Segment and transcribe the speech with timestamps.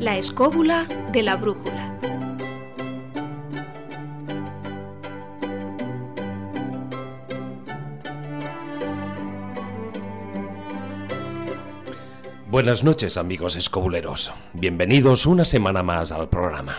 [0.00, 1.98] La escóbula de la brújula.
[12.50, 16.78] Buenas noches amigos escobuleros, bienvenidos una semana más al programa.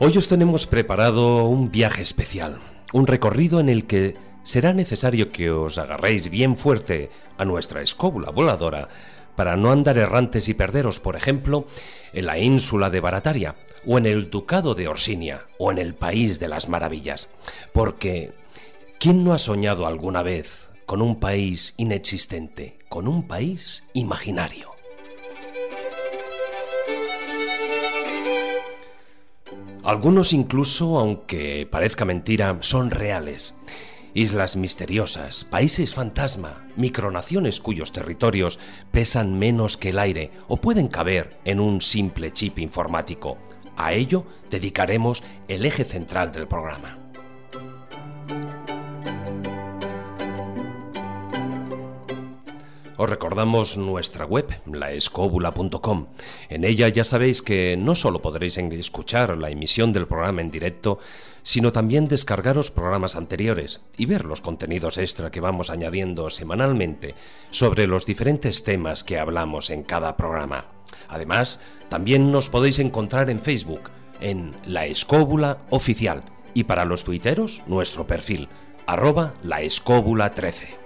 [0.00, 2.58] Hoy os tenemos preparado un viaje especial,
[2.92, 8.30] un recorrido en el que será necesario que os agarréis bien fuerte a nuestra escóbula
[8.30, 8.88] voladora
[9.34, 11.66] para no andar errantes y perderos, por ejemplo,
[12.12, 16.38] en la ínsula de Barataria, o en el ducado de Orsinia, o en el país
[16.38, 17.30] de las maravillas.
[17.72, 18.32] Porque,
[19.00, 24.70] ¿quién no ha soñado alguna vez con un país inexistente, con un país imaginario?
[29.82, 33.54] Algunos incluso, aunque parezca mentira, son reales.
[34.14, 38.60] Islas misteriosas, países fantasma, micronaciones cuyos territorios
[38.92, 43.38] pesan menos que el aire o pueden caber en un simple chip informático.
[43.76, 47.00] A ello dedicaremos el eje central del programa.
[52.96, 56.06] Os recordamos nuestra web, laescobula.com.
[56.48, 61.00] En ella ya sabéis que no solo podréis escuchar la emisión del programa en directo,
[61.44, 67.14] sino también descargaros programas anteriores y ver los contenidos extra que vamos añadiendo semanalmente
[67.50, 70.66] sobre los diferentes temas que hablamos en cada programa.
[71.08, 77.62] Además, también nos podéis encontrar en Facebook, en La Escóbula Oficial, y para los tuiteros,
[77.66, 78.48] nuestro perfil,
[78.86, 80.83] arroba la 13.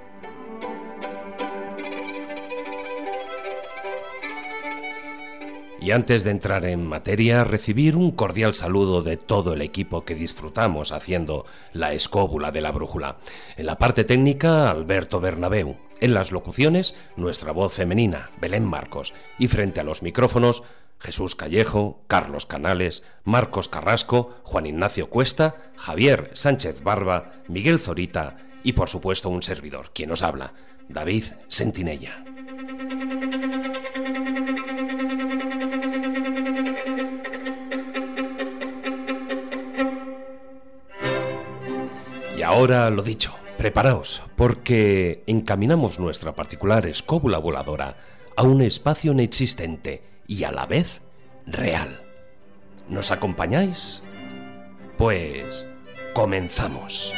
[5.81, 10.17] Y antes de entrar en materia, recibir un cordial saludo de todo el equipo que
[10.17, 13.19] disfrutamos haciendo la escóbula de la brújula.
[13.57, 15.77] En la parte técnica, Alberto Bernabeu.
[16.01, 19.15] En las locuciones, nuestra voz femenina, Belén Marcos.
[19.39, 20.65] Y frente a los micrófonos,
[20.99, 28.73] Jesús Callejo, Carlos Canales, Marcos Carrasco, Juan Ignacio Cuesta, Javier Sánchez Barba, Miguel Zorita y
[28.73, 30.55] por supuesto un servidor, quien nos habla,
[30.89, 32.25] David Sentinella.
[42.49, 47.97] Ahora lo dicho, preparaos, porque encaminamos nuestra particular escóbula voladora
[48.37, 51.03] a un espacio inexistente y a la vez
[51.47, 52.01] real.
[52.89, 54.03] ¿Nos acompañáis?
[54.97, 55.69] Pues
[56.15, 57.15] comenzamos.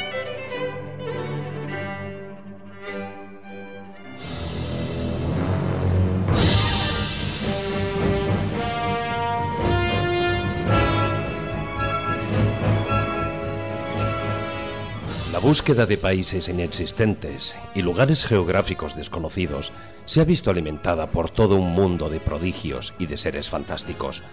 [15.41, 19.73] Búsqueda de países inexistentes y lugares geográficos desconocidos
[20.05, 24.23] se ha visto alimentada por todo un mundo de prodigios y de seres fantásticos.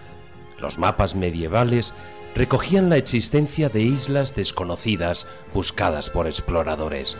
[0.59, 1.95] Los mapas medievales
[2.35, 7.17] recogían la existencia de islas desconocidas buscadas por exploradores,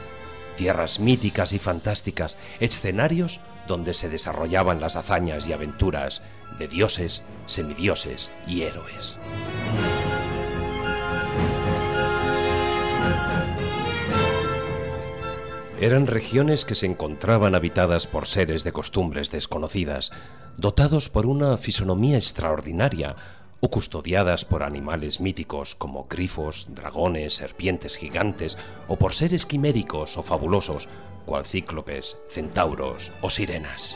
[0.55, 6.21] tierras míticas y fantásticas, escenarios donde se desarrollaban las hazañas y aventuras
[6.59, 9.17] de dioses, semidioses y héroes.
[15.81, 20.11] Eran regiones que se encontraban habitadas por seres de costumbres desconocidas,
[20.57, 23.15] dotados por una fisonomía extraordinaria
[23.61, 28.57] o custodiadas por animales míticos como grifos, dragones, serpientes gigantes
[28.89, 30.89] o por seres quiméricos o fabulosos,
[31.25, 33.95] cual cíclopes, centauros o sirenas.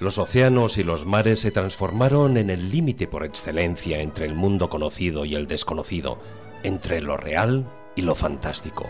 [0.00, 4.70] Los océanos y los mares se transformaron en el límite por excelencia entre el mundo
[4.70, 6.18] conocido y el desconocido,
[6.62, 8.88] entre lo real y lo fantástico.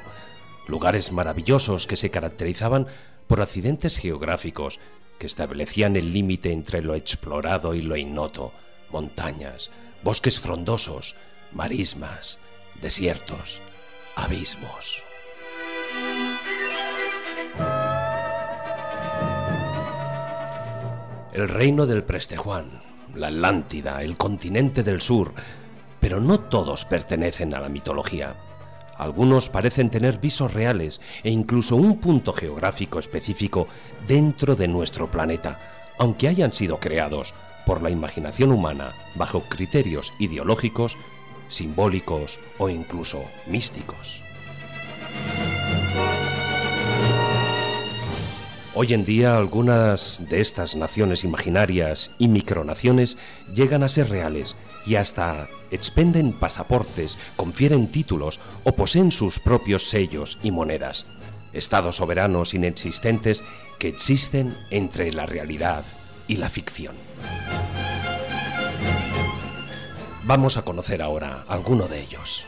[0.68, 2.86] Lugares maravillosos que se caracterizaban
[3.26, 4.78] por accidentes geográficos
[5.18, 8.52] que establecían el límite entre lo explorado y lo ignoto,
[8.90, 9.72] montañas,
[10.04, 11.16] bosques frondosos,
[11.52, 12.38] marismas,
[12.80, 13.60] desiertos,
[14.14, 15.02] abismos.
[21.32, 22.82] El reino del Prestejuan,
[23.14, 25.32] la Atlántida, el continente del sur,
[26.00, 28.34] pero no todos pertenecen a la mitología.
[28.96, 33.68] Algunos parecen tener visos reales e incluso un punto geográfico específico
[34.06, 35.58] dentro de nuestro planeta,
[35.98, 37.34] aunque hayan sido creados
[37.64, 40.98] por la imaginación humana bajo criterios ideológicos,
[41.48, 44.22] simbólicos o incluso místicos.
[48.72, 53.18] Hoy en día algunas de estas naciones imaginarias y micronaciones
[53.52, 54.56] llegan a ser reales
[54.86, 61.06] y hasta expenden pasaportes, confieren títulos o poseen sus propios sellos y monedas.
[61.52, 63.42] Estados soberanos inexistentes
[63.80, 65.84] que existen entre la realidad
[66.28, 66.94] y la ficción.
[70.22, 72.46] Vamos a conocer ahora alguno de ellos.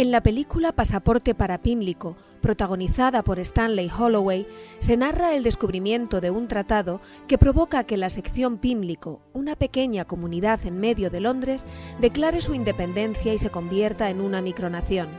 [0.00, 4.46] En la película Pasaporte para Pímlico, protagonizada por Stanley Holloway,
[4.78, 10.06] se narra el descubrimiento de un tratado que provoca que la sección Pímlico, una pequeña
[10.06, 11.66] comunidad en medio de Londres,
[12.00, 15.10] declare su independencia y se convierta en una micronación.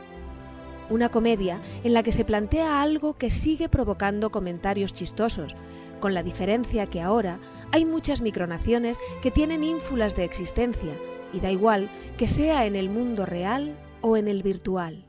[0.90, 5.54] Una comedia en la que se plantea algo que sigue provocando comentarios chistosos,
[6.00, 7.38] con la diferencia que ahora
[7.70, 10.92] hay muchas micronaciones que tienen ínfulas de existencia,
[11.32, 11.88] y da igual
[12.18, 15.04] que sea en el mundo real o en el virtual.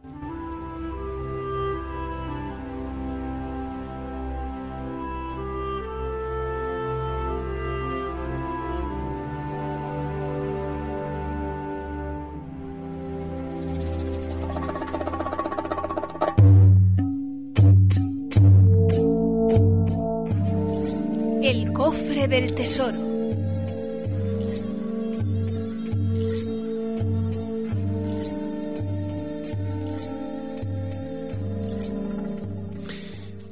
[21.44, 23.13] El cofre del tesoro.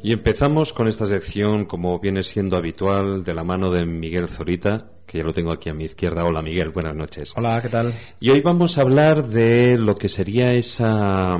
[0.04, 4.88] Y empezamos con esta sección, como viene siendo habitual, de la mano de Miguel Zorita,
[5.06, 6.26] que ya lo tengo aquí a mi izquierda.
[6.26, 7.34] Hola Miguel, buenas noches.
[7.36, 7.94] Hola, ¿qué tal?
[8.20, 11.40] Y hoy vamos a hablar de lo que sería esa...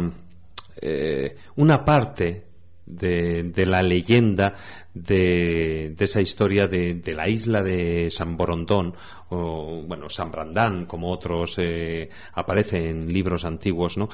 [0.80, 2.46] Eh, una parte
[2.86, 4.54] de, de, la leyenda
[4.94, 8.94] de, de esa historia de, de, la isla de San Borondón,
[9.30, 14.10] o bueno, San Brandán, como otros eh, aparece en libros antiguos, ¿no?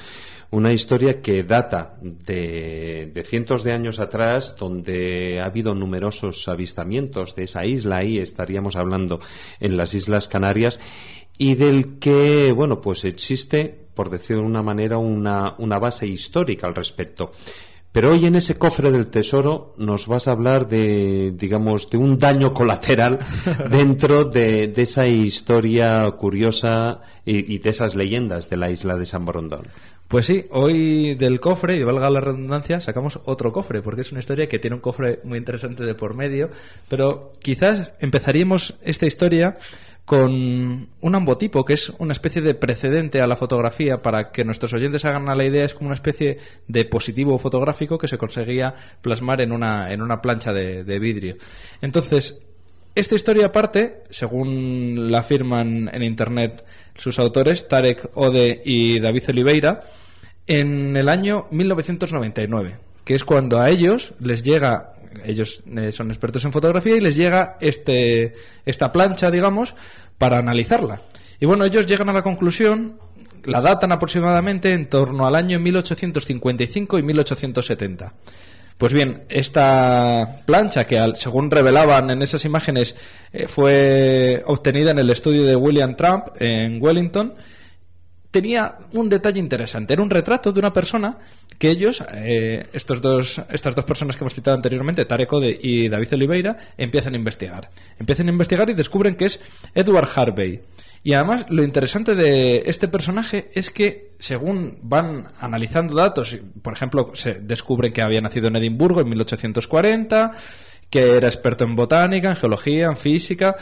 [0.51, 7.35] Una historia que data de, de, cientos de años atrás, donde ha habido numerosos avistamientos
[7.35, 9.19] de esa isla, ahí estaríamos hablando
[9.59, 10.79] en las Islas Canarias,
[11.37, 16.67] y del que, bueno, pues existe, por decirlo de una manera, una, una base histórica
[16.67, 17.31] al respecto.
[17.97, 22.19] Pero hoy en ese cofre del tesoro nos vas a hablar de, digamos, de un
[22.19, 23.17] daño colateral
[23.71, 29.07] dentro de, de esa historia curiosa y, y, de esas leyendas de la isla de
[29.07, 29.65] San Borondón.
[30.07, 34.19] Pues sí, hoy del cofre, y valga la redundancia, sacamos otro cofre, porque es una
[34.19, 36.51] historia que tiene un cofre muy interesante de por medio,
[36.87, 39.57] pero quizás empezaríamos esta historia
[40.07, 44.71] con un ambotipo, que es una especie de precedente a la fotografía, para que nuestros
[44.71, 49.41] oyentes hagan la idea, es como una especie de positivo fotográfico que se conseguía plasmar
[49.41, 51.35] en una, en una plancha de, de vidrio.
[51.81, 52.41] Entonces,
[52.95, 56.63] esta historia parte, según la afirman en Internet
[56.95, 59.81] sus autores, Tarek Ode y David Oliveira,
[60.47, 66.43] en el año 1999, que es cuando a ellos les llega ellos eh, son expertos
[66.45, 68.33] en fotografía y les llega este,
[68.65, 69.75] esta plancha, digamos,
[70.17, 71.01] para analizarla.
[71.39, 72.99] Y bueno, ellos llegan a la conclusión,
[73.45, 78.13] la datan aproximadamente en torno al año 1855 y 1870.
[78.77, 82.95] Pues bien, esta plancha que según revelaban en esas imágenes
[83.33, 87.33] eh, fue obtenida en el estudio de William Trump en Wellington,
[88.29, 89.93] tenía un detalle interesante.
[89.93, 91.17] Era un retrato de una persona
[91.57, 96.13] que ellos, eh, estos dos, estas dos personas que hemos citado anteriormente, Tarek y David
[96.13, 97.69] Oliveira, empiezan a investigar.
[97.99, 99.39] Empiezan a investigar y descubren que es
[99.73, 100.61] Edward Harvey.
[101.03, 107.11] Y además lo interesante de este personaje es que según van analizando datos, por ejemplo,
[107.13, 110.31] se descubren que había nacido en Edimburgo en 1840,
[110.89, 113.55] que era experto en botánica, en geología, en física,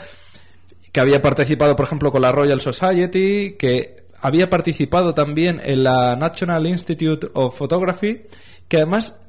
[0.92, 6.16] que había participado, por ejemplo, con la Royal Society, que había participado también en la
[6.16, 8.22] National Institute of Photography,
[8.68, 9.20] que además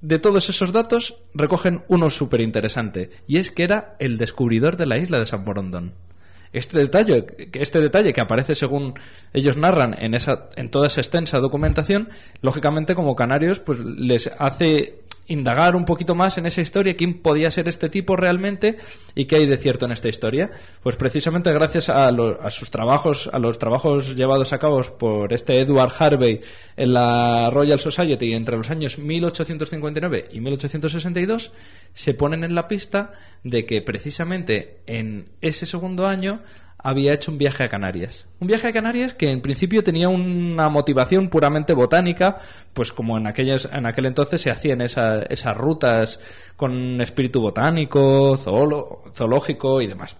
[0.00, 4.86] de todos esos datos recogen uno súper interesante, y es que era el descubridor de
[4.86, 5.92] la isla de San Borondón.
[6.52, 8.94] este detalle, este detalle que aparece según
[9.32, 12.10] ellos narran en esa, en toda esa extensa documentación,
[12.42, 17.50] lógicamente como canarios, pues les hace indagar un poquito más en esa historia, quién podía
[17.50, 18.76] ser este tipo realmente
[19.14, 20.50] y qué hay de cierto en esta historia.
[20.82, 25.60] Pues precisamente gracias a, a sus trabajos, a los trabajos llevados a cabo por este
[25.60, 26.40] Edward Harvey
[26.76, 31.52] en la Royal Society entre los años 1859 y 1862,
[31.92, 33.12] se ponen en la pista
[33.44, 36.42] de que precisamente en ese segundo año
[36.82, 38.26] había hecho un viaje a Canarias.
[38.40, 42.38] Un viaje a Canarias que en principio tenía una motivación puramente botánica,
[42.72, 46.18] pues como en, aquellas, en aquel entonces se hacían esas rutas
[46.56, 50.16] con espíritu botánico, zoológico y demás.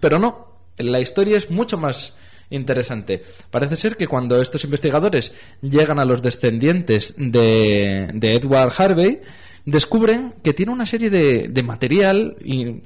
[0.00, 2.14] Pero no, la historia es mucho más
[2.50, 3.22] interesante.
[3.50, 9.20] Parece ser que cuando estos investigadores llegan a los descendientes de, de Edward Harvey,
[9.64, 12.36] descubren que tiene una serie de, material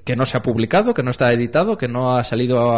[0.04, 2.74] que no se ha publicado, que no está editado, que no ha salido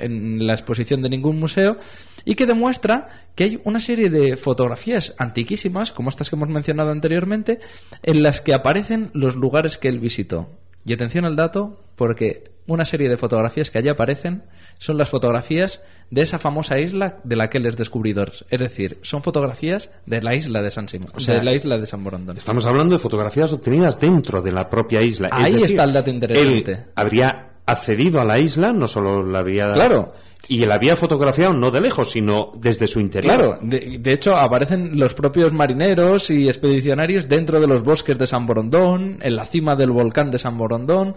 [0.00, 1.78] en la exposición de ningún museo
[2.24, 6.90] y que demuestra que hay una serie de fotografías antiquísimas, como estas que hemos mencionado
[6.90, 7.60] anteriormente,
[8.02, 10.50] en las que aparecen los lugares que él visitó.
[10.84, 14.44] Y atención al dato, porque una serie de fotografías que allí aparecen
[14.78, 18.32] son las fotografías de esa famosa isla de la que él es descubridor.
[18.48, 22.02] Es decir, son fotografías de la isla de San Simón, de la isla de San
[22.02, 22.36] Borondón.
[22.36, 25.28] Estamos hablando de fotografías obtenidas dentro de la propia isla.
[25.32, 26.72] Ahí está el dato interesante.
[26.72, 29.72] Él habría accedido a la isla, no solo la había...
[29.72, 30.14] Claro.
[30.46, 33.34] Y la había fotografiado no de lejos, sino desde su interior.
[33.34, 38.26] Claro, de, de, hecho aparecen los propios marineros y expedicionarios dentro de los bosques de
[38.26, 41.16] San Borondón, en la cima del volcán de San Borondón.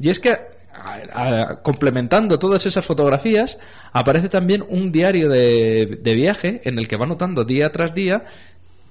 [0.00, 0.36] Y es que
[1.62, 3.58] complementando todas esas fotografías,
[3.92, 8.24] aparece también un diario de, de, viaje en el que va notando día tras día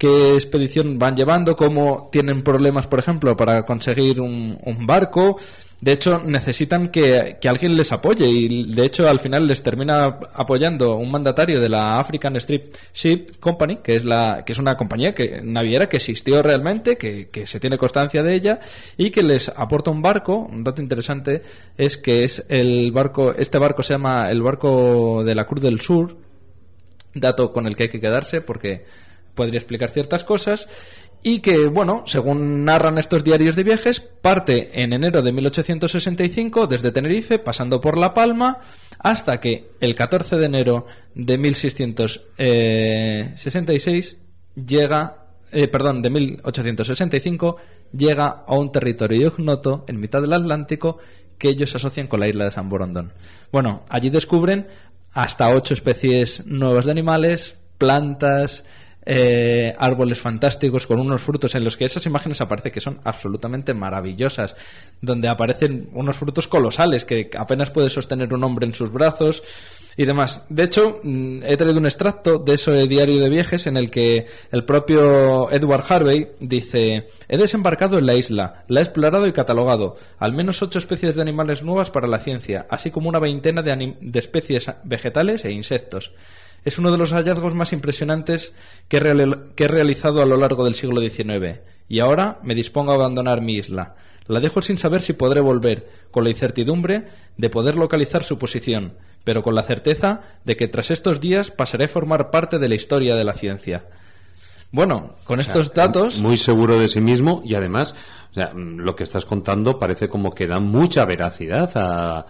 [0.02, 5.40] qué expedición van llevando, cómo tienen problemas, por ejemplo, para conseguir un, un barco,
[5.82, 10.96] de hecho, necesitan que, alguien les apoye y de hecho al final les termina apoyando
[10.98, 15.16] un mandatario de la African Strip Ship Company, que es, la, que es una compañía
[15.16, 18.60] que, naviera que existió realmente, que, que se tiene constancia de ella
[18.96, 20.38] y que les aporta un barco.
[20.38, 21.42] Un dato interesante
[21.76, 25.82] es que es el barco, este barco se llama el barco de la Cruz del
[25.82, 26.16] Sur,
[27.16, 28.86] dato con el que hay que quedarse porque
[29.34, 30.68] podría explicar ciertas cosas
[31.24, 36.92] y que, bueno, según narran estos diarios de viajes, parte en enero de 1865 desde
[36.92, 38.60] Tenerife, pasando por La Palma,
[39.00, 44.18] hasta que el 14 de enero de 1666
[44.56, 45.18] llega,
[45.52, 47.58] eh, perdón, de 1865
[47.96, 50.98] llega a un territorio ignoto en mitad del Atlántico
[51.38, 53.14] que ellos asocian con la isla de San Borondón.
[53.52, 54.68] Bueno, allí descubren
[55.12, 58.64] hasta ocho especies nuevas de animales, plantas,
[59.06, 63.74] eh, árboles fantásticos con unos frutos en los que esas imágenes aparece que son absolutamente
[63.74, 64.56] maravillosas,
[65.02, 69.44] donde aparecen unos frutos colosales que apenas puede sostener un hombre en sus brazos
[69.98, 70.46] y demás.
[70.50, 74.26] De hecho, mm, he traído un extracto de ese diario de viajes en el que
[74.52, 79.98] el propio Edward Harvey dice: He desembarcado en la isla, la he explorado y catalogado,
[80.20, 83.96] al menos ocho especies de animales nuevas para la ciencia, así como una veintena de,
[84.00, 86.14] de especies vegetales e insectos.
[86.64, 88.54] Es uno de los hallazgos más impresionantes
[88.88, 93.42] que he, realizado a lo largo del siglo XIX, y ahora me dispongo a abandonar
[93.42, 93.96] mi isla.
[94.28, 98.94] La dejo sin saber si podré volver, con la incertidumbre de poder localizar su posición,
[99.24, 102.76] pero con la certeza de que tras estos días pasaré a formar parte de la
[102.76, 103.86] historia de la ciencia.
[104.72, 106.20] Bueno, con estos datos.
[106.20, 107.96] Muy seguro de sí mismo y además,
[108.56, 112.26] lo que estás contando parece como que da mucha veracidad a,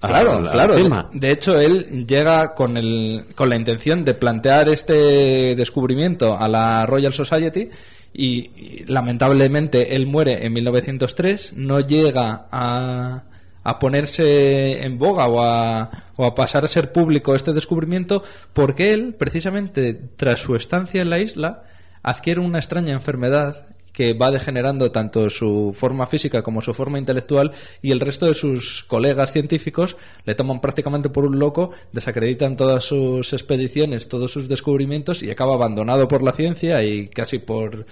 [0.00, 1.10] Claro, claro.
[1.12, 6.86] De, hecho, él llega con, el, con la intención de plantear este descubrimiento a la
[6.86, 7.68] Royal Society
[8.14, 13.24] y, lamentablemente él muere en 1903, no llega a,
[13.62, 18.22] a ponerse en boga o a, o a pasar a ser público este descubrimiento
[18.54, 21.64] porque él, precisamente tras su estancia en la isla,
[22.02, 27.52] adquiere una extraña enfermedad que va degenerando tanto su forma física como su forma intelectual
[27.82, 32.84] y el resto de sus colegas científicos le toman prácticamente por un loco, desacreditan todas
[32.84, 37.86] sus expediciones, todos sus descubrimientos y acaba abandonado por la ciencia y casi por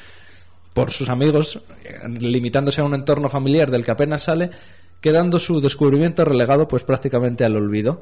[0.75, 1.61] por sus amigos,
[2.21, 4.51] limitándose a un entorno familiar del que apenas sale,
[5.01, 8.01] quedando su descubrimiento relegado pues prácticamente al olvido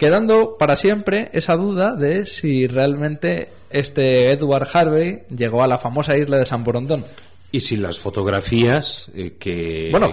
[0.00, 6.16] quedando para siempre esa duda de si realmente este Edward Harvey llegó a la famosa
[6.16, 7.04] isla de San Borondón.
[7.52, 9.90] Y si las fotografías eh, que...
[9.90, 10.08] Bueno,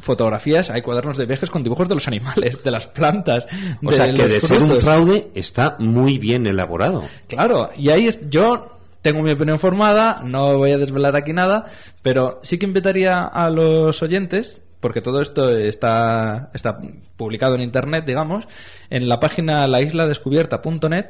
[0.00, 3.46] fotografías, hay cuadernos de viajes con dibujos de los animales, de las plantas.
[3.84, 7.04] O sea, que de ser un fraude está muy bien elaborado.
[7.28, 11.66] Claro, y ahí es, yo tengo mi opinión formada, no voy a desvelar aquí nada,
[12.00, 16.78] pero sí que invitaría a los oyentes porque todo esto está, está
[17.16, 18.46] publicado en Internet, digamos,
[18.88, 21.06] en la página laisladescubierta.net,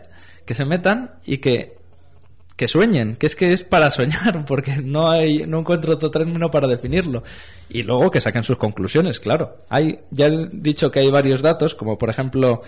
[0.47, 1.76] que se metan y que
[2.56, 6.50] que sueñen, que es que es para soñar, porque no hay, no encuentro otro término
[6.50, 7.23] para definirlo.
[7.68, 9.59] Y luego que saquen sus conclusiones, claro.
[9.68, 12.62] Hay, ya he dicho que hay varios datos, como por ejemplo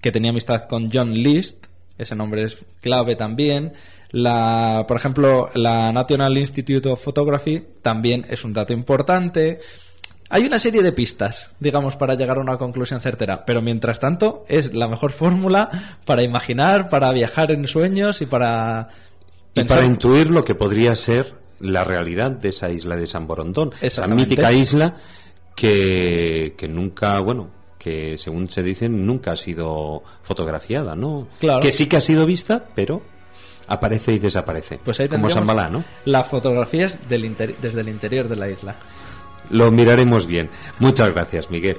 [0.00, 1.66] que tenía amistad con John List,
[1.98, 3.74] ese nombre es clave también.
[4.10, 9.58] La, por ejemplo, la National Institute of Photography también es un dato importante.
[10.28, 14.44] Hay una serie de pistas, digamos, para llegar a una conclusión certera, pero mientras tanto
[14.48, 18.88] es la mejor fórmula para imaginar, para viajar en sueños y para...
[19.54, 23.70] Y para intuir lo que podría ser la realidad de esa isla de San Borondón,
[23.80, 24.94] esa mítica isla
[25.54, 31.28] que, que nunca, bueno, que según se dice nunca ha sido fotografiada, ¿no?
[31.38, 31.60] Claro.
[31.60, 33.00] Que sí que ha sido vista, pero
[33.68, 34.80] aparece y desaparece.
[34.84, 35.84] Pues ahí como Sambalá, ¿no?
[36.04, 38.76] Las fotografías del desde el interior de la isla.
[39.50, 40.50] Lo miraremos bien.
[40.78, 41.78] Muchas gracias, Miguel.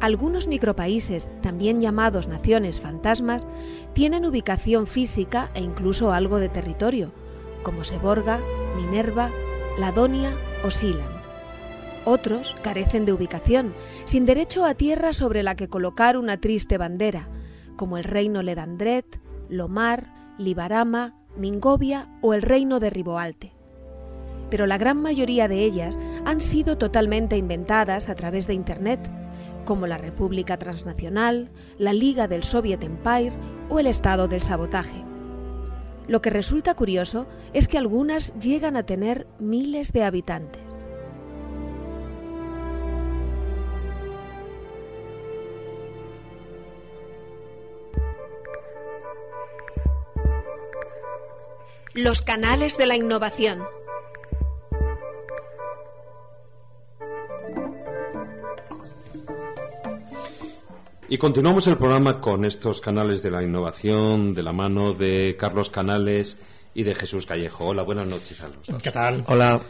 [0.00, 3.46] Algunos micropaíses, también llamados naciones fantasmas,
[3.92, 7.12] tienen ubicación física e incluso algo de territorio,
[7.62, 8.40] como Seborga,
[8.76, 9.30] Minerva,
[9.80, 11.20] Ladonia o Sealand.
[12.04, 17.28] Otros carecen de ubicación, sin derecho a tierra sobre la que colocar una triste bandera,
[17.76, 23.54] como el reino Ledandret, Lomar, Libarama, Mingovia o el reino de Riboalte.
[24.50, 29.00] Pero la gran mayoría de ellas han sido totalmente inventadas a través de Internet,
[29.64, 33.32] como la República Transnacional, la Liga del Soviet Empire
[33.70, 35.09] o el Estado del Sabotaje.
[36.10, 40.60] Lo que resulta curioso es que algunas llegan a tener miles de habitantes.
[51.94, 53.62] Los canales de la innovación.
[61.12, 65.68] Y continuamos el programa con estos canales de la innovación de la mano de Carlos
[65.68, 66.38] Canales
[66.72, 67.66] y de Jesús Callejo.
[67.66, 69.24] Hola, buenas noches a los ¿Qué tal?
[69.26, 69.60] Hola.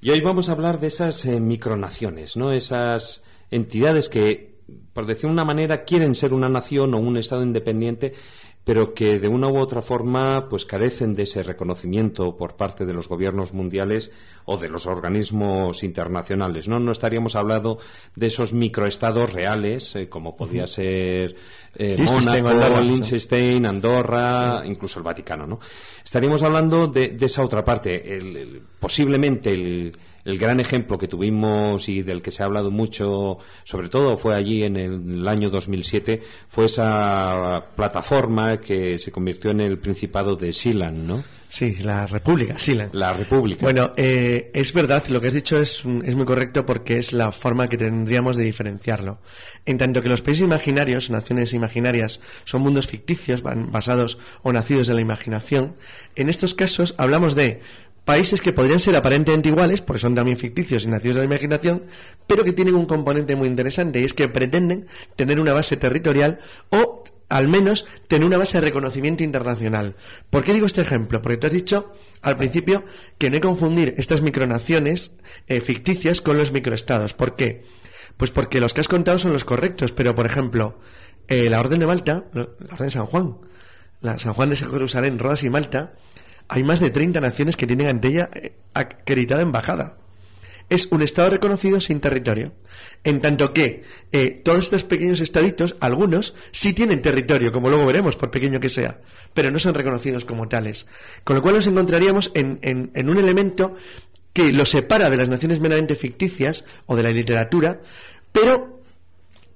[0.00, 2.52] Y hoy vamos a hablar de esas eh, micronaciones, ¿no?
[2.52, 4.60] Esas entidades que,
[4.94, 8.14] por decir una manera, quieren ser una nación o un Estado independiente,
[8.64, 12.94] pero que de una u otra forma pues carecen de ese reconocimiento por parte de
[12.94, 14.12] los gobiernos mundiales
[14.44, 16.68] o de los organismos internacionales.
[16.68, 17.78] No, no estaríamos hablando
[18.14, 21.34] de esos microestados reales, eh, como podía ser
[21.76, 25.46] eh, Mónaco, Liechtenstein, Andorra, incluso el Vaticano.
[25.46, 25.58] ¿no?
[26.04, 32.22] Estaríamos hablando de, esa otra parte, posiblemente el el gran ejemplo que tuvimos y del
[32.22, 37.66] que se ha hablado mucho, sobre todo fue allí en el, año 2007, fue esa
[37.76, 41.24] plataforma que se convirtió en el Principado de Silan, ¿no?
[41.48, 42.88] Sí, la República, Silan.
[42.94, 43.60] La República.
[43.62, 47.30] Bueno, eh, es verdad, lo que has dicho es, es muy correcto porque es la
[47.30, 49.18] forma que tendríamos de diferenciarlo.
[49.66, 54.94] En tanto que los países imaginarios, naciones imaginarias, son mundos ficticios basados o nacidos de
[54.94, 55.76] la imaginación,
[56.16, 57.60] en estos casos hablamos de
[58.04, 61.84] países que podrían ser aparentemente iguales, porque son también ficticios y nacidos de la imaginación,
[62.26, 64.86] pero que tienen un componente muy interesante y es que pretenden
[65.16, 66.38] tener una base territorial
[66.70, 69.96] o al menos tener una base de reconocimiento internacional.
[70.28, 71.22] ¿Por qué digo este ejemplo?
[71.22, 72.84] Porque tú has dicho al principio
[73.18, 75.12] que no hay que confundir estas micronaciones
[75.46, 77.14] eh, ficticias con los microestados.
[77.14, 77.64] ¿Por qué?
[78.18, 80.78] Pues porque los que has contado son los correctos, pero por ejemplo,
[81.28, 83.38] eh, la Orden de Malta, la Orden de San Juan,
[84.02, 85.94] la San Juan de Jerusalén, Rodas y Malta,
[86.52, 89.96] hay más de 30 naciones que tienen ante ella eh, acreditada embajada.
[90.68, 92.52] Es un Estado reconocido sin territorio.
[93.04, 98.16] En tanto que eh, todos estos pequeños estaditos, algunos, sí tienen territorio, como luego veremos,
[98.16, 99.00] por pequeño que sea,
[99.32, 100.86] pero no son reconocidos como tales.
[101.24, 103.74] Con lo cual nos encontraríamos en, en un elemento
[104.34, 107.80] que los separa de las naciones meramente ficticias o de la literatura,
[108.30, 108.81] pero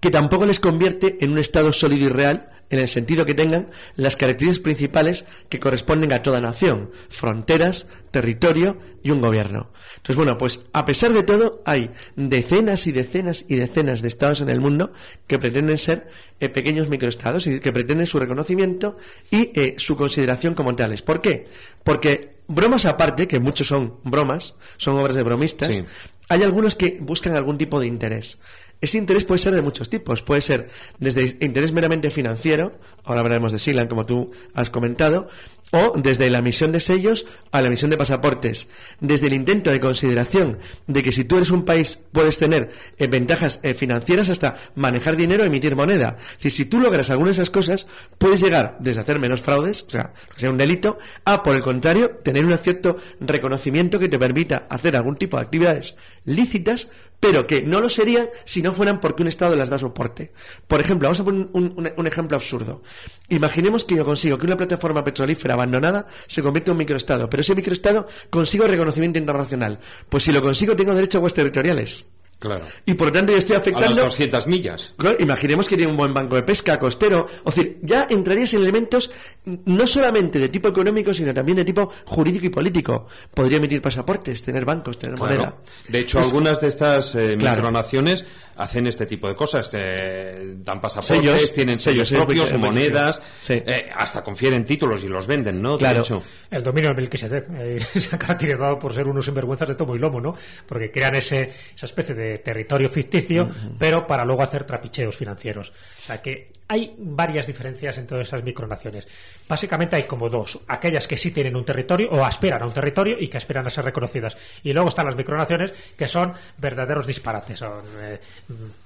[0.06, 3.70] que tampoco les convierte en un Estado sólido y real en el sentido que tengan
[3.96, 9.72] las características principales que corresponden a toda nación, fronteras, territorio y un gobierno.
[9.96, 14.40] Entonces, bueno, pues a pesar de todo, hay decenas y decenas y decenas de estados
[14.42, 14.92] en el mundo
[15.26, 18.96] que pretenden ser eh, pequeños microestados y que pretenden su reconocimiento
[19.32, 21.02] y eh, su consideración como tales.
[21.02, 21.48] ¿Por qué?
[21.82, 25.82] Porque bromas aparte, que muchos son bromas, son obras de bromistas,
[26.28, 28.38] hay algunos que buscan algún tipo de interés.
[28.80, 30.22] Ese interés puede ser de muchos tipos.
[30.22, 35.28] Puede ser desde interés meramente financiero, ahora hablaremos de Silan, como tú has comentado,
[35.72, 38.68] o desde la emisión de sellos a la emisión de pasaportes,
[39.00, 43.06] desde el intento de consideración de que si tú eres un país puedes tener eh,
[43.06, 46.18] ventajas eh, financieras hasta manejar dinero emitir moneda.
[46.40, 47.86] Es si tú logras algunas de esas cosas,
[48.18, 51.62] puedes llegar desde hacer menos fraudes, o sea, que sea un delito, a, por el
[51.62, 56.88] contrario, tener un cierto reconocimiento que te permita hacer algún tipo de actividades lícitas
[57.20, 60.32] pero que no lo serían si no fueran porque un Estado las da soporte.
[60.66, 62.82] Por ejemplo, vamos a poner un, ejemplo absurdo.
[63.28, 67.40] Imaginemos que yo consigo que una plataforma petrolífera abandonada se convierta en un microestado, pero
[67.40, 69.80] ese microestado consigo reconocimiento internacional.
[70.08, 72.06] Pues si lo consigo, tengo derecho a aguas territoriales.
[72.38, 72.64] Claro.
[72.84, 73.88] Y por lo tanto yo estoy afectando...
[73.88, 74.94] A las 200 millas.
[75.18, 77.26] imaginemos que tiene un buen banco de pesca, costero.
[77.44, 79.10] O decir, ya entrarías en elementos
[79.44, 83.06] no solamente de tipo económico, sino también de tipo jurídico y político.
[83.32, 85.56] Podría emitir pasaportes, tener bancos, tener moneda.
[85.88, 89.70] De hecho, algunas de estas eh, micronaciones hacen este tipo de cosas.
[89.72, 95.78] Eh, dan pasaportes, tienen sellos, propios, monedas, eh, hasta confieren títulos y los venden, ¿no?
[95.78, 96.04] Claro.
[96.50, 99.98] El dominio del Melquisedec eh, se ha caracterizado por ser unos sinvergüenzas de tomo y
[99.98, 100.34] lomo, ¿no?
[100.66, 105.72] Porque crean ese, esa especie de territorio ficticio, pero para luego hacer trapicheos financieros.
[106.00, 109.06] O sea que hay varias diferencias en todas esas micronaciones.
[109.48, 110.58] Básicamente hay como dos.
[110.66, 113.70] Aquellas que sí tienen un territorio o aspiran a un territorio y que aspiran a
[113.70, 114.36] ser reconocidas.
[114.62, 117.60] Y luego están las micronaciones que son verdaderos disparates.
[117.60, 118.18] Son eh,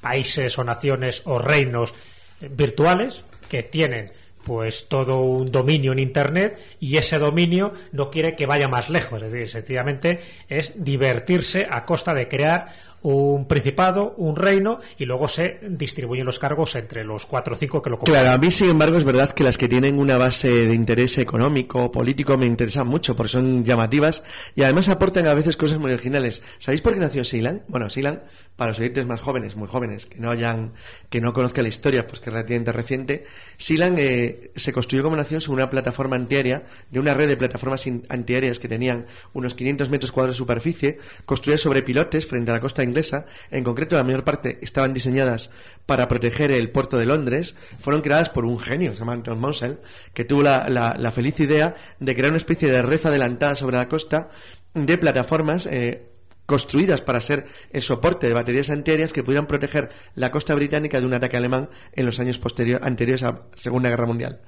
[0.01, 1.95] países o naciones o reinos
[2.41, 4.13] virtuales que tienen
[4.45, 9.23] pues todo un dominio en Internet y ese dominio no quiere que vaya más lejos.
[9.23, 15.29] Es decir, sencillamente es divertirse a costa de crear un principado, un reino, y luego
[15.29, 18.21] se distribuyen los cargos entre los cuatro o cinco que lo componen.
[18.21, 21.17] Claro, a mí, sin embargo, es verdad que las que tienen una base de interés
[21.19, 24.23] económico o político me interesan mucho porque son llamativas
[24.55, 26.43] y además aportan a veces cosas muy originales.
[26.59, 27.63] ¿Sabéis por qué nació Silan?
[27.69, 28.23] Bueno, Silan,
[28.57, 30.73] para los oyentes más jóvenes, muy jóvenes, que no hayan,
[31.09, 33.25] que no conozcan la historia, pues que es relativamente reciente,
[33.57, 37.87] Silan eh, se construyó como nación sobre una plataforma antiaérea, de una red de plataformas
[38.09, 42.61] antiaéreas que tenían unos 500 metros cuadrados de superficie, construida sobre pilotes frente a la
[42.61, 45.51] costa inglesa, en concreto la mayor parte estaban diseñadas
[45.87, 49.79] para proteger el puerto de Londres, fueron creadas por un genio, se llama Anton Monsell,
[50.15, 54.29] que tuvo la, feliz idea de crear una especie de red adelantada sobre la costa
[54.75, 56.11] de plataformas eh,
[56.47, 61.07] construidas para ser el soporte de baterías antiaéreas que pudieran proteger la costa británica de
[61.07, 62.41] un ataque alemán en los años
[62.83, 64.41] anteriores a la Segunda Guerra Mundial.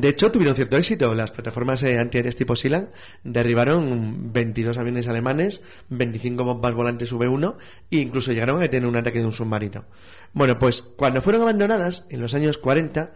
[0.00, 1.14] De hecho, tuvieron cierto éxito.
[1.14, 2.88] Las plataformas eh, antiaéreas tipo Silan
[3.24, 7.56] derribaron 22 aviones alemanes, 25 bombas volantes V1
[7.90, 9.84] e incluso llegaron a tener un ataque de un submarino.
[10.32, 13.12] Bueno, pues cuando fueron abandonadas, en los años 40,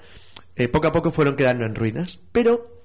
[0.54, 2.20] eh, poco a poco fueron quedando en ruinas.
[2.32, 2.84] Pero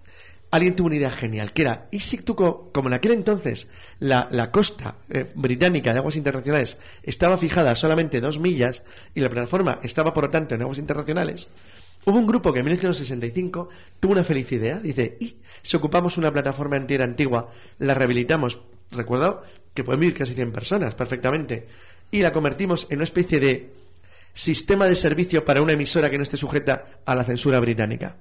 [0.52, 5.00] alguien tuvo una idea genial, que era, ¿y si como en aquel entonces la, costa
[5.10, 8.84] eh, británica de aguas internacionales estaba fijada solamente dos millas
[9.16, 11.50] y la plataforma estaba, por lo tanto, en aguas internacionales,
[12.06, 14.80] Hubo un grupo que en 1965 tuvo una feliz idea.
[14.80, 15.18] Dice,
[15.62, 18.60] si ocupamos una plataforma entera antigua, la rehabilitamos,
[18.90, 21.68] recuerdo que pueden vivir casi 100 personas perfectamente,
[22.10, 23.74] y la convertimos en una especie de
[24.34, 28.18] sistema de servicio para una emisora que no esté sujeta a la censura británica.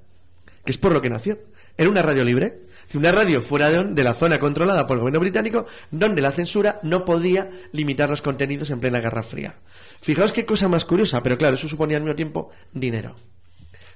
[0.64, 1.38] Que es por lo que nació.
[1.78, 2.60] Era una radio libre,
[2.92, 6.80] una radio fuera de, de la zona controlada por el gobierno británico, donde la censura
[6.82, 9.56] no podía limitar los contenidos en plena Guerra Fría.
[10.02, 13.16] Fijaos qué cosa más curiosa, pero claro, eso suponía al mismo tiempo dinero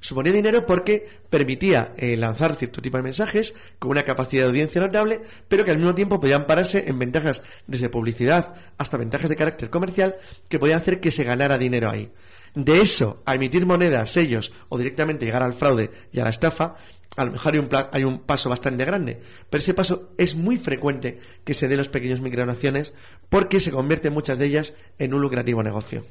[0.04, 4.82] suponía dinero porque permitía eh, lanzar cierto tipo de mensajes con una capacidad de audiencia
[4.82, 9.36] notable, pero que al mismo tiempo podían pararse en ventajas desde publicidad hasta ventajas de
[9.36, 10.16] carácter comercial
[10.50, 12.12] que podían hacer que se ganara dinero ahí.
[12.54, 16.76] De eso a emitir monedas, sellos o directamente llegar al fraude y a la estafa,
[17.16, 20.58] a lo mejor hay un, hay un paso bastante grande, pero ese paso es muy
[20.58, 22.92] frecuente que se dé en los pequeños micronaciones
[23.30, 26.04] porque se convierte muchas de ellas en un lucrativo negocio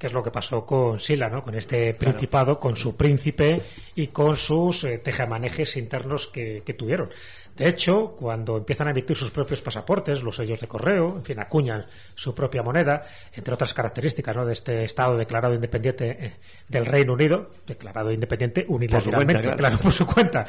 [0.00, 1.42] que es lo que pasó con Sila, ¿no?
[1.42, 3.60] con este principado, con su príncipe
[3.94, 7.10] y con sus eh, tejamanejes internos que, tuvieron.
[7.54, 11.38] De hecho, cuando empiezan a emitir sus propios pasaportes, los sellos de correo, en fin,
[11.38, 11.84] acuñan
[12.14, 13.02] su propia moneda,
[13.34, 14.46] entre otras características ¿no?
[14.46, 16.32] de este Estado declarado independiente eh,
[16.66, 19.76] del Reino Unido, declarado independiente unilateralmente, claro.
[19.76, 20.46] por su cuenta,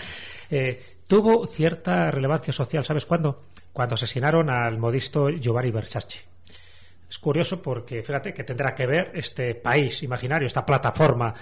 [0.50, 3.44] eh, tuvo cierta relevancia social, ¿sabes cuándo?
[3.74, 6.31] Cuando asesinaron al modisto Giovanni Versace
[7.12, 11.34] es curioso porque, fíjate, que tendrá que ver este país imaginario, esta plataforma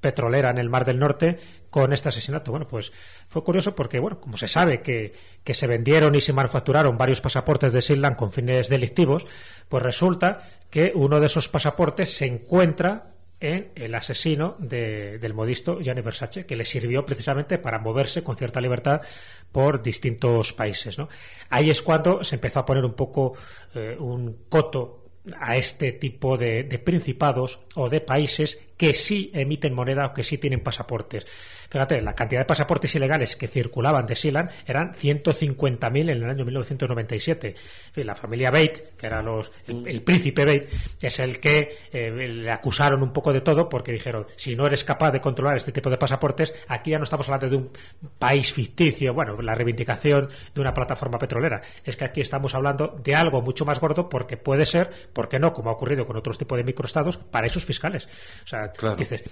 [0.00, 1.36] petrolera en el Mar del Norte
[1.68, 2.52] con este asesinato.
[2.52, 2.92] Bueno, pues
[3.26, 5.12] fue curioso porque, bueno, como se sabe que,
[5.52, 9.26] se vendieron y se manufacturaron varios pasaportes de Silland con fines delictivos,
[9.68, 13.10] pues resulta que uno de esos pasaportes se encuentra
[13.40, 18.60] en el asesino del modisto Gianni Versace, que le sirvió precisamente para moverse con cierta
[18.60, 19.00] libertad
[19.50, 20.96] por distintos países.
[21.50, 23.32] Ahí es cuando se empezó a poner un poco
[23.74, 25.05] eh, un coto
[25.40, 30.38] a este tipo de, principados o de países que sí emiten moneda o que sí
[30.38, 31.26] tienen pasaportes.
[31.68, 36.44] Fíjate, la cantidad de pasaportes ilegales que circulaban de Sealand eran 150.000 en el año
[36.44, 37.54] 1997.
[37.96, 40.68] En la familia Bate, que era los, el, príncipe Bate,
[41.00, 44.84] es el que eh, le acusaron un poco de todo porque dijeron, si no eres
[44.84, 47.70] capaz de controlar este tipo de pasaportes, aquí ya no estamos hablando de un
[48.18, 53.14] país ficticio, bueno, la reivindicación de una plataforma petrolera, es que aquí estamos hablando de
[53.14, 56.56] algo mucho más gordo porque puede ser, porque no, como ha ocurrido con otros tipos
[56.58, 58.08] de microestados, paraísos fiscales.
[58.44, 58.65] O sea,
[58.96, 59.24] dices,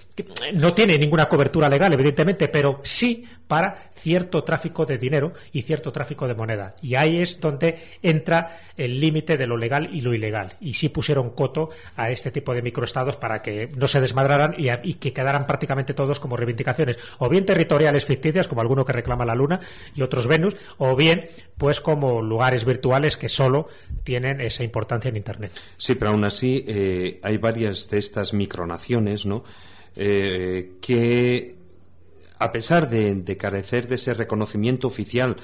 [0.53, 5.91] no tiene ninguna cobertura legal, evidentemente, pero sí para cierto tráfico de dinero y cierto
[5.91, 6.75] tráfico de moneda.
[6.81, 10.53] Y ahí es donde entra el límite de lo legal y lo ilegal.
[10.59, 14.69] Y sí pusieron coto a este tipo de microestados para que no se desmadraran y,
[14.83, 19.25] y que quedaran prácticamente todos como reivindicaciones, o bien territoriales ficticias, como alguno que reclama
[19.25, 19.59] la Luna
[19.93, 23.67] y otros Venus, o bien pues como lugares virtuales que solo
[24.03, 25.51] tienen esa importancia en Internet.
[25.77, 29.43] Sí, pero aún así eh, hay varias de estas micronaciones, ¿no?
[29.95, 31.55] Eh, que
[32.39, 35.37] a pesar de, carecer de ese reconocimiento oficial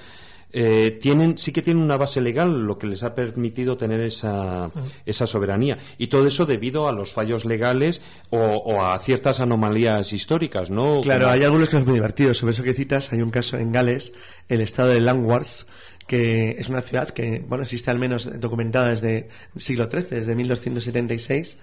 [0.54, 4.70] eh, tienen, sí que tienen una base legal, lo que les ha permitido tener esa,
[5.06, 5.78] esa soberanía.
[5.98, 11.00] Y todo eso debido a los fallos legales o, a ciertas anomalías históricas, ¿no?
[11.02, 12.38] Claro, hay algunos casos muy divertidos.
[12.38, 14.12] Sobre eso que citas, hay un caso en Gales,
[14.50, 15.67] el estado de Langwards,
[16.06, 21.58] que es una ciudad que, bueno, existe al menos documentada desde siglo XIII, desde 1276,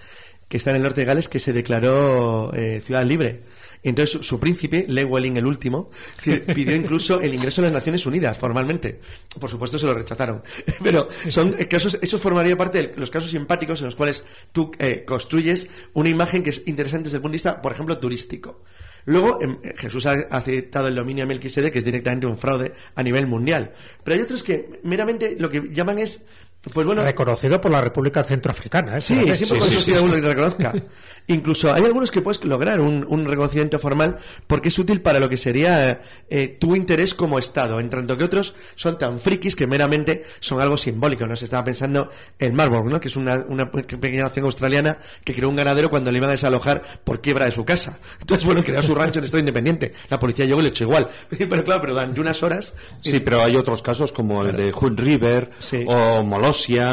[0.48, 3.42] que está en el norte de Gales, que se declaró eh, ciudad libre
[3.82, 5.90] entonces su, príncipe, Llewellyn el último,
[6.22, 9.00] pidió incluso el ingreso a las Naciones Unidas formalmente.
[9.38, 10.42] Por supuesto se lo rechazaron.
[10.82, 15.04] Pero son casos, eso formaría parte de los casos simpáticos en los cuales tú eh,
[15.06, 18.62] construyes una imagen que es interesante desde el punto de vista, por ejemplo, turístico.
[19.04, 23.02] Luego, em, Jesús ha aceptado el dominio a Melquisede, que es directamente un fraude a
[23.02, 23.72] nivel mundial.
[24.04, 26.26] Pero hay otros que meramente lo que llaman es
[26.60, 28.98] pues bueno, reconocido por la República Centroafricana.
[28.98, 29.00] ¿eh?
[29.00, 30.74] Sí, siempre sí, uno que reconozca.
[31.30, 34.16] Incluso hay algunos que puedes lograr un, reconocimiento formal
[34.46, 38.24] porque es útil para lo que sería eh, tu interés como Estado, en tanto que
[38.24, 41.26] otros son tan frikis que meramente son algo simbólico.
[41.26, 41.36] ¿no?
[41.36, 42.98] Se estaba pensando en Marlborough, ¿no?
[42.98, 46.82] que es una, pequeña nación australiana que creó un ganadero cuando le iban a desalojar
[47.04, 47.98] por quiebra de su casa.
[48.20, 49.92] Entonces, bueno, creó su rancho en Estado independiente.
[50.08, 51.08] La policía llegó y le echó igual.
[51.38, 52.74] Pero claro, pero durante unas horas.
[53.00, 55.50] Sí, pero hay otros casos como el de Hood River
[55.86, 56.22] o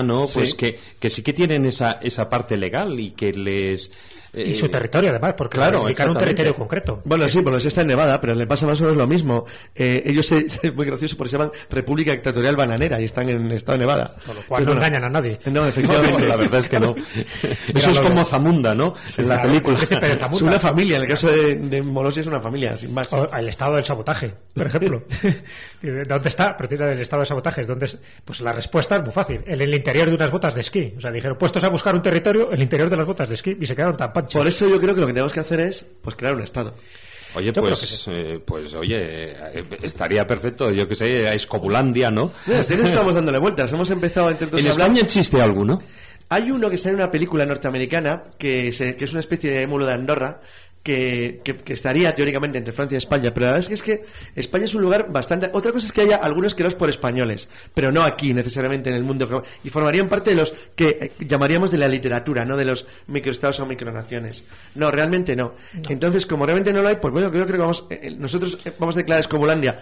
[0.03, 0.25] ¿no?
[0.25, 3.91] Pues que, que sí que tienen esa, esa parte legal y que les
[4.35, 7.01] y su territorio, además, porque claro, un territorio concreto.
[7.05, 9.45] Bueno, sí, bueno, sí está en Nevada, pero le pasa más o menos lo mismo.
[9.75, 13.51] Eh, ellos es muy gracioso porque se llaman República Dictatorial Bananera y están en el
[13.51, 14.15] estado de Nevada.
[14.25, 15.39] Con lo cual no engañan a nadie.
[15.45, 16.25] No, efectivamente.
[16.27, 16.95] la verdad es que no.
[17.73, 18.93] Eso es como Zamunda, ¿no?
[19.17, 19.79] en la película.
[20.35, 23.09] Es una familia, en el caso de, de es una familia, sin más.
[23.37, 25.03] el estado del sabotaje, por ejemplo.
[25.81, 26.55] ¿Dónde está?
[26.57, 27.63] Pero el estado del sabotaje.
[27.63, 27.89] ¿Dónde
[28.23, 29.41] Pues la respuesta es muy fácil.
[29.45, 30.93] En el interior de unas botas de esquí.
[30.97, 33.57] O sea, dijeron, puestos a buscar un territorio, el interior de las botas de esquí,
[33.59, 35.85] y se quedaron tan Por eso yo creo que lo que tenemos que hacer es
[36.01, 36.73] pues crear un Estado.
[37.35, 42.31] Oye, pues, eh, pues oye, eh, estaría perfecto, yo que sé, a Escobulandia, ¿no?
[42.47, 45.81] no estamos dándole vueltas, hemos empezado entre todos ¿En España existe alguno?
[46.29, 49.85] Hay uno que está en una película norteamericana que, que es una especie de émulo
[49.85, 50.39] de Andorra
[50.85, 54.05] que, estaría teóricamente entre Francia y España, pero la verdad es que, es que
[54.39, 55.49] España es un lugar bastante...
[55.51, 59.03] Otra cosa es que haya algunos creados por españoles, pero no aquí necesariamente en el
[59.03, 62.85] mundo, y formarían parte de los que eh, llamaríamos de la literatura, no de los
[63.07, 64.45] microestados o micronaciones.
[64.75, 65.55] No, realmente no.
[65.89, 68.59] Entonces, como realmente no lo hay, pues bueno, creo, creo que vamos, eh, eh, nosotros
[68.77, 69.79] vamos a declarar Escobulandia.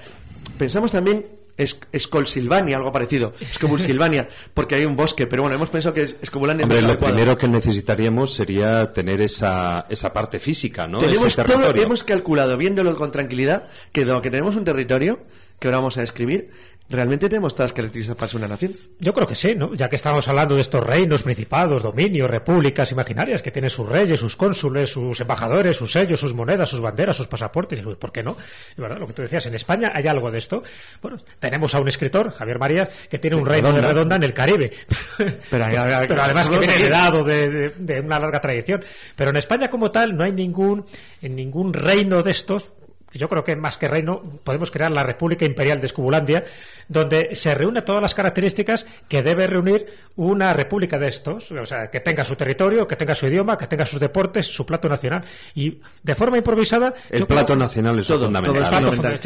[0.57, 1.25] Pensamos también
[1.57, 3.33] es Escolsilvania, algo parecido.
[3.79, 7.47] Silvania, porque hay un bosque, pero bueno, hemos pensado que Escobulandia Hombre, lo primero que
[7.47, 10.99] necesitaríamos sería tener esa, esa parte física, ¿no?
[10.99, 15.19] Tenemos todo, hemos calculado, viéndolo con tranquilidad, que, que tenemos un territorio
[15.59, 16.49] que ahora vamos a describir
[16.89, 18.73] ¿Realmente tenemos todas las características para ser una nación?
[18.99, 19.73] Yo creo que sí, ¿no?
[19.73, 24.19] Ya que estamos hablando de estos reinos, principados, dominios, repúblicas imaginarias que tienen sus reyes,
[24.19, 27.81] sus cónsules, sus embajadores, sus sellos, sus monedas, sus banderas, sus pasaportes.
[27.81, 28.37] ¿Por qué no?
[28.77, 30.61] Y verdad, lo que tú decías, en España hay algo de esto.
[31.01, 34.33] Bueno, tenemos a un escritor, Javier Marías, que tiene un reino de redonda en el
[34.33, 34.71] Caribe.
[35.49, 38.83] Pero, además que viene heredado de, de, una larga tradición.
[39.15, 40.85] Pero en España como tal no hay ningún,
[41.21, 42.71] en ningún reino de estos
[43.13, 46.43] yo creo que más que reino podemos crear la República Imperial de Escubulandia,
[46.87, 51.89] donde se reúne todas las características que debe reunir una república de estos, o sea,
[51.89, 55.23] que tenga su territorio, que tenga su idioma, que tenga sus deportes, su plato nacional.
[55.55, 56.93] Y de forma improvisada...
[57.09, 59.19] El plato nacional es todo, fundamental.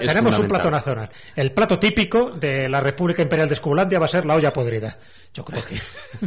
[0.00, 1.10] tenemos un plato nacional.
[1.36, 4.96] El plato típico de la República Imperial de Escubulandia va a ser la olla podrida.
[5.34, 5.76] Yo creo que...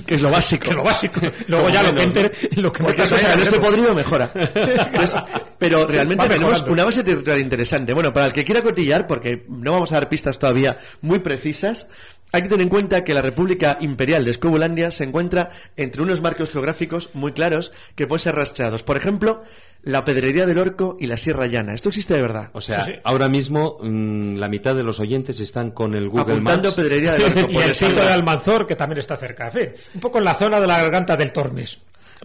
[0.06, 0.73] que es lo básico.
[0.73, 1.21] lo básico.
[1.47, 4.32] Luego ya lo que, enter, lo que Porque, en este podrido mejora.
[5.58, 7.04] pero realmente tenemos una base
[7.39, 7.93] interesante.
[7.93, 11.87] Bueno, para el que quiera cotillar, porque no vamos a dar pistas todavía muy precisas,
[12.31, 16.21] Hay que tener en cuenta que la República Imperial de Escobulandia se encuentra entre unos
[16.21, 18.83] marcos geográficos muy claros que pueden ser rastreados.
[18.83, 19.43] Por ejemplo,
[19.83, 21.73] la Pedrería del Orco y la Sierra Llana.
[21.73, 22.49] Esto existe de verdad.
[22.51, 22.99] O sea, Sí, sí.
[23.05, 26.75] ahora mismo mm, la mitad de los oyentes están con el Google Apuntando Maps.
[26.75, 27.39] Pedrería del Orco.
[27.49, 29.45] Y por el sitio de Almanzor, que también está cerca.
[29.45, 31.79] En fin, un poco en la zona de la garganta del Tormes.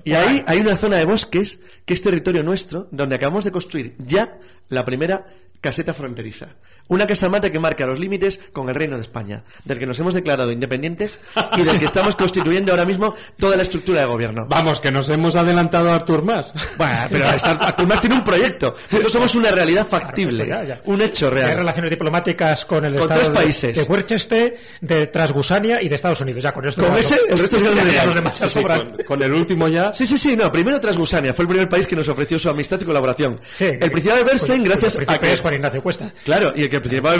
[0.04, 3.94] Y ahí hay una zona de bosques que es territorio nuestro, donde acabamos de construir
[3.98, 5.26] ya la primera
[5.60, 6.56] caseta fronteriza.
[6.90, 10.12] Una casamata que marca los límites con el Reino de España, del que nos hemos
[10.12, 11.18] declarado independientes
[11.56, 14.46] y del que estamos constituyendo ahora mismo toda la estructura de gobierno.
[14.48, 16.52] Vamos, que nos hemos adelantado a Artur Mas.
[16.76, 18.74] Bueno, pero Artur Mas tiene un proyecto.
[18.90, 20.80] Nosotros somos una realidad factible, Claro, ya, ya.
[20.84, 21.56] un hecho Hay real.
[21.58, 23.76] relaciones diplomáticas con el Con Estado tres de- países.
[23.76, 26.42] de, Worcester, de Transgusania y de Estados Unidos.
[26.42, 29.32] Ya con esto Con ese, el resto de los demás Sí, sí, con, con el
[29.32, 29.92] último ya.
[29.94, 32.80] Sí, sí, sí, no, primero Transgusania, fue el primer país que nos ofreció su amistad
[32.80, 33.38] y colaboración.
[33.52, 36.10] Sí, el principal de Bernstein, cuyo- gracias cuyo a que es Juan Ignacio Cuesta.
[36.24, 37.18] Claro, y el que el principal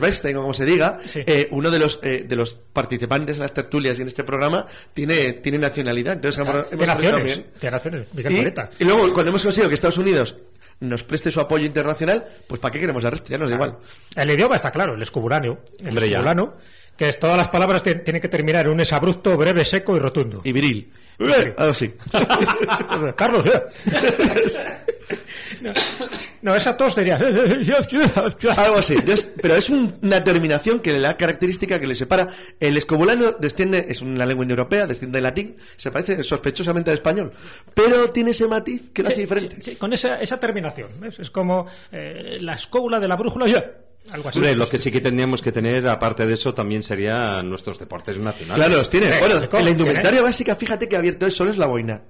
[0.00, 1.22] Bernstein, o como se diga, Sí.
[1.26, 4.66] eh, uno de los eh, de los participantes en las tertulias y en este programa
[4.92, 6.14] tiene, tiene nacionalidad.
[6.14, 7.36] Entonces hemos, hemos De aprovechado naciones.
[7.36, 7.50] bien.
[7.60, 8.06] De naciones.
[8.12, 10.36] Miguel Y, luego, cuando hemos conseguido que Estados Unidos
[10.80, 13.28] nos preste su apoyo internacional, pues ¿para qué queremos el resto?
[13.30, 13.78] Ya nos da igual.
[14.14, 15.60] El idioma está claro, el escubuláneo.
[15.84, 16.54] El escubulano,
[16.96, 20.42] que es todas las palabras tienen que terminar en un abrupto, breve, seco y rotundo.
[20.44, 20.92] Y viril.
[21.18, 21.54] Eh.
[23.16, 23.46] Carlos.
[25.60, 25.72] no,
[26.42, 27.16] no, esa tos sería.
[27.16, 28.96] Algo así.
[29.40, 32.28] Pero es un- una terminación que le da característica que le separa.
[32.60, 37.32] El escobulano desciende, es una lengua indoeuropea, desciende del latín, se parece sospechosamente al español,
[37.74, 39.56] pero tiene ese matiz que lo hace diferente.
[39.56, 40.88] sí, sí, con esa, esa terminación.
[41.00, 41.18] ¿ves?
[41.18, 43.46] Es como eh, la escóbula de la brújula.
[43.46, 43.64] ya.
[44.12, 44.38] Algo así.
[44.38, 48.16] Hombre, lo que sí que tendríamos que tener, aparte de eso, también serían nuestros deportes
[48.18, 48.64] nacionales.
[48.64, 49.08] Claro, los tiene.
[49.08, 50.20] Eh, Bueno, la indumentaria ¿Tiene?
[50.20, 52.02] básica, fíjate que abierto es solo es la boina.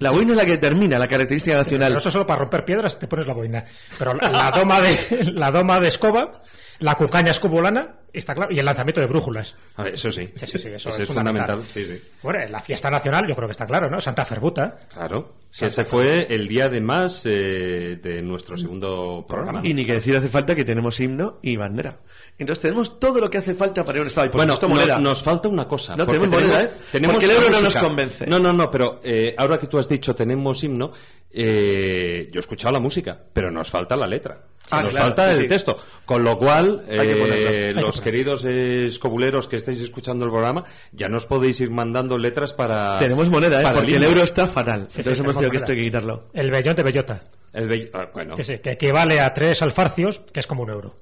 [0.00, 1.88] La boina es la que determina la característica nacional.
[1.88, 3.64] Pero eso solo para romper piedras te pones la boina.
[3.98, 6.42] Pero la, la doma de la doma de escoba,
[6.80, 9.56] la cucaña escobulana, está claro, y el lanzamiento de brújulas.
[9.76, 10.28] A ver, eso sí.
[10.34, 11.62] Sí, sí, sí, eso Ese es fundamental.
[11.64, 12.00] Sí, sí.
[12.22, 14.00] Bueno, la fiesta nacional yo creo que está claro, ¿no?
[14.00, 14.76] Santa Ferbuta.
[14.92, 15.36] Claro.
[15.56, 19.60] Que ese fue el día de más eh, de nuestro segundo programa.
[19.64, 21.98] Y ni que decir hace falta que tenemos himno y bandera.
[22.38, 24.26] Entonces tenemos todo lo que hace falta para ir a un estado.
[24.26, 24.98] Y por Bueno, no- moneda.
[24.98, 25.96] nos falta una cosa.
[25.96, 26.70] No, tenemos moneda, ¿eh?
[27.04, 28.26] Porque el euro no nos convence.
[28.26, 30.92] No, no, no, pero eh, ahora que tú has dicho tenemos himno,
[31.32, 34.42] eh, yo he escuchado la música, pero nos falta la letra.
[34.70, 35.76] Ah, nos claro, falta sí, el texto.
[36.04, 40.64] Con lo cual, que eh, que los queridos eh, escobuleros que estáis escuchando el programa,
[40.92, 42.96] ya nos podéis ir mandando letras para.
[42.98, 43.64] Tenemos moneda, ¿eh?
[43.64, 44.84] para Porque el euro está fatal.
[44.88, 46.28] Sí, sí, Entonces hemos tenido que esto hay que quitarlo.
[46.32, 47.24] El vellón de bellota.
[47.52, 50.70] El bello- ah, bueno, Sí, sí, que equivale a tres alfarcios, que es como un
[50.70, 50.94] euro.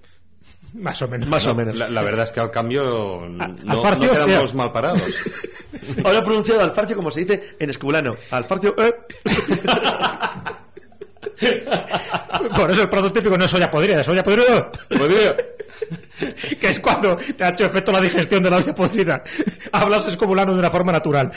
[0.75, 1.29] Más o menos.
[1.29, 1.77] Más o menos.
[1.77, 4.65] la, la verdad es que al cambio no, no Alfarcio, quedamos mira.
[4.65, 5.03] mal parados.
[6.05, 8.17] Ahora pronunciado alfarcio como se dice en escubulano.
[8.31, 8.95] Alfarcio, eh.
[12.55, 14.71] Por eso el plato típico no es olla podrida, es olla podrida.
[14.89, 15.37] Podría-
[16.61, 19.23] Que es cuando te ha hecho efecto la digestión de la olla podrida.
[19.73, 21.31] Hablas escobulano de una forma natural.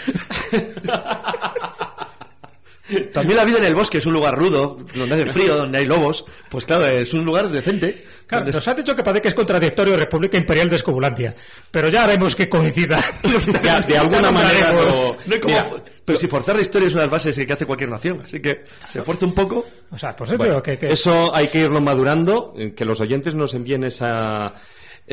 [3.14, 5.86] También la vida en el bosque es un lugar rudo, donde hace frío, donde hay
[5.86, 6.26] lobos.
[6.50, 8.06] Pues claro, es un lugar decente.
[8.32, 11.36] Claro, nos ha dicho que parece que es contradictorio República Imperial de Escobulandia.
[11.70, 12.98] Pero ya haremos que coincida.
[13.88, 17.46] De, alguna manera No como pero si forzar la historia es una de las bases
[17.46, 18.22] que hace cualquier nación.
[18.26, 19.66] Así que se esfuerza un poco.
[19.92, 23.00] O sea, pues es Bueno, que, que- Eso hay que irlo madurando, eh, que los
[23.02, 24.54] oyentes nos envíen esa,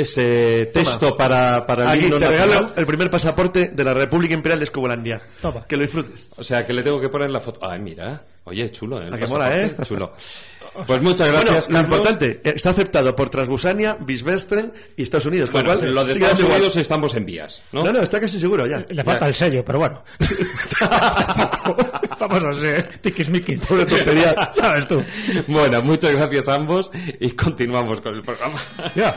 [0.01, 2.49] ese texto para, para el Aquí himno te nacional.
[2.49, 5.21] regalo el primer pasaporte de la República Imperial de Escobulandia.
[5.43, 5.65] Toma.
[5.67, 6.31] Que lo disfrutes.
[6.37, 7.61] O sea, que le tengo que poner la foto.
[7.69, 8.23] Ay, mira.
[8.45, 9.09] Oye, chulo, ¿eh?
[9.09, 9.75] El Ah, que mola, ¿eh?
[9.85, 10.13] Chulo.
[10.87, 15.51] Pues muchas gracias, bueno, lo importante, eh, está aceptado por Transgusania, Bisbestren y Estados Unidos.
[15.51, 16.55] con Bueno, lo cual, lo de Estados igual.
[16.57, 17.83] Unidos estamos en vías, ¿no?
[17.83, 18.87] No, no, está casi seguro ya.
[18.89, 19.29] le falta ya.
[19.29, 20.05] el sello, pero bueno.
[20.79, 21.77] Tampoco
[22.21, 23.59] Vamos a ser tiquismiquis.
[23.67, 24.51] Pobre tontería.
[24.55, 25.03] ¿Sabes tú?
[25.49, 28.59] Bueno, muchas gracias a ambos y continuamos con el programa.
[28.95, 29.17] Ya.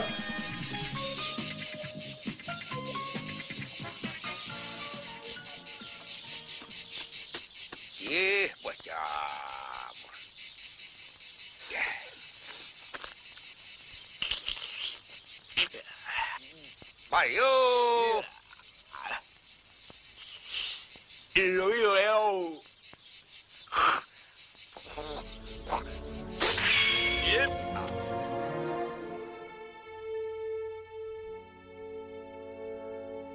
[17.12, 18.22] Lo.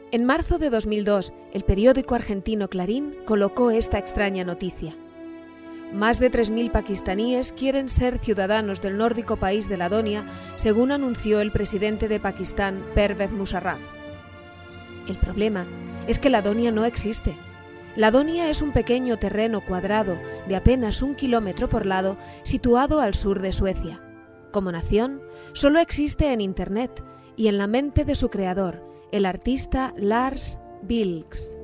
[0.09, 4.95] En marzo de 2002, el periódico argentino Clarín colocó esta extraña noticia.
[5.93, 10.25] Más de 3.000 pakistaníes quieren ser ciudadanos del nórdico país de Ladonia,
[10.57, 13.79] según anunció el presidente de Pakistán, Pervez Musharraf.
[15.07, 15.65] El problema
[16.07, 17.35] es que Ladonia no existe.
[17.95, 23.41] Ladonia es un pequeño terreno cuadrado de apenas un kilómetro por lado situado al sur
[23.41, 24.01] de Suecia.
[24.51, 25.21] Como nación,
[25.53, 27.03] solo existe en Internet
[27.35, 31.56] y en la mente de su creador, el artista Lars Vilks.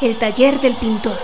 [0.00, 1.18] El taller del pintor.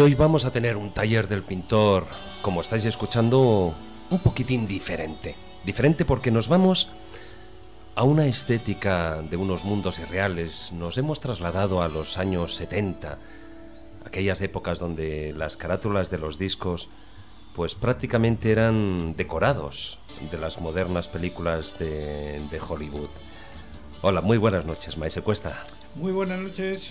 [0.00, 2.06] Hoy vamos a tener un taller del pintor,
[2.40, 3.74] como estáis escuchando,
[4.08, 5.34] un poquitín diferente.
[5.64, 6.88] Diferente porque nos vamos
[7.96, 10.72] a una estética de unos mundos irreales.
[10.72, 13.18] Nos hemos trasladado a los años 70,
[14.06, 16.88] aquellas épocas donde las carátulas de los discos
[17.54, 19.98] pues prácticamente eran decorados
[20.30, 23.10] de las modernas películas de, de Hollywood.
[24.00, 25.66] Hola, muy buenas noches, Maese Cuesta.
[25.94, 26.90] Muy buenas noches.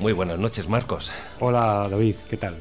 [0.00, 1.12] Muy buenas noches, Marcos.
[1.40, 2.56] Hola, David, ¿qué tal?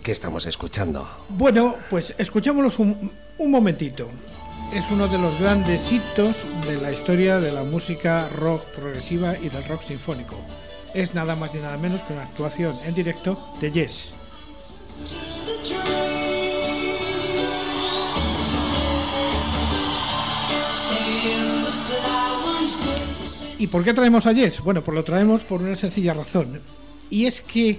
[0.00, 1.08] ¿Qué estamos escuchando?
[1.28, 4.08] Bueno, pues escuchémoslos un, un momentito.
[4.72, 6.36] Es uno de los grandes hitos
[6.68, 10.36] de la historia de la música rock progresiva y del rock sinfónico.
[10.94, 14.12] Es nada más y nada menos que una actuación en directo de Yes.
[23.60, 24.60] ¿Y por qué traemos a Yes?
[24.60, 26.60] Bueno, pues lo traemos por una sencilla razón.
[27.10, 27.78] Y es que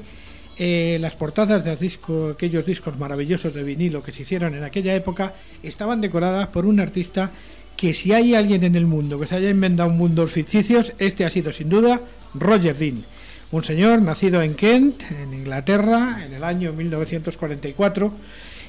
[0.60, 4.64] eh, las portadas de los disco- aquellos discos maravillosos de vinilo que se hicieron en
[4.64, 7.32] aquella época estaban decoradas por un artista
[7.76, 11.32] que si hay alguien en el mundo que se haya inventado mundos ficticios, este ha
[11.32, 12.00] sido sin duda
[12.36, 13.04] Roger Dean.
[13.52, 18.14] Un señor nacido en Kent, en Inglaterra, en el año 1944,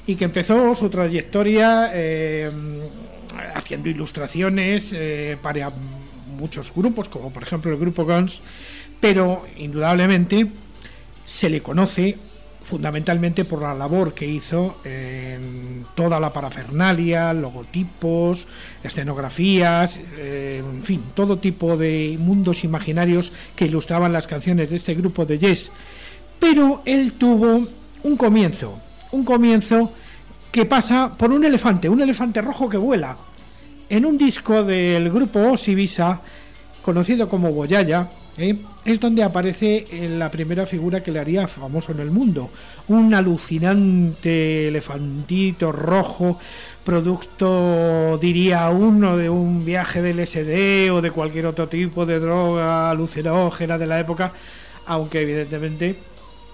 [0.07, 2.49] y que empezó su trayectoria eh,
[3.55, 5.71] haciendo ilustraciones eh, para
[6.33, 8.41] muchos grupos, como por ejemplo el grupo Guns,
[8.99, 10.47] pero indudablemente
[11.25, 12.17] se le conoce
[12.63, 18.47] fundamentalmente por la labor que hizo en toda la parafernalia, logotipos,
[18.81, 25.25] escenografías, en fin, todo tipo de mundos imaginarios que ilustraban las canciones de este grupo
[25.25, 25.71] de Yes.
[26.39, 27.67] Pero él tuvo
[28.03, 28.79] un comienzo,
[29.11, 29.91] un comienzo
[30.49, 33.17] que pasa por un elefante, un elefante rojo que vuela.
[33.93, 36.19] En un disco del grupo Osibisa,
[36.81, 38.55] conocido como Boyaya, ¿eh?
[38.83, 42.49] es donde aparece eh, la primera figura que le haría famoso en el mundo.
[42.87, 46.39] Un alucinante elefantito rojo,
[46.83, 52.89] producto, diría uno, de un viaje del LSD o de cualquier otro tipo de droga
[52.89, 54.33] alucinógena de la época,
[54.87, 55.97] aunque evidentemente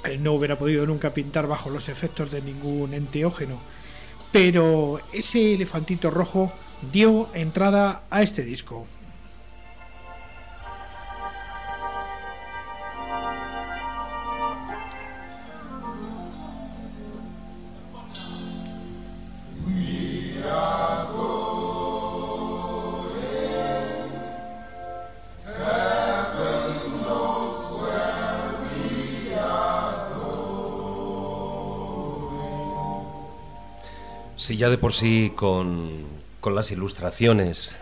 [0.04, 3.62] él no hubiera podido nunca pintar bajo los efectos de ningún enteógeno.
[4.30, 6.52] Pero ese elefantito rojo
[6.92, 8.88] dio entrada a este disco.
[34.36, 37.78] Sí, ya de por sí con, con las ilustraciones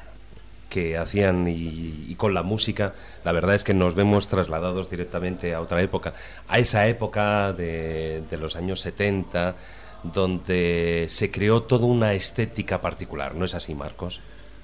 [0.69, 2.93] que hacían y, con la música,
[3.23, 6.13] la verdad es que nos vemos trasladados directamente a otra época,
[6.47, 9.55] a esa época de, los años 70,
[10.03, 14.21] donde se creó toda una estética particular, ¿no es así, Marcos?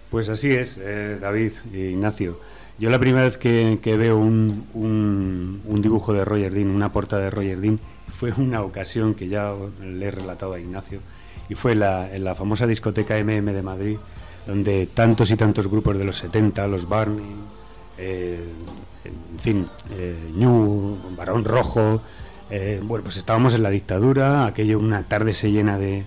[0.10, 2.40] Pues así es, eh, David e Ignacio.
[2.78, 7.60] Yo la primera vez que, veo un dibujo de Roger Dean, una portada de Roger
[7.60, 11.00] Dean, fue una ocasión que ya le he relatado a Ignacio,
[11.54, 13.98] y fue la, en la famosa discoteca MM de Madrid,
[14.48, 17.36] donde tantos y tantos grupos de los 70, los Barney,
[18.00, 18.44] eh,
[19.06, 22.02] en fin, eh, Ñu, Barón Rojo,
[22.50, 26.06] eh, bueno, pues estábamos en la dictadura, aquello una tarde se llena de,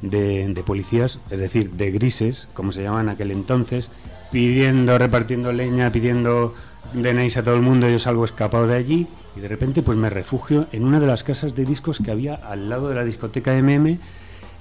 [0.00, 3.90] de, policías, es decir, de grises, como se llamaban aquel entonces,
[4.32, 6.54] pidiendo, repartiendo leña, pidiendo
[6.94, 10.08] DNIs a todo el mundo, yo salgo escapado de allí y de repente pues me
[10.08, 13.52] refugio en una de las casas de discos que había al lado de la discoteca
[13.60, 13.98] MM,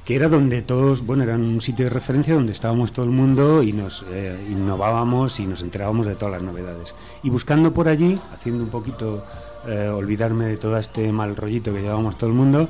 [0.06, 3.64] que era donde todos, bueno, era un sitio de referencia donde estábamos todo el mundo
[3.64, 6.94] y nos eh, innovábamos y nos enterábamos de todas las novedades.
[7.24, 9.26] Y buscando por allí, haciendo un poquito
[9.68, 12.70] eh, olvidarme de todo este mal rollito que llevábamos todo el mundo,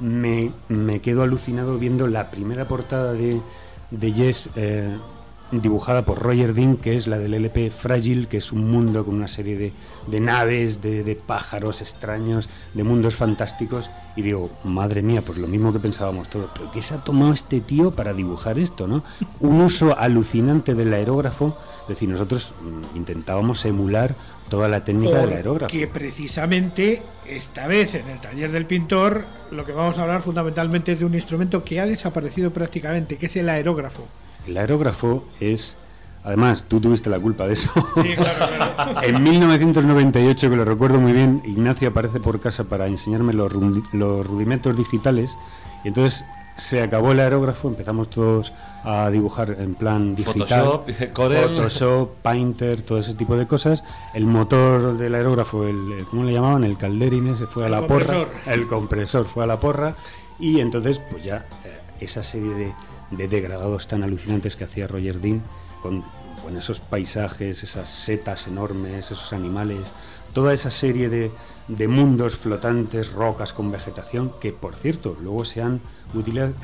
[0.00, 3.40] me, me quedo alucinado viendo la primera portada de,
[3.92, 4.96] de Yes, eh,
[5.52, 9.14] dibujada por Roger Dean, que es la del LP Frágil, que es un mundo con
[9.14, 9.72] una serie de,
[10.06, 13.90] de naves, de, de pájaros extraños, de mundos fantásticos.
[14.16, 17.32] Y digo, madre mía, pues lo mismo que pensábamos todos, pero ¿qué se ha tomado
[17.32, 19.04] este tío para dibujar esto, no?
[19.40, 21.56] Un uso alucinante del aerógrafo.
[21.82, 24.14] Es decir, nosotros mm, intentábamos emular
[24.48, 25.72] toda la técnica del aerógrafo.
[25.72, 30.92] Que precisamente esta vez en el taller del pintor lo que vamos a hablar fundamentalmente
[30.92, 34.06] es de un instrumento que ha desaparecido prácticamente, que es el aerógrafo.
[34.46, 35.76] El aerógrafo es...
[36.24, 37.70] Además, tú tuviste la culpa de eso.
[38.00, 39.02] Sí, claro, claro.
[39.02, 43.52] en 1998, que lo recuerdo muy bien, Ignacio aparece por casa para enseñarme los,
[43.92, 45.36] los rudimentos digitales.
[45.84, 46.24] Y entonces
[46.56, 48.52] se acabó el aerógrafo, empezamos todos
[48.84, 50.64] a dibujar en plan digital.
[50.64, 51.48] Photoshop, Corel.
[51.56, 53.82] Photoshop, Painter, todo ese tipo de cosas.
[54.14, 56.62] El motor del aerógrafo, el, ¿cómo le llamaban?
[56.62, 58.06] El calderín se fue a El la porra.
[58.06, 58.28] compresor.
[58.46, 59.96] El compresor fue a la porra.
[60.38, 62.72] Y entonces, pues ya eh, esa serie de,
[63.12, 65.42] de degradados tan alucinantes que hacía Roger Dean
[65.80, 66.04] con,
[66.58, 69.92] esos paisajes, esas setas enormes, esos animales,
[70.34, 71.30] toda esa serie de,
[71.68, 75.80] de mundos flotantes, rocas con vegetación, que por cierto, luego se han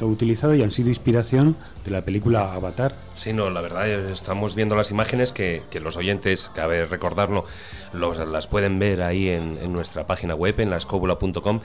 [0.01, 2.95] utilizado y han sido inspiración de la película Avatar.
[3.15, 7.45] Sí, no, la verdad, eh, estamos viendo las imágenes que, que los oyentes, cabe recordarlo,
[7.93, 11.61] las pueden ver ahí en, nuestra página web, en laescóbula.com.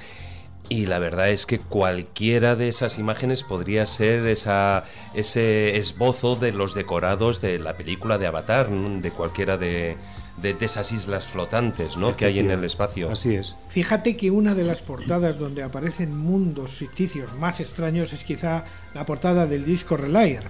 [0.70, 6.51] Y la verdad es que cualquiera de esas imágenes podría ser esa, ese esbozo de
[6.53, 9.97] los decorados de la película de Avatar, de cualquiera de,
[10.38, 12.16] de- de esas islas flotantes ¿no?
[12.16, 13.11] que hay en el espacio.
[13.11, 13.55] Así es.
[13.70, 18.64] Fíjate que una de las portadas donde aparecen mundos ficticios más extraños es quizá
[18.95, 20.43] la portada del disco Relayer.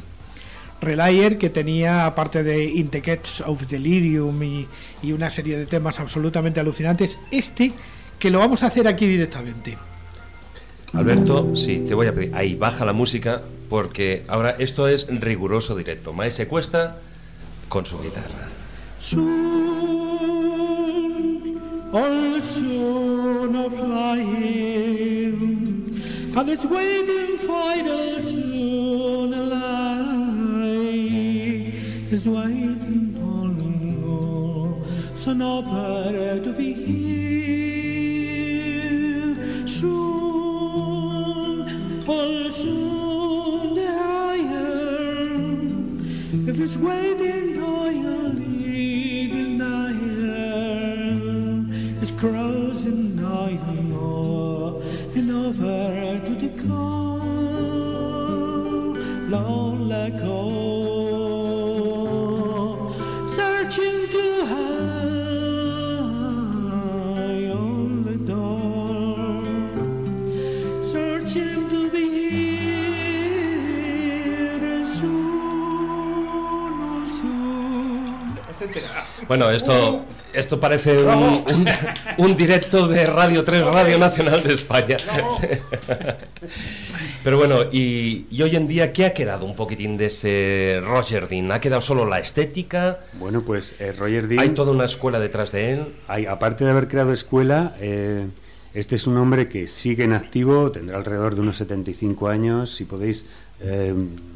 [0.80, 4.68] Relayer que tenía, aparte de In the of Delirium y,
[5.02, 7.72] y una serie de temas absolutamente alucinantes, este
[8.20, 9.78] que lo vamos a hacer aquí directamente.
[10.94, 12.36] Alberto, sí, te voy a pedir.
[12.36, 16.14] Ahí, baja la música, porque ahora esto es riguroso directo.
[16.14, 16.98] Maese Cuesta
[17.68, 18.50] con su guitarra.
[19.00, 19.24] Soon,
[21.92, 24.74] all soon of flying,
[26.36, 30.54] and it's waiting final soon alive,
[32.12, 33.54] is waiting on
[35.16, 37.64] son opera to be here.
[39.68, 40.23] Soon,
[42.08, 45.30] all soon the higher,
[46.50, 47.33] if it's waiting,
[79.28, 80.04] Bueno, esto,
[80.34, 81.66] esto parece un, un-
[82.18, 84.98] un directo de Radio 3, Radio Nacional de España.
[87.24, 91.28] Pero bueno, y, y hoy en día, ¿qué ha quedado un poquitín de ese Roger
[91.30, 91.52] Dean?
[91.52, 93.00] ¿Ha quedado solo la estética?
[93.14, 94.42] Bueno, pues eh, Roger Dean...
[94.42, 95.86] ¿Hay toda una escuela detrás de él?
[96.08, 98.28] Hay, aparte de haber creado escuela, eh,
[98.74, 102.76] este es un hombre que sigue en activo, tendrá alrededor de unos 75 años.
[102.76, 103.26] Si podéis,
[103.62, 103.94] eh,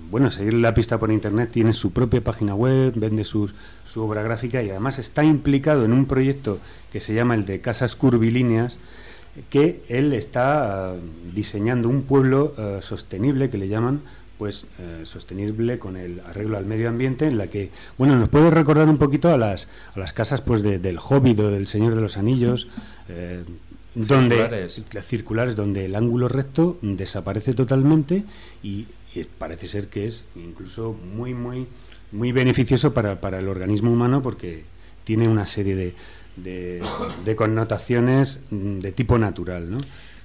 [0.09, 3.53] bueno, seguir la pista por internet, tiene su propia página web, vende sus,
[3.97, 6.59] su obra gráfica y además está implicado en un proyecto
[6.91, 8.77] que se llama el de Casas Curvilíneas,
[9.49, 10.99] que él está eh,
[11.33, 14.01] diseñando un pueblo eh, sostenible que le llaman
[14.37, 18.51] pues eh, sostenible con el arreglo al medio ambiente en la que bueno nos puede
[18.51, 21.95] recordar un poquito a las a las casas pues de- del Hobbit o del Señor
[21.95, 22.67] de los Anillos
[23.09, 23.43] eh,
[23.95, 24.35] donde
[25.01, 25.55] Circulares.
[25.55, 28.25] donde el ángulo recto desaparece totalmente
[28.61, 28.85] y,
[29.15, 31.65] y parece ser que es incluso muy muy
[32.12, 34.64] muy beneficioso para, para el organismo humano porque
[35.03, 35.93] tiene una serie de,
[36.38, 36.82] de,
[37.26, 39.78] de connotaciones mm, de tipo natural, ¿no?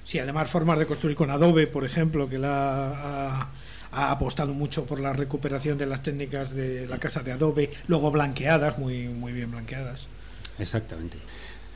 [0.05, 3.49] Sí, además formas de construir con Adobe, por ejemplo, que la ha,
[3.91, 8.11] ha apostado mucho por la recuperación de las técnicas de la casa de Adobe, luego
[8.11, 10.07] blanqueadas, muy, muy bien blanqueadas.
[10.59, 11.17] Exactamente.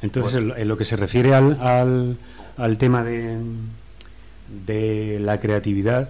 [0.01, 2.17] Entonces, en lo- en lo que se refiere al, al,
[2.57, 3.37] al tema de,
[4.65, 6.09] de la creatividad,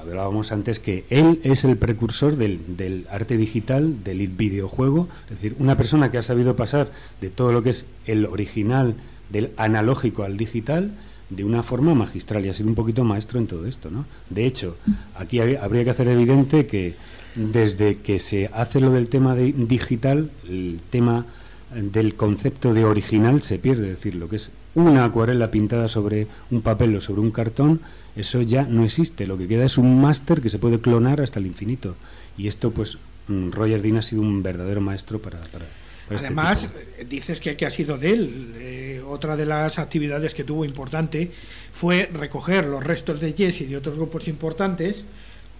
[0.00, 5.76] hablábamos antes que él es el precursor del, arte digital, del videojuego, es decir, una
[5.76, 6.90] persona que ha sabido pasar
[7.20, 8.94] de todo lo que es el original,
[9.30, 10.92] del analógico al digital,
[11.28, 14.04] de una forma magistral y ha sido un poquito maestro en todo esto, ¿no?
[14.30, 14.76] De hecho,
[15.14, 16.96] aquí hab- habría que hacer evidente que
[17.36, 21.26] desde que se hace lo del tema de digital, el tema
[21.72, 26.26] del concepto de original se pierde, es decir, lo que es una acuarela pintada sobre
[26.50, 27.80] un papel o sobre un cartón,
[28.16, 31.38] eso ya no existe, lo que queda es un máster que se puede clonar hasta
[31.38, 31.96] el infinito.
[32.36, 32.98] Y esto pues
[33.28, 35.40] mm, Roger Dean ha sido un verdadero maestro para...
[35.40, 35.66] para,
[36.06, 36.68] para este Además,
[36.98, 38.54] eh, dices que, que ha sido de él.
[38.58, 41.30] Eh, otra de las actividades que tuvo importante
[41.72, 45.04] fue recoger los restos de Yes y de otros grupos importantes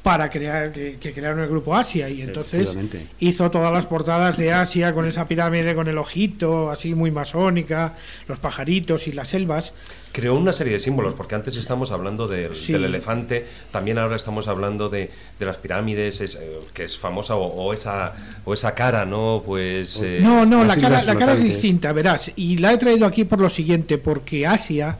[0.03, 2.75] para crear que, que crearon el grupo Asia y entonces
[3.19, 7.95] hizo todas las portadas de Asia con esa pirámide con el ojito así muy masónica
[8.27, 9.73] los pajaritos y las selvas
[10.13, 12.73] Creó una serie de símbolos, porque antes estamos hablando del, Sí.
[12.73, 17.37] del elefante, también ahora estamos hablando de, de las pirámides, es, eh, que es famosa,
[17.37, 18.13] o, o esa,
[18.45, 19.41] o esa cara, ¿no?
[19.47, 20.01] Pues...
[20.03, 22.33] eh, No, no, la cara, la cara es distinta, verás.
[22.35, 24.99] Y la he traído aquí por lo siguiente, porque Asia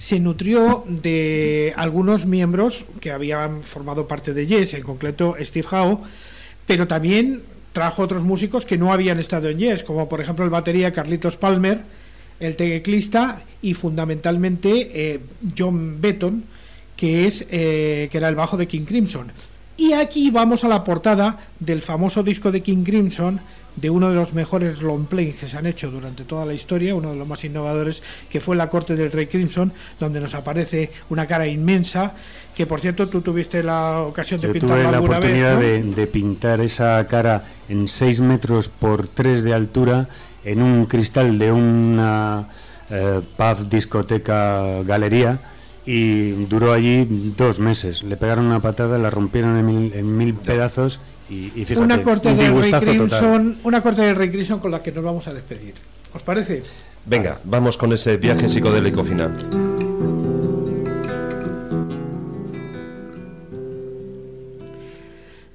[0.00, 5.98] se nutrió de algunos miembros que habían formado parte de Yes, en concreto Steve Howe,
[6.66, 7.42] pero también
[7.74, 11.36] trajo otros músicos que no habían estado en Yes, como por ejemplo el batería Carlitos
[11.36, 11.82] Palmer,
[12.40, 15.20] el teclista y fundamentalmente eh,
[15.56, 16.44] John Betton,
[16.96, 19.30] que es eh, que era el bajo de King Crimson.
[19.76, 23.38] Y aquí vamos a la portada del famoso disco de King Crimson,
[23.76, 26.94] de uno de los mejores long plays que se han hecho durante toda la historia,
[26.94, 30.90] uno de los más innovadores, que fue La Corte del Rey Crimson, donde nos aparece
[31.08, 32.14] una cara inmensa,
[32.54, 35.30] que por cierto tú tuviste la ocasión de Yo pintarla tuve la alguna vez.
[35.30, 35.60] oportunidad ¿no?
[35.60, 40.08] de, de pintar esa cara en 6 metros por 3 de altura
[40.44, 42.48] en un cristal de una
[42.90, 45.40] eh, pub, discoteca, galería
[45.86, 48.02] y duró allí dos meses.
[48.02, 51.00] Le pegaron una patada, la rompieron en mil, en mil pedazos
[51.30, 53.18] y, y fíjate, una corte un del Rey disgustazo total.
[53.20, 55.74] Crimson, una corte del Rey Crimson con la que nos vamos a despedir.
[56.12, 56.62] ¿Os parece?
[57.06, 59.32] Venga, vamos con ese viaje psicodélico final.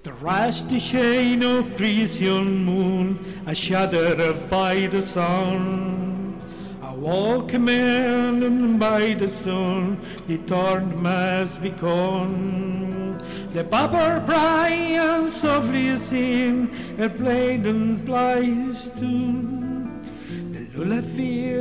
[0.04, 6.36] The rusty chain of prison moon, a shudder by the sun.
[6.82, 9.98] A walk commanded by the sun,
[10.28, 13.22] the torn must be gone.
[13.56, 20.04] The purple Brian softly sing, a played and plies tune.
[20.52, 21.56] The lullaby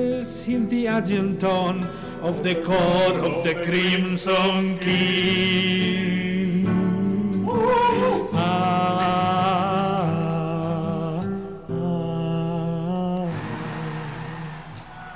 [0.48, 1.84] in the argent tone
[2.20, 6.66] of the chord of the crimson king.
[8.32, 9.83] Ah,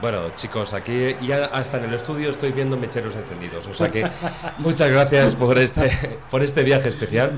[0.00, 3.66] Bueno, chicos, aquí ya hasta en el estudio estoy viendo mecheros encendidos.
[3.66, 4.08] O sea que
[4.58, 5.90] muchas gracias por este,
[6.30, 7.32] por este viaje especial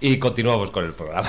[0.00, 1.28] y continuamos con el programa.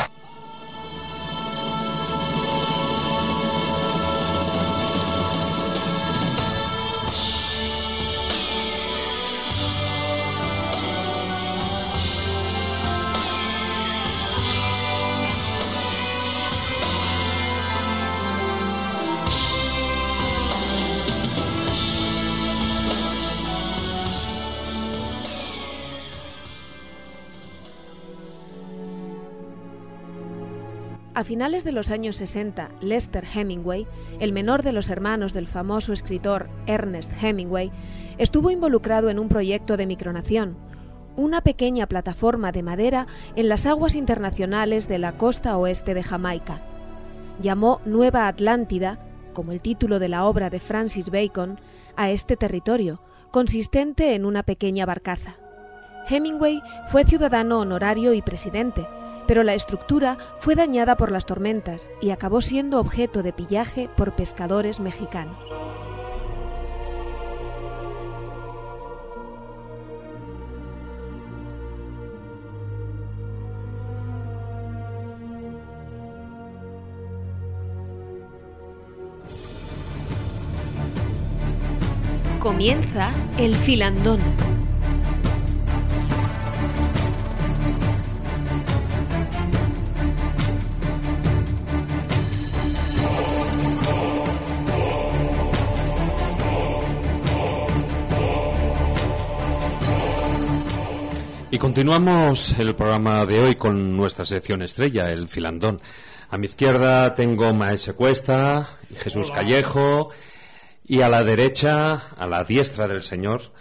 [31.19, 33.85] A finales de los años 60, Lester Hemingway,
[34.21, 37.73] el menor de los hermanos del famoso escritor Ernest Hemingway,
[38.17, 40.55] estuvo involucrado en un proyecto de micronación,
[41.17, 43.05] una pequeña plataforma de madera
[43.35, 46.61] en las aguas internacionales de la costa oeste de Jamaica.
[47.41, 48.97] Llamó Nueva Atlántida,
[49.33, 51.59] como el título de la obra de Francis Bacon,
[51.97, 53.01] a este territorio,
[53.31, 55.35] consistente en una pequeña barcaza.
[56.07, 58.87] Hemingway fue ciudadano honorario y presidente,
[59.29, 64.15] pero la estructura fue dañada por las tormentas y acabó siendo objeto de pillaje por
[64.15, 65.37] pescadores mexicanos.
[82.39, 84.21] Comienza el filandón.
[101.51, 105.81] Y continuamos el programa de hoy con nuestra sección estrella, el filandón.
[106.29, 110.11] A mi izquierda tengo Maese Cuesta y Jesús Callejo.
[110.85, 113.51] Y a la derecha, a la diestra del señor,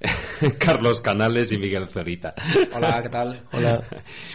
[0.58, 2.36] Carlos Canales y Miguel Zorita.
[2.74, 3.42] Hola, ¿qué tal?
[3.52, 3.82] Hola.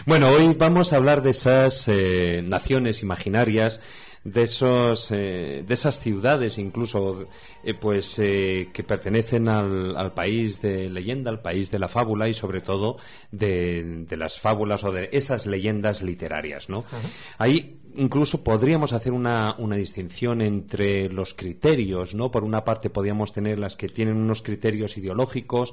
[0.04, 3.80] Bueno, hoy vamos a hablar de esas eh, naciones imaginarias,
[4.24, 7.28] de esos, eh, de esas ciudades, incluso,
[7.62, 12.28] eh, pues, eh, que pertenecen al, al país de leyenda, al país de la fábula
[12.28, 12.96] y, sobre todo,
[13.30, 16.84] de, de las fábulas o de esas leyendas literarias, ¿no?
[17.38, 22.30] Ahí incluso podríamos hacer una, una distinción entre los criterios, ¿no?
[22.30, 25.72] Por una parte podríamos tener las que tienen unos criterios ideológicos,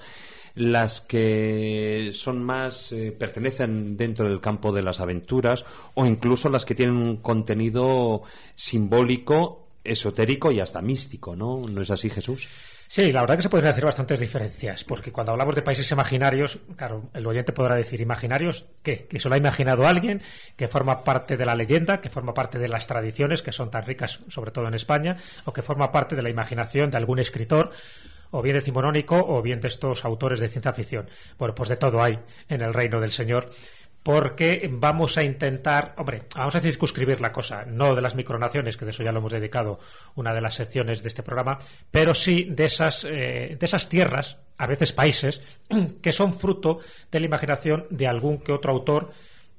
[0.55, 6.65] las que son más eh, pertenecen dentro del campo de las aventuras o incluso las
[6.65, 8.23] que tienen un contenido
[8.55, 11.61] simbólico, esotérico y hasta místico, ¿no?
[11.69, 12.47] ¿No es así, Jesús?
[12.87, 16.59] Sí, la verdad que se pueden hacer bastantes diferencias, porque cuando hablamos de países imaginarios,
[16.77, 19.07] claro, el oyente podrá decir, ¿imaginarios qué?
[19.07, 20.21] Que se lo ha imaginado alguien,
[20.55, 23.85] que forma parte de la leyenda, que forma parte de las tradiciones, que son tan
[23.85, 27.71] ricas, sobre todo en España, o que forma parte de la imaginación de algún escritor,
[28.31, 31.09] o bien decimonónico, o bien de estos autores de ciencia ficción.
[31.37, 32.19] Bueno, pues de todo hay
[32.49, 33.49] en el reino del Señor
[34.05, 38.85] porque vamos a intentar, hombre, vamos a circunscribir la cosa, no de las micronaciones, que
[38.85, 39.79] de eso ya lo hemos dedicado
[40.13, 41.57] una de las secciones de este programa,
[41.89, 45.41] pero sí de esas, eh, de esas tierras, a veces países,
[46.03, 46.77] que son fruto
[47.09, 49.11] de la imaginación de algún que otro autor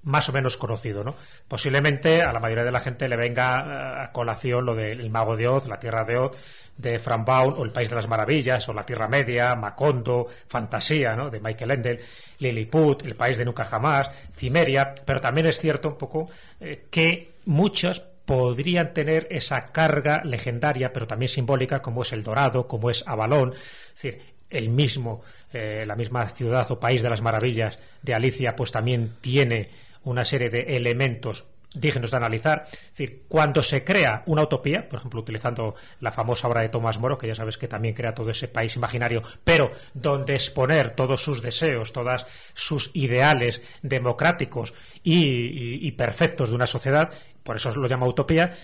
[0.07, 1.14] más o menos conocido, ¿no?
[1.48, 5.36] Posiblemente a la mayoría de la gente le venga eh, a colación lo del Mago
[5.36, 6.36] de Oz, la Tierra de Oz,
[6.76, 11.16] de Frank Baum, o el País de las Maravillas, o la Tierra Media, Macondo, Fantasía,
[11.16, 11.28] ¿no?
[11.28, 12.00] De Michael Ende,
[12.38, 16.28] Lilliput, el País de Nunca Jamás, Cimeria, pero también es cierto un poco
[16.61, 22.68] eh, que muchas podrían tener esa carga legendaria, pero también simbólica, como es el Dorado,
[22.68, 27.22] como es Avalón, es decir, el mismo, eh, la misma ciudad o país de las
[27.22, 29.68] maravillas de Alicia, pues también tiene
[30.07, 31.44] una serie de elementos
[31.74, 32.66] dignos de analizar.
[32.70, 36.98] Es decir, cuando se crea una utopía, por ejemplo, utilizando la famosa obra de Tomás
[36.98, 41.22] Moro, que ya sabes que también crea todo ese país imaginario, pero donde exponer todos
[41.22, 47.11] sus deseos, todas sus ideales democráticos y, y perfectos de una sociedad,
[47.42, 48.57] por eso lo llama utopía,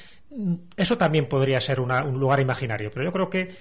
[0.77, 3.55] eso también podría ser un lugar imaginario, pero yo creo que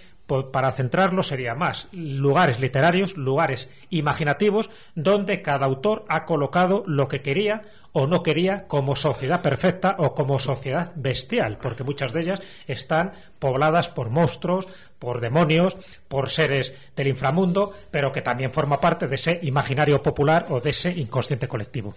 [0.52, 7.22] para centrarlo sería más lugares literarios, lugares imaginativos, donde cada autor ha colocado lo que
[7.22, 12.42] quería o no quería como sociedad perfecta o como sociedad bestial, porque muchas de ellas
[12.68, 14.68] están pobladas por monstruos,
[14.98, 15.76] por demonios,
[16.08, 20.70] por seres del inframundo, pero que también forma parte de ese imaginario popular o de
[20.70, 21.96] ese inconsciente colectivo.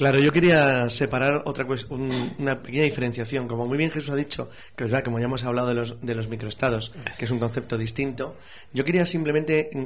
[0.00, 3.46] Claro, yo quería separar otra una pequeña diferenciación.
[3.46, 6.00] Como muy bien Jesús ha dicho, que es verdad, como ya hemos hablado de los,
[6.00, 8.34] de los microestados, que es un concepto distinto,
[8.72, 9.84] yo quería simplemente mm,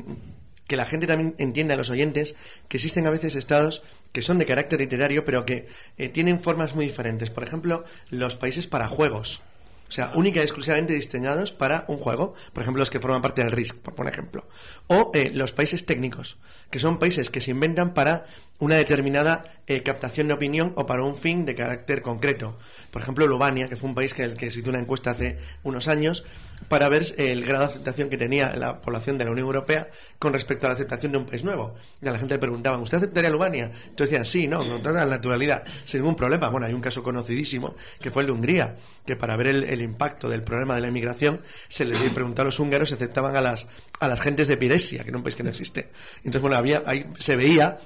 [0.68, 2.36] que la gente también entienda, los oyentes,
[2.68, 5.66] que existen a veces estados que son de carácter literario, pero que
[5.98, 7.30] eh, tienen formas muy diferentes.
[7.30, 9.42] Por ejemplo, los países para juegos.
[9.88, 12.34] O sea, única y exclusivamente diseñados para un juego.
[12.52, 14.46] Por ejemplo, los que forman parte del RISC, por ejemplo.
[14.86, 16.38] O eh, los países técnicos,
[16.70, 18.26] que son países que se inventan para
[18.64, 22.56] una determinada eh, captación de opinión o para un fin de carácter concreto.
[22.90, 25.38] Por ejemplo, Lubania, que fue un país que el que se hizo una encuesta hace
[25.62, 26.24] unos años
[26.68, 29.88] para ver el grado de aceptación que tenía la población de la Unión Europea
[30.18, 31.74] con respecto a la aceptación de un país nuevo.
[32.00, 33.64] Y a la gente le preguntaban, ¿usted aceptaría Lubania?
[33.64, 36.48] Entonces decían, sí, no, con toda la naturalidad, sin ningún problema.
[36.48, 40.28] Bueno, hay un caso conocidísimo que fue el de Hungría, que para ver el, impacto
[40.28, 43.68] del problema de la inmigración se les preguntó a los húngaros si aceptaban a las,
[44.00, 45.90] a las gentes de Piresia, que era un país que no existe.
[46.18, 47.78] Entonces, bueno, había, ahí se veía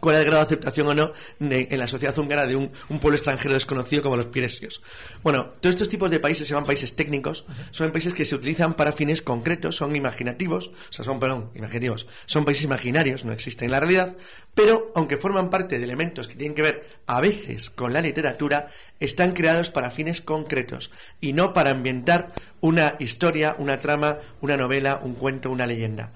[0.00, 2.70] cuál es el grado de aceptación o no en la sociedad húngara de un,
[3.00, 4.82] pueblo extranjero desconocido como los piresios.
[5.22, 8.74] Bueno, todos estos tipos de países se llaman países técnicos, son países que se utilizan
[8.74, 13.66] para fines concretos, son imaginativos, o sea, son, perdón, imaginativos, son países imaginarios, no existen
[13.66, 14.16] en la realidad,
[14.54, 18.68] pero aunque forman parte de elementos que tienen que ver a veces con la literatura,
[19.00, 20.90] están creados para fines concretos
[21.20, 26.12] y no para ambientar una historia, una trama, una novela, un cuento, una leyenda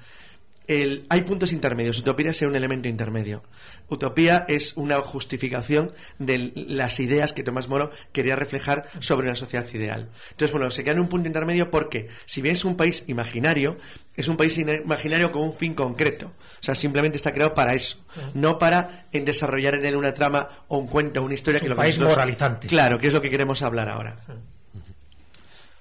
[0.69, 1.99] hay puntos intermedios.
[1.99, 3.43] Utopía es un elemento intermedio.
[3.89, 9.67] Utopía es una justificación de las ideas que Tomás Moro quería reflejar sobre una sociedad
[9.73, 10.09] ideal.
[10.31, 13.77] Entonces, bueno, se queda en un punto intermedio porque, si bien es un país imaginario,
[14.17, 16.27] es un país imaginario con un fin concreto.
[16.27, 17.99] O sea, simplemente está creado para eso,
[18.35, 21.77] no para en desarrollar en él una trama o un cuento, una historia que un
[21.77, 22.67] país moralizante.
[22.67, 24.17] Claro, que es lo que queremos hablar ahora.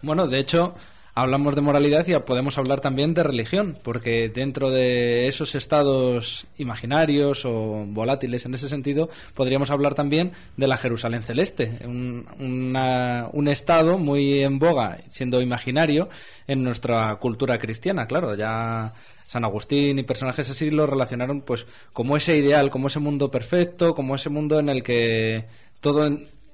[0.02, 0.76] Bueno, de hecho,
[1.16, 7.46] hablamos de moralidad y podemos hablar también de religión, porque dentro de esos estados imaginarios
[7.46, 13.98] o volátiles en ese sentido, podríamos hablar también de la Jerusalén celeste, un, un estado
[13.98, 16.10] muy en boga, siendo imaginario,
[16.48, 18.94] en nuestra cultura cristiana, claro, ya
[19.26, 23.96] San Agustín y personajes así lo relacionaron pues como ese ideal, como ese mundo perfecto,
[23.96, 25.46] como ese mundo en el que
[25.80, 26.08] todo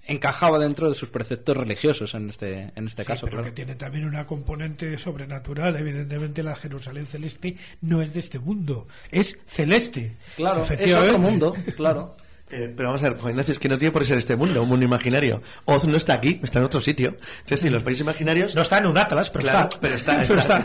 [0.06, 3.28] encajaba dentro de sus preceptos religiosos en este, en este caso.
[3.28, 5.76] Pero que tiene también una componente sobrenatural.
[5.76, 10.18] Evidentemente, la Jerusalén celeste no es de este mundo, es celeste.
[10.36, 12.16] Claro, es otro mundo, claro.
[12.54, 14.36] Eh, pero vamos a ver, Juan Ignacio, es que no tiene por qué ser este
[14.36, 15.42] mundo, un mundo imaginario.
[15.64, 17.16] Oz no está aquí, está en otro sitio.
[17.46, 18.56] Es decir, los países imaginarios.
[18.56, 19.70] No está en un Atlas, pero está.
[19.80, 20.22] Pero está.
[20.22, 20.60] está,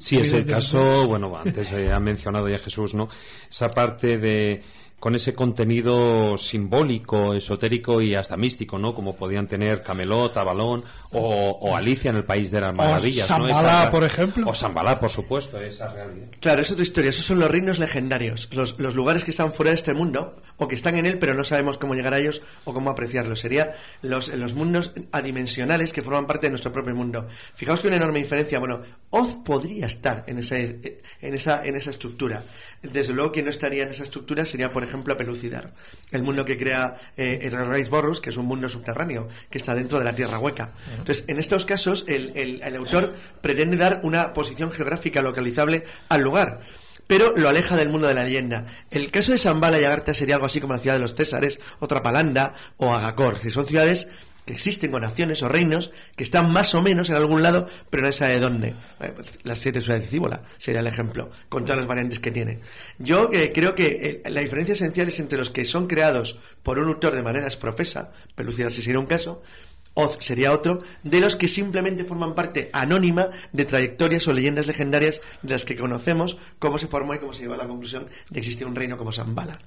[0.00, 3.08] Sí, es el caso, bueno, antes se ha mencionado ya Jesús, ¿no?
[3.50, 4.62] Esa parte de
[5.00, 8.94] con ese contenido simbólico, esotérico y hasta místico, ¿no?
[8.94, 13.46] Como podían tener Camelot, Avalón o, o Alicia en el País de las Maravillas, ¿no?
[13.46, 14.46] Shambhala, Esa- por ejemplo.
[14.48, 16.28] O Sambalá, por supuesto, esa realidad.
[16.38, 17.08] Claro, es otra historia.
[17.10, 20.68] Esos son los reinos legendarios, los, los lugares que están fuera de este mundo o
[20.68, 23.40] que están en él, pero no sabemos cómo llegar a ellos o cómo apreciarlos.
[23.40, 27.26] Sería los, los mundos adimensionales que forman parte de nuestro propio mundo.
[27.54, 28.58] Fijaos que una enorme diferencia.
[28.58, 32.44] Bueno, Oz podría estar en, ese, en, esa, en esa estructura.
[32.82, 35.72] Desde luego que no estaría en esa estructura sería, por ejemplo, Pelucidar,
[36.10, 39.98] el mundo que crea eh, Rice Burroughs, que es un mundo subterráneo que está dentro
[39.98, 40.72] de la tierra hueca.
[40.98, 46.20] Entonces, en estos casos, el, el- el autor pretende dar una posición geográfica localizable al
[46.22, 46.60] lugar
[47.06, 48.66] pero lo aleja del mundo de la leyenda.
[48.88, 51.58] El caso de Zambala y Agartha sería algo así como la ciudad de los Césares,
[51.80, 53.34] o Trapalanda o Agacor.
[53.34, 54.08] Decir, son ciudades
[54.52, 58.12] existen con naciones o reinos que están más o menos en algún lado, pero no
[58.12, 58.74] se sabe de dónde.
[59.00, 62.60] Eh, pues, siete ciudades de Cíbola sería el ejemplo, con todas las variantes que tiene.
[62.98, 66.78] Yo eh, creo que eh, la diferencia esencial es entre los que son creados por
[66.78, 69.42] un autor de manera profesa, Pelucidar si sería un caso,
[69.94, 75.20] Oz sería otro, de los que simplemente forman parte anónima de trayectorias o leyendas legendarias
[75.42, 78.38] de las que conocemos cómo se formó y cómo se llegó a la conclusión de
[78.38, 79.58] existir un reino como Zambala.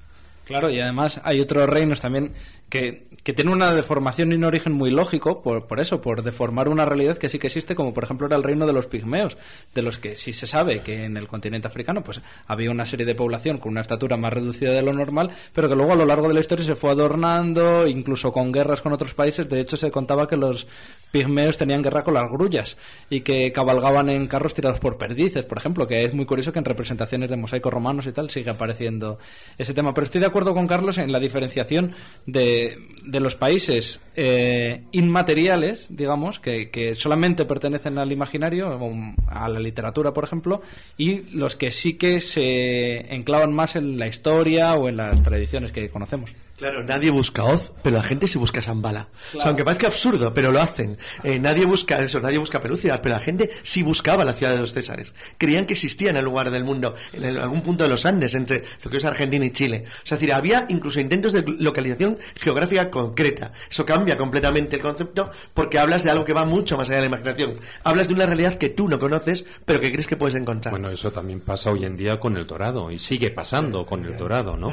[0.45, 2.33] Claro, y además hay otros reinos también
[2.69, 6.69] que, que tienen una deformación y un origen muy lógico por, por eso, por deformar
[6.69, 9.37] una realidad que sí que existe, como por ejemplo era el reino de los pigmeos,
[9.73, 13.05] de los que sí se sabe que en el continente africano pues había una serie
[13.05, 16.05] de población con una estatura más reducida de lo normal, pero que luego a lo
[16.05, 19.49] largo de la historia se fue adornando, incluso con guerras con otros países.
[19.49, 20.67] De hecho, se contaba que los
[21.11, 22.77] pigmeos tenían guerra con las grullas
[23.09, 26.59] y que cabalgaban en carros tirados por perdices, por ejemplo, que es muy curioso que
[26.59, 29.19] en representaciones de mosaicos romanos y tal sigue apareciendo
[29.57, 29.93] ese tema.
[29.93, 31.93] Pero estoy de acuerdo con Carlos en la diferenciación
[32.25, 32.77] de,
[33.13, 38.79] de los países eh, inmateriales, digamos, que, que solamente pertenecen al imaginario,
[39.27, 40.63] a la literatura, por ejemplo,
[40.97, 45.71] y los que sí que se enclavan más en la historia o en las tradiciones
[45.71, 46.31] que conocemos.
[46.57, 49.07] Claro, nadie busca Oz, pero la gente sí busca Zambala.
[49.35, 50.97] O sea, aunque parezca absurdo, pero lo hacen.
[51.23, 54.59] Eh, nadie busca eso, nadie busca Pelucidar, pero la gente sí buscaba la ciudad de
[54.59, 55.13] los Césares.
[55.37, 58.35] Creían que existía en el lugar del mundo, en el- algún punto de los Andes,
[58.35, 59.83] entre lo que es Argentina y Chile.
[59.87, 63.51] O sea, es decir, había incluso intentos de localización geográfica concreta.
[63.69, 67.09] Eso cambia completamente el concepto porque hablas de algo que va mucho más allá de
[67.09, 67.53] la imaginación.
[67.83, 70.71] Hablas de una realidad que tú no conoces, pero que crees que puedes encontrar.
[70.71, 74.15] Bueno, eso también pasa hoy en día con el Dorado y sigue pasando con el
[74.15, 74.71] Dorado, ¿no?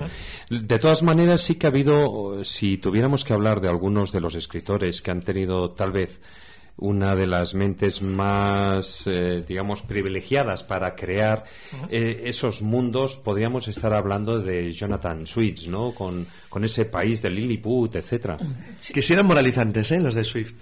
[0.50, 4.34] De todas maneras, sí que ha habido, si tuviéramos que hablar de algunos de los
[4.34, 6.20] escritores que han tenido tal vez
[6.76, 11.44] una de las mentes más, eh, digamos, privilegiadas para crear
[11.88, 15.92] eh, esos mundos, podríamos estar hablando de Jonathan Swift, ¿no?
[15.92, 18.38] Con, con ese país de Lilliput, etcétera.
[18.92, 20.00] Que si eran moralizantes, ¿eh?
[20.00, 20.54] Los de Swift.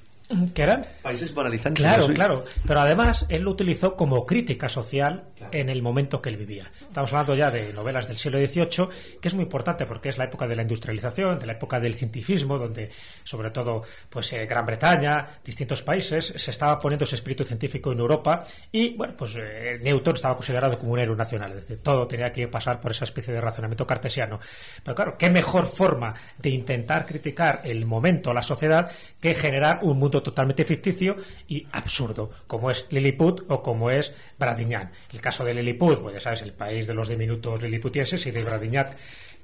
[0.53, 0.85] ¿Qué eran?
[1.01, 1.83] Países moralizantes.
[1.83, 2.45] Claro, claro.
[2.67, 6.71] Pero además él lo utilizó como crítica social en el momento que él vivía.
[6.81, 8.89] Estamos hablando ya de novelas del siglo XVIII,
[9.21, 11.95] que es muy importante porque es la época de la industrialización, de la época del
[11.95, 12.91] cientifismo, donde
[13.25, 17.99] sobre todo pues eh, Gran Bretaña, distintos países, se estaba poniendo ese espíritu científico en
[17.99, 22.07] Europa y bueno, pues eh, Newton estaba considerado como un héroe nacional, es decir, todo
[22.07, 24.39] tenía que pasar por esa especie de razonamiento cartesiano.
[24.83, 29.99] Pero claro, qué mejor forma de intentar criticar el momento, la sociedad, que generar un
[29.99, 31.17] mundo totalmente ficticio
[31.47, 34.91] y absurdo, como es Lilliput o como es Bradignan.
[35.13, 38.97] El caso de Lilliput, ya sabes, el país de los diminutos liliputienses y de Bradignac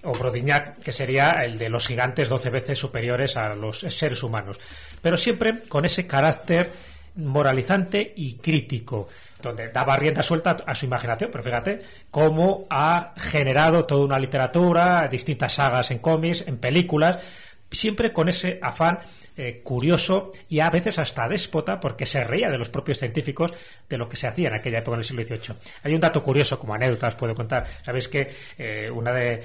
[0.02, 4.58] o Brodignac, que sería el de los gigantes 12 veces superiores a los seres humanos.
[5.02, 6.72] Pero siempre con ese carácter
[7.16, 9.08] moralizante y crítico,
[9.42, 15.06] donde daba rienda suelta a su imaginación, pero fíjate cómo ha generado toda una literatura,
[15.08, 17.18] distintas sagas en cómics, en películas,
[17.70, 19.00] siempre con ese afán
[19.36, 23.52] eh, curioso y a veces hasta déspota, porque se reía de los propios científicos
[23.88, 25.56] de lo que se hacía en aquella época en el siglo XVIII.
[25.82, 27.66] Hay un dato curioso, como anécdota os puedo contar.
[27.82, 29.42] Sabéis que eh, una de,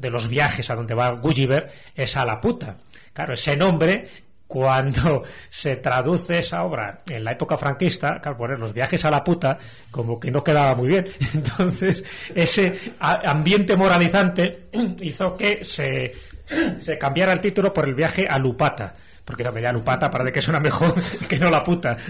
[0.00, 2.78] los viajes a donde va Gulliver es a la puta.
[3.12, 4.08] Claro, ese nombre
[4.46, 9.22] cuando se traduce esa obra en la época franquista, claro, poner los viajes a la
[9.22, 9.58] puta,
[9.90, 11.06] como que no quedaba muy bien.
[11.34, 12.02] Entonces,
[12.34, 14.68] ese ambiente moralizante
[15.02, 18.94] hizo que se cambiara el título por el viaje a Lupata.
[19.24, 20.94] Porque hombre, ya Lupata parece que suena mejor
[21.28, 21.96] que no la puta.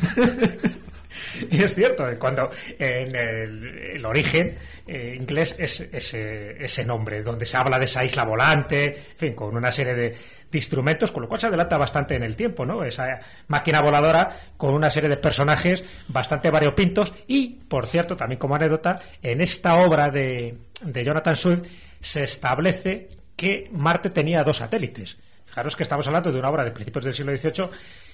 [1.51, 4.57] Y es cierto, eh, cuando en el, el origen
[4.87, 9.35] eh, inglés es ese, ese nombre, donde se habla de esa isla volante, en fin,
[9.35, 12.65] con una serie de, de instrumentos, con lo cual se adelanta bastante en el tiempo,
[12.65, 12.85] ¿no?
[12.85, 18.55] Esa máquina voladora con una serie de personajes bastante variopintos y, por cierto, también como
[18.55, 21.63] anécdota, en esta obra de, de Jonathan Swift
[22.01, 25.19] se establece que Marte tenía dos satélites.
[25.53, 27.69] Fijaros que estamos hablando de una obra de principios del siglo XVIII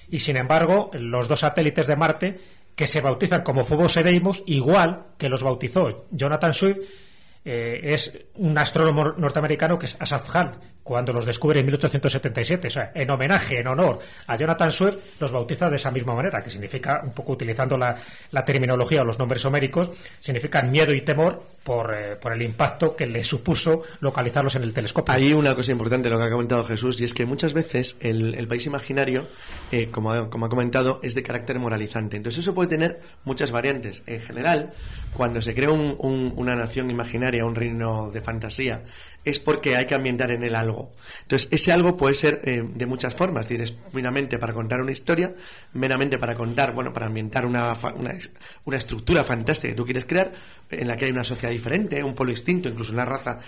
[0.09, 2.37] y, sin embargo, los dos satélites de Marte
[2.75, 6.79] que se bautizan como Phobos y Deimos, igual que los bautizó Jonathan Swift,
[7.45, 10.59] eh, es un astrónomo norteamericano que es Asaph Hall,
[10.89, 12.67] cuando los descubre en 1877.
[12.67, 16.41] O sea, en homenaje, en honor a Jonathan Swift, los bautiza de esa misma manera,
[16.41, 17.95] que significa, un poco utilizando la,
[18.43, 23.05] terminología o los nombres homéricos, significan miedo y temor por, eh, por el impacto que
[23.05, 25.13] le supuso localizarlos en el telescopio.
[25.13, 28.47] Hay una cosa importante lo que ha comentado Jesús y es que muchas veces el,
[28.47, 29.27] país imaginario,
[29.71, 32.17] eh, como, como ha comentado, es de carácter moralizante.
[32.17, 34.01] Entonces eso puede tener muchas variantes.
[34.07, 34.71] En general,
[35.13, 38.81] cuando se crea un- un- una nación imaginaria, un reino de fantasía,
[39.29, 40.93] es porque hay que ambientar en él algo.
[41.21, 43.45] Entonces ese algo puede ser eh, de muchas formas.
[43.45, 45.33] Es decir, es meramente para contar una historia,
[45.73, 48.15] meramente para contar, bueno, para ambientar una, una,
[48.65, 50.31] una estructura fantástica que tú quieres crear,
[50.69, 53.39] en la que hay una sociedad diferente, un pueblo distinto, incluso una raza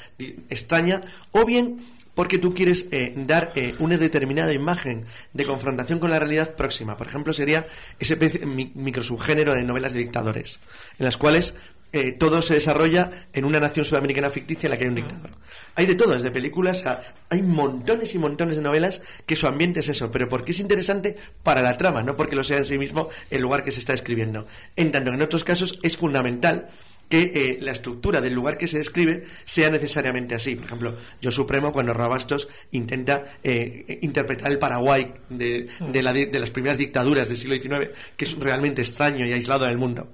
[0.49, 1.01] extraña,
[1.31, 1.81] o bien
[2.13, 6.97] porque tú quieres eh, dar eh, una determinada imagen de confrontación con la realidad próxima.
[6.97, 7.67] Por ejemplo, sería
[7.99, 10.59] ese microsubgénero de novelas de dictadores,
[10.99, 11.55] en las cuales
[11.93, 15.31] eh, todo se desarrolla en una nación sudamericana ficticia en la que hay un dictador.
[15.75, 17.01] Hay de todo, desde películas a...
[17.29, 21.17] Hay montones y montones de novelas que su ambiente es eso, pero porque es interesante
[21.43, 23.93] para la trama, no porque lo sea en sí mismo el lugar que se está
[23.93, 24.47] escribiendo.
[24.75, 26.69] En tanto que en otros casos es fundamental
[27.11, 30.55] que eh, la estructura del lugar que se describe sea necesariamente así.
[30.55, 36.39] Por ejemplo, Yo Supremo, cuando Rabastos intenta eh, interpretar el Paraguay de, de la de
[36.39, 40.09] las primeras dictaduras del siglo XIX, que es realmente extraño y aislado del mundo.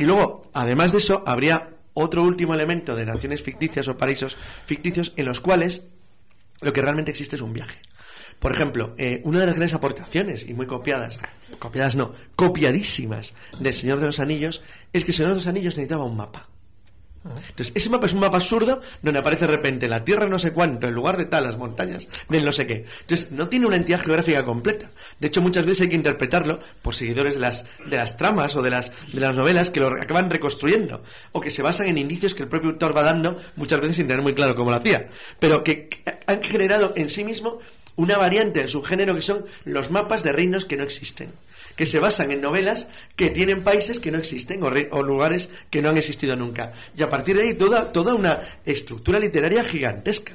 [0.00, 5.12] Y luego, además de eso, habría otro último elemento de naciones ficticias o paraísos ficticios
[5.16, 5.88] en los cuales
[6.62, 7.80] lo que realmente existe es un viaje.
[8.38, 11.20] Por ejemplo, eh, una de las grandes aportaciones, y muy copiadas,
[11.58, 14.62] copiadas no, copiadísimas del Señor de los Anillos,
[14.94, 16.48] es que el Señor de los Anillos necesitaba un mapa.
[17.22, 20.52] Entonces, ese mapa es un mapa absurdo donde aparece de repente la tierra no sé
[20.52, 22.86] cuánto, en lugar de tal, las montañas, del no sé qué.
[23.00, 24.90] Entonces, no tiene una entidad geográfica completa.
[25.18, 28.62] De hecho, muchas veces hay que interpretarlo por seguidores de las, de las tramas o
[28.62, 31.02] de las, de las novelas que lo acaban reconstruyendo,
[31.32, 34.06] o que se basan en indicios que el propio autor va dando, muchas veces sin
[34.06, 35.08] tener muy claro cómo lo hacía,
[35.38, 35.90] pero que
[36.26, 37.60] han generado en sí mismo
[37.96, 41.32] una variante en su género que son los mapas de reinos que no existen,
[41.80, 45.48] que se basan en novelas que tienen países que no existen o, re- o lugares
[45.70, 46.72] que no han existido nunca.
[46.94, 50.34] Y a partir de ahí toda, toda una estructura literaria gigantesca.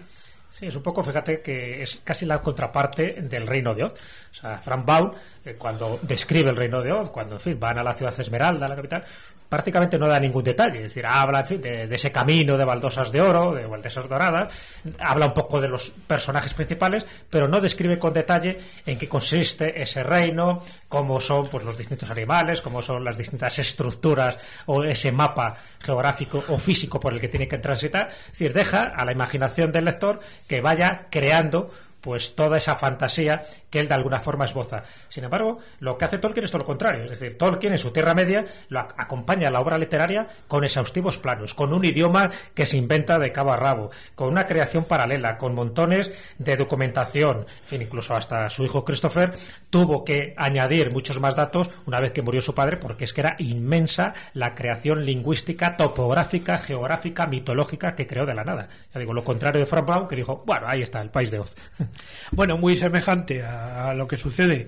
[0.50, 3.94] Sí, es un poco, fíjate que es casi la contraparte del Reino de Oz.
[3.94, 5.12] O sea, Frank Baum,
[5.46, 8.68] eh, cuando describe el Reino de Oz, cuando en fin, van a la ciudad Esmeralda,
[8.68, 9.04] la capital,
[9.50, 10.78] prácticamente no da ningún detalle.
[10.78, 14.54] Es decir, habla de ese camino de baldosas de oro, de baldosas doradas,
[15.00, 19.82] habla un poco de los personajes principales, pero no describe con detalle en qué consiste
[19.82, 25.12] ese reino, cómo son pues, los distintos animales, cómo son las distintas estructuras o ese
[25.12, 28.10] mapa geográfico o físico por el que tiene que transitar.
[28.10, 31.72] Es decir, deja a la imaginación del lector que vaya creando
[32.06, 33.42] pues toda esa fantasía
[33.72, 34.84] que él de alguna forma esboza.
[35.08, 37.04] Sin embargo, lo que hace Tolkien es todo lo contrario.
[37.04, 40.64] Es decir, Tolkien en su Tierra Media lo ac- acompaña a la obra literaria con
[40.64, 44.84] exhaustivos planos, con un idioma que se inventa de cabo a rabo, con una creación
[44.86, 47.48] paralela, con montones de documentación.
[47.62, 49.34] En fin, incluso hasta su hijo Christopher
[49.72, 53.22] tuvo que añadir muchos más datos una vez que murió su padre, porque es que
[53.22, 58.68] era inmensa la creación lingüística, topográfica, geográfica, mitológica que creó de la nada.
[58.94, 61.40] Ya digo, lo contrario de Frank Baum, que dijo, bueno, ahí está, el país de
[61.40, 61.56] Oz.
[62.32, 64.68] Bueno, muy semejante a, lo que sucede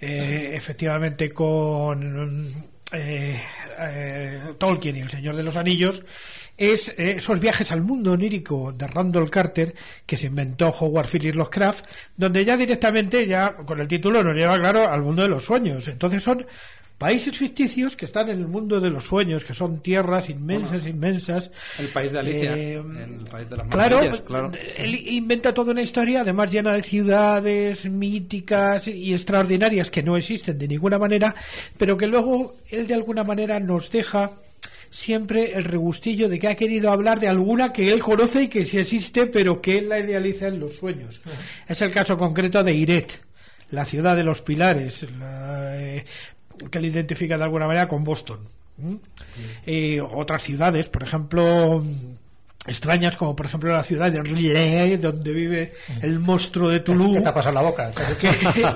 [0.00, 2.52] eh, efectivamente con
[2.92, 3.40] eh,
[3.78, 6.04] eh, Tolkien y el Señor de los Anillos
[6.56, 9.74] es eh, esos viajes al mundo onírico de Randall Carter
[10.06, 11.84] que se inventó Howard Phillips Lovecraft,
[12.16, 15.88] donde ya directamente, ya con el título nos lleva claro al mundo de los sueños.
[15.88, 16.46] Entonces son
[16.98, 21.50] países ficticios que están en el mundo de los sueños, que son tierras inmensas, inmensas.
[21.78, 24.52] El país de Alicia, Eh, el país de las Claro, claro.
[24.76, 30.58] él inventa toda una historia, además llena de ciudades míticas y extraordinarias que no existen
[30.58, 31.34] de ninguna manera,
[31.76, 34.32] pero que luego él de alguna manera nos deja
[34.88, 38.64] siempre el regustillo de que ha querido hablar de alguna que él conoce y que
[38.64, 41.20] sí existe, pero que él la idealiza en los sueños.
[41.68, 43.20] Es el caso concreto de Iret,
[43.70, 46.04] la ciudad de los pilares, la, eh,
[46.70, 48.40] que él identifica de alguna manera con Boston.
[48.78, 48.94] ¿Mm?
[49.66, 51.82] Eh, otras ciudades, por ejemplo,
[52.66, 55.68] extrañas como por ejemplo la ciudad de Riley, donde vive
[56.02, 57.14] el monstruo de Toulouse.
[57.14, 57.90] ¿Qué te ha pasado en la boca?
[58.20, 58.28] Que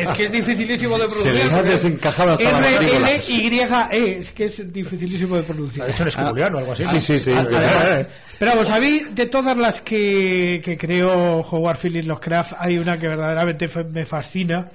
[0.04, 1.34] es que es dificilísimo de Se pronunciar.
[1.34, 2.96] le porque desencajado hasta R.
[2.96, 5.88] L, Y, E, es que es dificilísimo de pronunciar.
[5.88, 6.84] Ha hecho un escubuliano o algo así.
[6.84, 7.32] Sí, sí, sí.
[7.34, 8.06] Ah, ah, ah,
[8.38, 12.96] Pero vamos, a mí, de todas las que, que creó Howard Phillips Lovecraft, hay una
[12.98, 14.66] que verdaderamente fe- me fascina,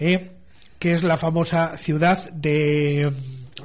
[0.00, 0.30] ¿eh?
[0.82, 3.08] Que es la famosa ciudad de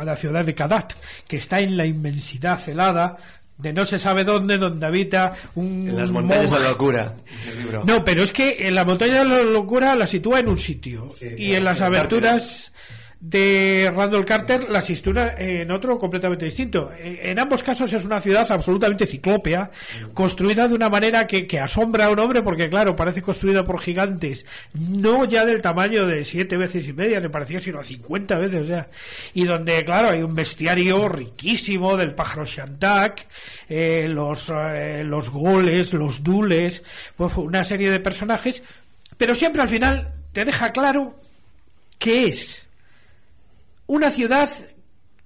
[0.04, 0.94] la ciudad de Kadat,
[1.28, 3.18] que está en la inmensidad celada
[3.58, 7.16] de no se sabe dónde, donde habita un En las montañas de la locura.
[7.58, 7.84] libro.
[7.88, 11.08] No, pero es que en la montaña de la locura la sitúa en un sitio
[11.36, 12.72] y en las aberturas
[13.20, 16.92] de Randall Carter la sitúa en otro completamente distinto.
[16.98, 19.72] Eh, En ambos casos es una ciudad absolutamente ciclópea,
[20.14, 24.46] construida de una manera que, asombra a un hombre, porque claro, parece construida por gigantes,
[24.74, 28.68] no ya del tamaño de siete veces y media, le parecía sino a 50 veces,
[28.68, 28.90] sea,
[29.34, 33.28] y donde, claro, hay un bestiario riquísimo del pájaro Shantak,
[33.68, 36.84] eh, los, eh, los goles, los dules,
[37.16, 38.62] pues una serie de personajes,
[39.18, 41.20] pero siempre al final te deja claro
[41.98, 42.67] que es
[43.88, 44.50] una ciudad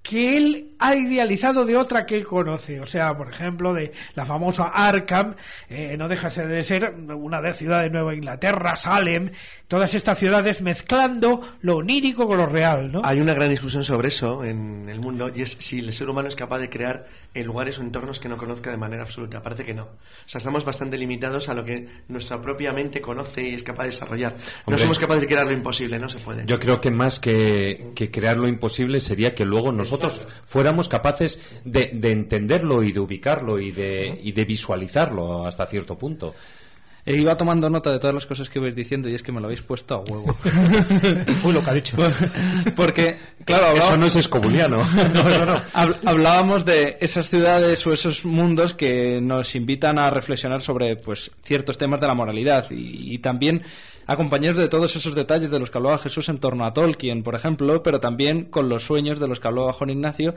[0.01, 2.79] que él ha idealizado de otra que él conoce.
[2.79, 5.35] O sea, por ejemplo, de la famosa Arkham,
[5.69, 9.29] eh, no deja de ser una de ciudad de Nueva Inglaterra, Salem,
[9.67, 13.01] todas estas ciudades mezclando lo onírico con lo real, ¿no?
[13.05, 16.27] Hay una gran discusión sobre eso en el mundo y es si el ser humano
[16.27, 17.05] es capaz de crear
[17.35, 19.41] lugares o entornos que no conozca de manera absoluta.
[19.43, 19.83] Parece que no.
[19.83, 19.89] O
[20.25, 23.89] sea, estamos bastante limitados a lo que nuestra propia mente conoce y es capaz de
[23.89, 24.33] desarrollar.
[24.33, 24.81] No Hombre.
[24.81, 26.43] somos capaces de crear lo imposible, no se puede.
[26.45, 31.39] Yo creo que más que, que crear lo imposible sería que luego nosotros fuéramos capaces
[31.65, 36.33] de, de entenderlo y de ubicarlo y de, y de visualizarlo hasta cierto punto.
[37.03, 39.39] E iba tomando nota de todas las cosas que vais diciendo y es que me
[39.41, 40.35] lo habéis puesto a huevo.
[41.43, 41.97] Uy, lo que ha dicho.
[42.75, 44.81] Porque, claro, Eso hablaba- no es escobuliano.
[45.73, 51.31] Hab- Hablábamos de esas ciudades o esos mundos que nos invitan a reflexionar sobre pues
[51.43, 53.63] ciertos temas de la moralidad y, y también
[54.07, 57.35] acompañados de todos esos detalles de los que hablaba Jesús en torno a Tolkien, por
[57.35, 60.35] ejemplo, pero también con los sueños de los que hablaba Juan Ignacio.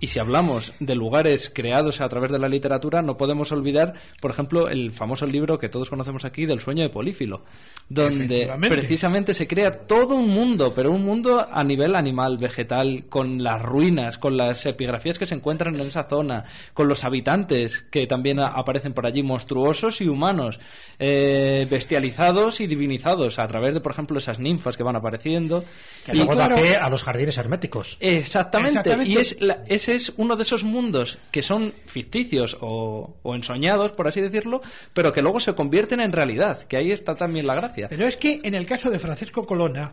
[0.00, 4.30] Y si hablamos de lugares creados a través de la literatura, no podemos olvidar, por
[4.30, 7.42] ejemplo, el famoso libro que todos conocemos aquí del sueño de Polífilo,
[7.88, 13.42] donde precisamente se crea todo un mundo, pero un mundo a nivel animal, vegetal, con
[13.42, 16.44] las ruinas, con las epigrafías que se encuentran en esa zona,
[16.74, 20.60] con los habitantes que también aparecen por allí, monstruosos y humanos,
[21.00, 25.64] eh, bestializados y divinizados a través de, por ejemplo, esas ninfas que van apareciendo.
[26.04, 27.96] Que Y- luego da claro- pie a los jardines herméticos.
[28.00, 28.78] Exactamente.
[28.80, 29.10] Exactamente.
[29.12, 33.92] Y es la- ese es uno de esos mundos que son ficticios o, o ensoñados,
[33.92, 34.60] por así decirlo,
[34.92, 37.88] pero que luego se convierten en realidad, que ahí está también la gracia.
[37.88, 39.92] Pero es que en el caso de Francisco Colonna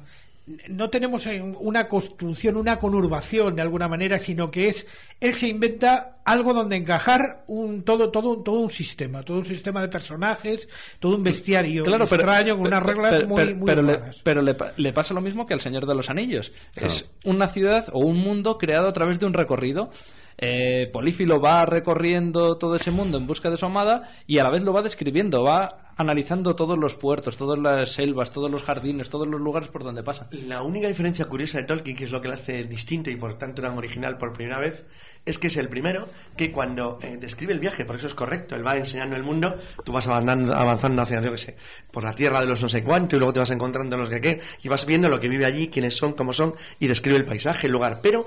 [0.67, 1.27] no tenemos
[1.59, 4.85] una construcción, una conurbación de alguna manera, sino que es
[5.19, 9.45] él se inventa algo donde encajar un todo todo un- todo un sistema, todo un
[9.45, 10.69] sistema de personajes,
[10.99, 14.53] todo un bestiario Claro, pero, extraño con unas reglas pero- muy pero- muy pero le,
[14.53, 16.51] pero le pasa lo mismo que al Señor de los Anillos.
[16.75, 19.89] Es una ciudad o un mundo creado a través de un recorrido.
[20.37, 24.49] Eh, Polífilo va recorriendo todo ese mundo en busca de su amada y a la
[24.49, 29.09] vez lo va describiendo, va analizando todos los puertos, todas las selvas, todos los jardines,
[29.09, 30.27] todos los lugares por donde pasa.
[30.31, 33.37] La única diferencia curiosa de Tolkien, que es lo que le hace distinto y por
[33.37, 34.85] tanto tan original por primera vez,
[35.25, 38.55] es que es el primero que cuando eh, describe el viaje, por eso es correcto,
[38.55, 41.57] él va enseñando el mundo, tú vas avanzando, avanzando hacia, yo qué sé,
[41.91, 44.21] por la tierra de los no sé cuánto y luego te vas encontrando los que
[44.21, 47.25] qué, y vas viendo lo que vive allí, quiénes son, cómo son, y describe el
[47.25, 48.25] paisaje, el lugar, pero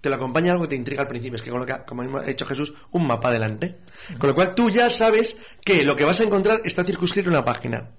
[0.00, 2.46] te lo acompaña algo que te intriga al principio, es que coloca, como ha dicho
[2.46, 3.76] Jesús, un mapa delante,
[4.18, 7.34] con lo cual tú ya sabes que lo que vas a encontrar está circunscrito en
[7.34, 7.90] una página.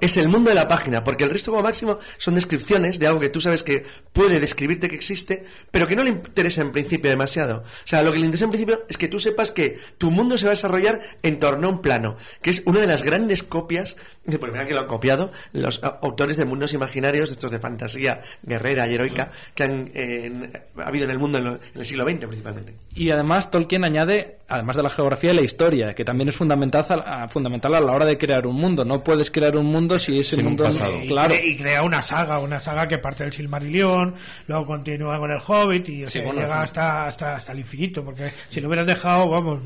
[0.00, 3.20] Es el mundo de la página, porque el resto como máximo son descripciones de algo
[3.20, 7.10] que tú sabes que puede describirte que existe, pero que no le interesa en principio
[7.10, 7.58] demasiado.
[7.60, 10.36] O sea, lo que le interesa en principio es que tú sepas que tu mundo
[10.38, 13.42] se va a desarrollar en torno a un plano, que es una de las grandes
[13.42, 17.50] copias, de por primera que lo han copiado, los a- autores de mundos imaginarios, estos
[17.50, 21.54] de fantasía guerrera y heroica, que han eh, ha habido en el mundo en, lo-
[21.54, 22.74] en el siglo XX principalmente.
[22.94, 27.26] Y además Tolkien añade, además de la geografía, la historia, que también es fundamental a,
[27.28, 28.84] fundamental a la hora de crear un mundo.
[28.84, 30.64] No puedes crear un mundo si ese Sin un mundo...
[30.64, 30.94] pasado.
[31.02, 31.34] y, Claro.
[31.42, 34.14] y crea una saga, una saga que parte del Silmarillion,
[34.46, 36.62] luego continúa con el Hobbit y o Sí, sea, bueno, llega sí.
[36.64, 39.60] hasta, hasta hasta el infinito, porque si lo hubieran dejado, vamos,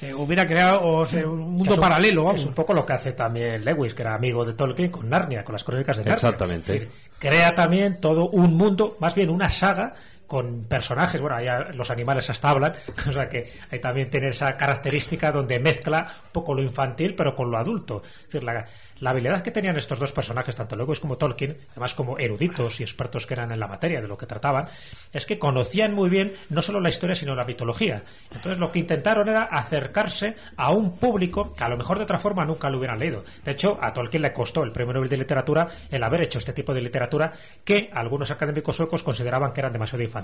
[0.00, 2.40] eh, hubiera creado o sea, un mundo Es un- paralelo, vamos.
[2.40, 5.44] Es un poco lo que hace también Lewis, que era amigo de Tolkien con Narnia,
[5.44, 6.14] con las crónicas de Narnia.
[6.14, 6.74] Exactamente.
[6.74, 9.94] Es decir, crea también todo un mundo, más bien una saga
[10.32, 12.72] con personajes, bueno, allá los animales hasta hablan,
[13.06, 17.36] o sea que hay también tiene esa característica donde mezcla un poco lo infantil pero
[17.36, 18.00] con lo adulto.
[18.00, 18.64] Decir, la,
[19.00, 22.82] la habilidad que tenían estos dos personajes, tanto Lewis como Tolkien, además como eruditos y
[22.82, 24.68] expertos que eran en la materia de lo que trataban,
[25.12, 28.02] es que conocían muy bien no solo la historia sino la mitología.
[28.30, 32.18] Entonces lo que intentaron era acercarse a un público que a lo mejor de otra
[32.18, 33.22] forma nunca lo hubieran leído.
[33.44, 36.54] De hecho, a Tolkien le costó el premio Nobel de Literatura el haber hecho este
[36.54, 37.32] tipo de literatura
[37.66, 40.21] que algunos académicos suecos consideraban que eran demasiado infantil.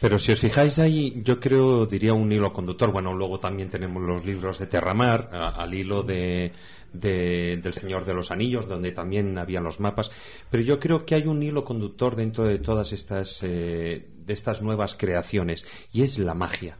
[0.00, 2.92] Pero si os fijáis ahí, yo creo, diría un hilo conductor.
[2.92, 6.52] Bueno, luego también tenemos los libros de Terramar, a- al hilo de,
[6.92, 10.12] de- del Señor de los Anillos, donde también habían los mapas.
[10.50, 14.62] Pero yo creo que hay un hilo conductor dentro de todas estas, eh, de estas
[14.62, 16.76] nuevas creaciones, y es la magia.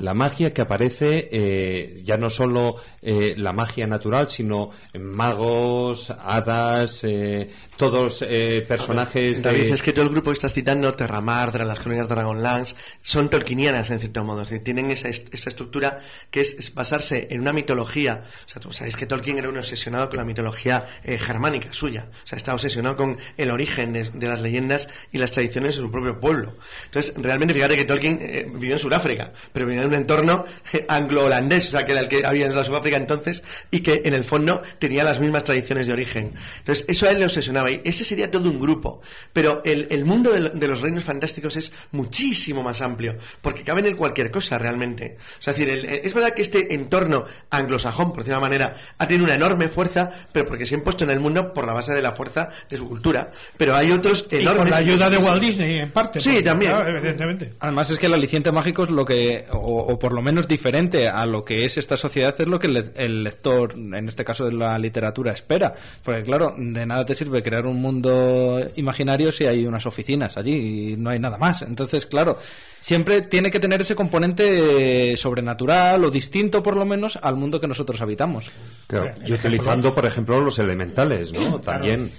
[0.00, 7.02] La magia que aparece, eh, ya no solo eh, la magia natural, sino magos, hadas,
[7.02, 7.50] eh,
[7.82, 9.70] todos eh, personajes David, de...
[9.72, 13.28] es que todo el grupo que estás citando, Terramar, de las crónicas de Dragonlance, son
[13.28, 14.42] tolkienianas en cierto modo.
[14.42, 15.98] Es decir, tienen esa, esa estructura
[16.30, 18.22] que es, es basarse en una mitología.
[18.46, 22.06] O sea, tú sabéis que Tolkien era un obsesionado con la mitología eh, germánica suya.
[22.22, 25.82] O sea, está obsesionado con el origen de, de las leyendas y las tradiciones de
[25.82, 26.54] su propio pueblo.
[26.84, 30.86] Entonces, realmente, fíjate que Tolkien eh, vivió en Sudáfrica, pero vivió en un entorno eh,
[30.88, 33.42] anglo-holandés, o sea, que era el que había en la Sudáfrica entonces,
[33.72, 36.34] y que en el fondo tenía las mismas tradiciones de origen.
[36.58, 37.71] Entonces, eso a él le obsesionaba.
[37.72, 39.00] Y ese sería todo un grupo.
[39.32, 43.62] Pero el, el mundo de, lo- de los reinos fantásticos es muchísimo más amplio, porque
[43.62, 45.16] caben en cualquier cosa realmente.
[45.38, 48.38] O sea, es decir, el- el- es verdad que este entorno anglosajón, por decirlo de
[48.38, 51.52] una manera, ha tenido una enorme fuerza, pero porque se ha impuesto en el mundo
[51.52, 53.30] por la base de la fuerza de su cultura.
[53.56, 54.58] Pero hay otros Y enormes.
[54.62, 55.16] con la ayuda de.
[55.18, 56.20] Walt Disney, en parte.
[56.20, 56.72] Sí, porque, también.
[56.72, 57.52] claro, evidentemente.
[57.60, 61.08] Además es que el aliciente mágico es lo que, o, o por lo menos diferente
[61.08, 62.66] a lo que es esta sociedad, es lo que
[62.96, 65.72] el lector, en este caso de la literatura, espera.
[66.02, 70.92] Porque claro, de nada te sirve crear un mundo imaginario si hay unas oficinas allí
[70.92, 71.62] y no hay nada más.
[71.62, 72.38] Entonces, claro,
[72.80, 77.68] siempre tiene que tener ese componente sobrenatural o distinto por lo menos al mundo que
[77.68, 78.50] nosotros habitamos.
[78.86, 81.60] Claro, y utilizando, por ejemplo, los elementales, ¿no?
[81.60, 82.10] También.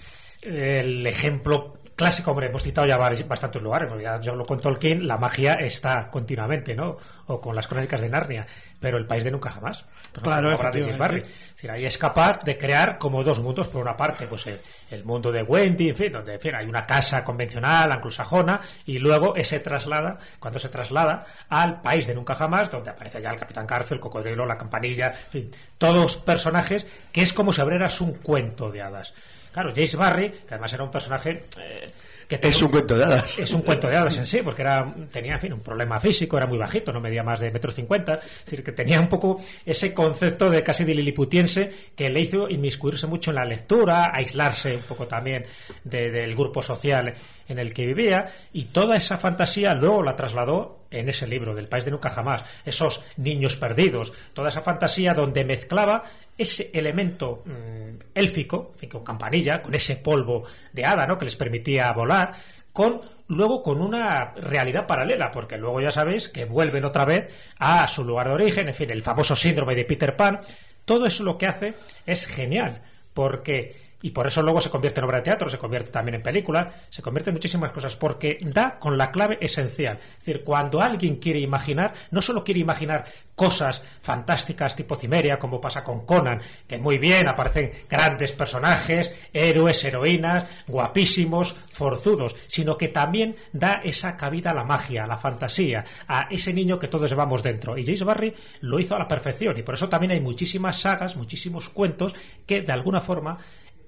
[0.42, 5.08] el ejemplo clásico, hombre, hemos citado ya bastantes lugares, porque ya yo lo con Tolkien,
[5.08, 6.98] la magia está continuamente, ¿no?
[7.28, 8.46] O con las crónicas de Narnia,
[8.80, 9.84] pero el país de nunca jamás.
[9.84, 11.20] Por ejemplo, Claro, la obra de Barry.
[11.20, 11.30] efectivamente.
[11.34, 14.60] Es decir, ahí es capaz de crear como dos mundos, por una parte, pues el,
[14.92, 19.00] el mundo de Wendy, en fin, donde en fin, hay una casa convencional, anglosajona, y
[19.00, 23.40] luego ese traslada, cuando se traslada al país de nunca jamás, donde aparece ya el
[23.40, 28.02] Capitán Cárcel, el cocodrilo, la campanilla, en fin, todos personajes que es como si abrieras
[28.02, 29.14] un cuento de hadas.
[29.54, 31.92] Claro, James Barry, que además era un personaje eh,
[32.28, 33.38] que tenía Es un cuento de hadas.
[33.38, 36.36] Es un cuento de hadas en sí, porque era, tenía, en fin, un problema físico,
[36.38, 39.40] era muy bajito, no medía más de metro cincuenta, es decir, que tenía un poco
[39.66, 44.76] ese concepto de casi de liliputiense que le hizo inmiscuirse mucho en la lectura, aislarse
[44.76, 45.46] un poco también
[45.84, 47.14] de- del grupo social
[47.48, 51.68] en el que vivía, y toda esa fantasía luego la trasladó en ese libro, del
[51.68, 56.04] país de nunca jamás, esos niños perdidos, toda esa fantasía donde mezclaba
[56.38, 61.18] ese elemento mm, élfico, con campanilla, con ese polvo de hada, ¿no?
[61.18, 62.34] que les permitía volar,
[62.72, 67.88] con luego con una realidad paralela, porque luego ya sabéis que vuelven otra vez a
[67.88, 70.40] su lugar de origen, en fin, el famoso síndrome de Peter Pan,
[70.86, 71.76] todo eso lo que hace
[72.06, 72.82] es genial,
[73.14, 76.22] porque y por eso luego se convierte en obra de teatro, se convierte también en
[76.22, 79.98] película, se convierte en muchísimas cosas, porque da con la clave esencial.
[79.98, 85.62] Es decir, cuando alguien quiere imaginar, no solo quiere imaginar cosas fantásticas tipo Cimeria, como
[85.62, 92.90] pasa con Conan, que muy bien aparecen grandes personajes, héroes, heroínas, guapísimos, forzudos, sino que
[92.90, 97.10] también da esa cabida a la magia, a la fantasía, a ese niño que todos
[97.10, 97.78] llevamos dentro.
[97.78, 101.16] Y James Barry lo hizo a la perfección, y por eso también hay muchísimas sagas,
[101.16, 102.14] muchísimos cuentos
[102.46, 103.38] que de alguna forma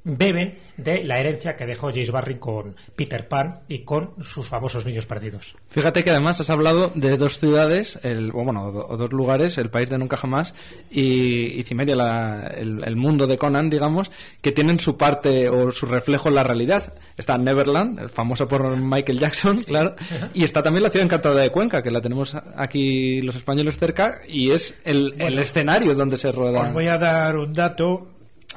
[0.06, 4.86] beben de la herencia que dejó James Barry con Peter Pan y con sus famosos
[4.86, 5.56] niños perdidos.
[5.70, 9.58] Fíjate que además has hablado de dos ciudades, el, o bueno, do- o dos lugares,
[9.58, 10.54] el país de nunca jamás
[10.92, 14.12] y, y Cimeria, la- el, el mundo de Conan, digamos,
[14.42, 16.94] que tienen su parte o su reflejo en la realidad.
[17.18, 19.96] Está Neverland, el famoso por Michael Jackson, claro,
[20.34, 24.20] y está también la ciudad encantada de Cuenca, que la tenemos aquí los españoles cerca,
[24.28, 26.62] y es el, el escenario donde se rueda.
[26.62, 28.12] Os voy a dar un dato.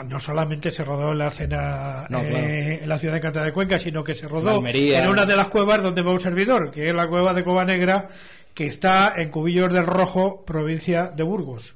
[0.06, 3.52] No solamente se rodó en la escena No, eh, en la ciudad de Canta de
[3.52, 5.02] Cuenca, sino que se rodó Almería.
[5.02, 7.64] en una de las cuevas donde va un servidor, que es la cueva de Cova
[7.64, 8.08] Negra,
[8.54, 11.74] que está en Cubillos del Rojo, provincia de Burgos,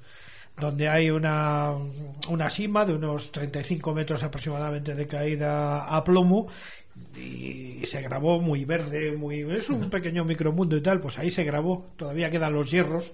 [0.59, 1.73] donde hay una,
[2.29, 6.49] una cima de unos 35 metros aproximadamente de caída a plomo
[7.17, 11.45] y se grabó muy verde, muy es un pequeño micromundo y tal, pues ahí se
[11.45, 13.13] grabó, todavía quedan los hierros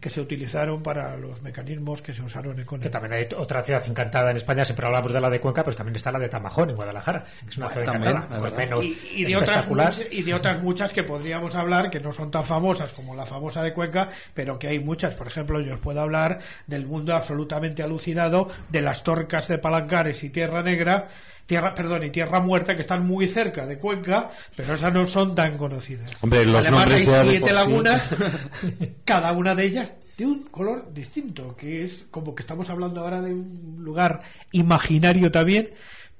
[0.00, 2.82] que se utilizaron para los mecanismos que se usaron en Conan.
[2.82, 5.76] Que también hay otra ciudad encantada en España, siempre hablamos de la de Cuenca, pero
[5.76, 8.84] también está la de Tamajón, en Guadalajara, que es una ciudad también, encantada, pues menos
[8.84, 9.92] y, y de otras espectacular.
[9.92, 13.26] muchas, y de otras muchas que podríamos hablar que no son tan famosas como la
[13.26, 15.14] famosa de Cuenca, pero que hay muchas.
[15.14, 20.22] Por ejemplo, yo os puedo hablar del mundo absolutamente alucinado de las torcas de Palancares
[20.24, 21.08] y Tierra Negra,
[21.50, 25.34] Tierra, perdón, y Tierra Muerta que están muy cerca de Cuenca, pero esas no son
[25.34, 26.08] tan conocidas.
[26.20, 27.52] Hombre, los Además nombres hay siete sí.
[27.52, 28.08] lagunas,
[29.04, 33.20] cada una de ellas de un color distinto, que es como que estamos hablando ahora
[33.20, 34.20] de un lugar
[34.52, 35.70] imaginario también,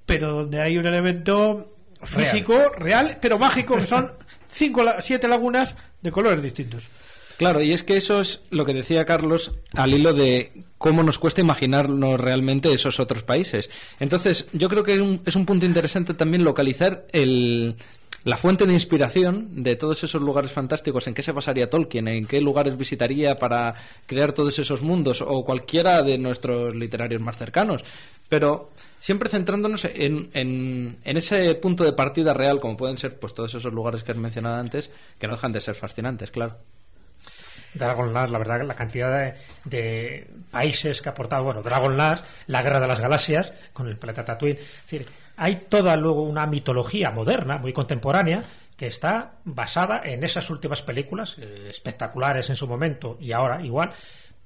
[0.05, 4.11] pero donde hay un elemento físico, real, pero mágico, que son
[4.49, 6.91] cinco, siete lagunas de colores distintos.
[7.41, 11.19] Claro, y es que eso es lo que decía Carlos al hilo de cómo nos
[11.19, 13.71] cuesta imaginarnos realmente esos otros países.
[13.99, 17.77] Entonces, yo creo que es un, es un punto interesante también localizar el,
[18.25, 22.27] la fuente de inspiración de todos esos lugares fantásticos, en qué se basaría Tolkien, en
[22.27, 27.83] qué lugares visitaría para crear todos esos mundos, o cualquiera de nuestros literarios más cercanos.
[28.29, 28.69] Pero
[28.99, 33.55] siempre centrándonos en, en, en ese punto de partida real, como pueden ser pues todos
[33.55, 36.59] esos lugares que has mencionado antes, que no dejan de ser fascinantes, claro.
[37.75, 39.35] Dragonlance, la verdad, la cantidad de,
[39.65, 44.25] de países que ha aportado, bueno, Dragonlance, la guerra de las galaxias, con el planeta
[44.25, 44.59] Tatooine.
[44.59, 45.07] Es decir,
[45.37, 48.45] hay toda luego una mitología moderna, muy contemporánea,
[48.77, 53.93] que está basada en esas últimas películas, eh, espectaculares en su momento y ahora igual,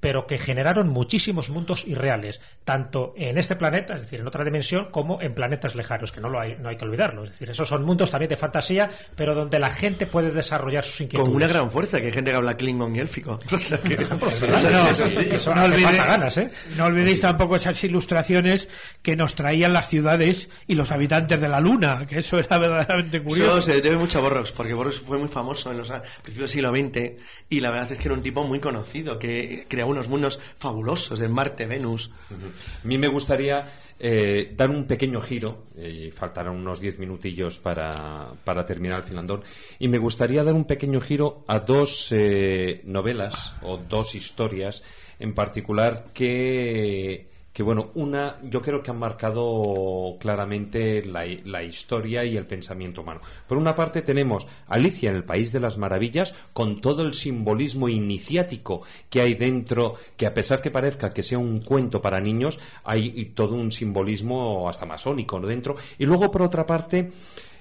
[0.05, 4.89] pero que generaron muchísimos mundos irreales, tanto en este planeta, es decir, en otra dimensión,
[4.91, 7.25] como en planetas lejanos, que no lo hay, no hay que olvidarlo.
[7.25, 11.01] Es decir, esos son mundos también de fantasía, pero donde la gente puede desarrollar sus
[11.01, 11.27] inquietudes.
[11.29, 13.39] Con una gran fuerza, que hay gente que habla Klingon y élfico.
[13.51, 16.05] O sea, que- Pues, o sea, no, sí, sí, que son- no, hace olvidéis, falta
[16.05, 16.51] ganas, ¿eh?
[16.77, 18.69] no olvidéis tampoco esas ilustraciones
[19.01, 23.23] que nos traían las ciudades y los habitantes de la luna, que eso era verdaderamente
[23.23, 23.53] curioso.
[23.59, 26.37] Eso se debe mucho a Borrox, porque Borrox fue muy famoso en los a- principios
[26.37, 27.13] del siglo XX
[27.49, 31.21] y la verdad es que era un tipo muy conocido, que creaba unos mundos fabulosos
[31.21, 32.11] en Marte, Venus.
[32.31, 33.65] A mí me gustaría
[33.99, 39.05] eh, dar un pequeño giro, eh, y faltarán unos 10 minutillos para, para terminar el
[39.05, 39.43] filandón,
[39.79, 44.83] y me gustaría dar un pequeño giro a dos eh, novelas o dos historias
[45.19, 52.37] en particular que, que, bueno, una yo creo que han marcado claramente la, historia y
[52.37, 53.21] el pensamiento humano.
[53.47, 57.89] Por una parte tenemos Alicia en el País de las Maravillas con todo el simbolismo
[57.89, 62.59] iniciático que hay dentro, que a pesar que parezca que sea un cuento para niños,
[62.83, 65.77] hay todo un simbolismo hasta masónico dentro.
[65.97, 67.13] Y luego, por otra parte,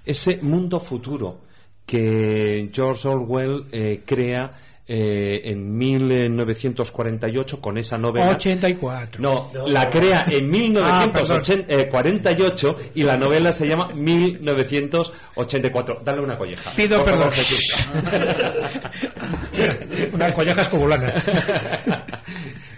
[0.04, 1.42] ese mundo futuro
[1.86, 4.54] que George Orwell eh, crea
[4.86, 8.32] eh, en 1948 con esa novela.
[8.32, 9.22] 84.
[9.22, 16.02] No, la crea en Ah, 1948 y la novela se llama 1984.
[16.04, 16.72] Dale una colleja.
[16.76, 17.30] Pido Por perdón.
[20.14, 21.14] Una colleja escobulana.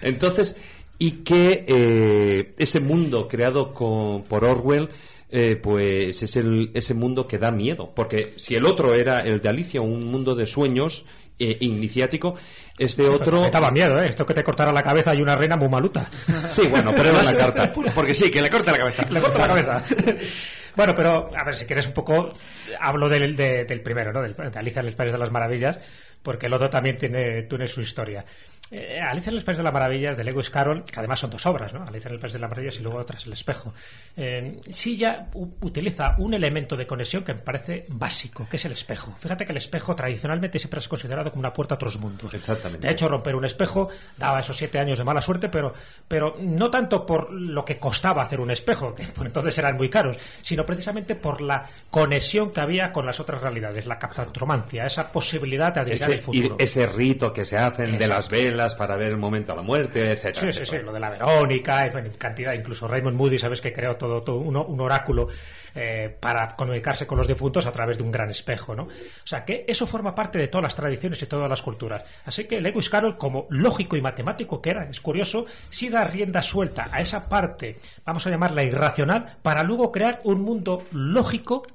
[0.01, 0.57] Entonces,
[0.99, 4.89] y que eh, ese mundo creado con- por Orwell,
[5.31, 7.91] eh, pues es el, ese mundo que da miedo.
[7.95, 11.05] Porque si el otro era el de Alicia, un mundo de sueños
[11.39, 12.35] eh, iniciático,
[12.77, 13.41] este otro.
[13.41, 14.07] Me daba miedo, ¿eh?
[14.07, 16.09] Esto que te cortara la cabeza y una reina muy maluta.
[16.49, 17.73] Sí, bueno, pero era la carta.
[17.93, 19.05] Porque sí, que le corta la cabeza.
[19.09, 19.83] Le corta la cabeza.
[20.75, 22.27] Bueno, pero a ver, si quieres un poco,
[22.81, 24.21] hablo del, de- del primero, ¿no?
[24.21, 25.79] Del, de Alicia en el País de las Maravillas,
[26.21, 28.25] porque el otro también tiene, tiene su historia.
[28.77, 31.45] Eh, Alicia en el País de las Maravillas de Lewis Carroll, que además son dos
[31.45, 31.83] obras, ¿no?
[31.87, 33.73] Alicia en el País de las Maravillas y luego otras El Espejo.
[34.17, 38.73] Eh, sí ya utiliza un elemento de conexión que me parece básico, que es el
[38.73, 39.15] espejo.
[39.19, 42.33] Fíjate que el espejo tradicionalmente siempre es considerado como una puerta a otros mundos.
[42.33, 42.85] Exactamente.
[42.85, 45.71] De hecho, romper un espejo daba esos siete años de mala suerte, pero,
[46.07, 49.89] pero no tanto por lo que costaba hacer un espejo, que por entonces eran muy
[49.89, 55.11] caros, sino precisamente por la conexión que había con las otras realidades, la captatromancia, esa
[55.11, 56.55] posibilidad de adivinar Ese, el futuro.
[56.59, 60.11] ese rito que se hacen de las velas para ver el momento de la muerte,
[60.11, 60.51] etcétera.
[60.51, 61.87] Sí, sí, sí, lo de la Verónica,
[62.17, 65.27] cantidad, incluso Raymond Moody, sabes que creó todo, todo un, un oráculo
[65.77, 68.83] eh, para comunicarse con los difuntos a través de un gran espejo, ¿no?
[68.83, 72.05] O sea que eso forma parte de todas las tradiciones y todas las culturas.
[72.23, 76.41] Así que Lewis Carroll, como lógico y matemático que era, es curioso, sí da rienda
[76.41, 77.75] suelta a esa parte,
[78.05, 81.67] vamos a llamarla irracional, para luego crear un mundo lógico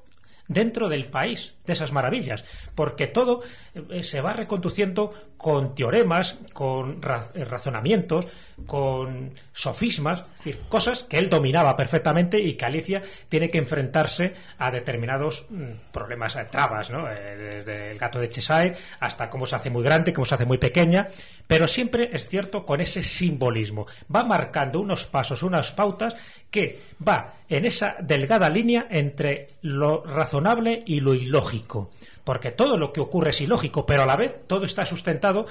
[0.51, 2.45] dentro del país de esas maravillas,
[2.75, 3.41] porque todo
[3.73, 7.01] eh, se va reconduciendo con teoremas, con
[7.35, 8.27] eh, razonamientos,
[8.67, 14.35] con sofismas, es decir, cosas que él dominaba perfectamente y que Alicia tiene que enfrentarse
[14.59, 17.05] a determinados mm, problemas, eh, trabas, ¿no?
[17.07, 20.59] Desde el gato de Cheshire hasta cómo se hace muy grande, cómo se hace muy
[20.59, 21.07] pequeña,
[21.47, 23.87] pero siempre es cierto con ese simbolismo.
[24.13, 26.17] Va marcando unos pasos, unas pautas
[26.51, 31.91] que va en esa delgada línea entre lo razonable y lo ilógico.
[32.31, 35.47] Porque todo lo que ocurre es ilógico, pero a la vez todo está sustentado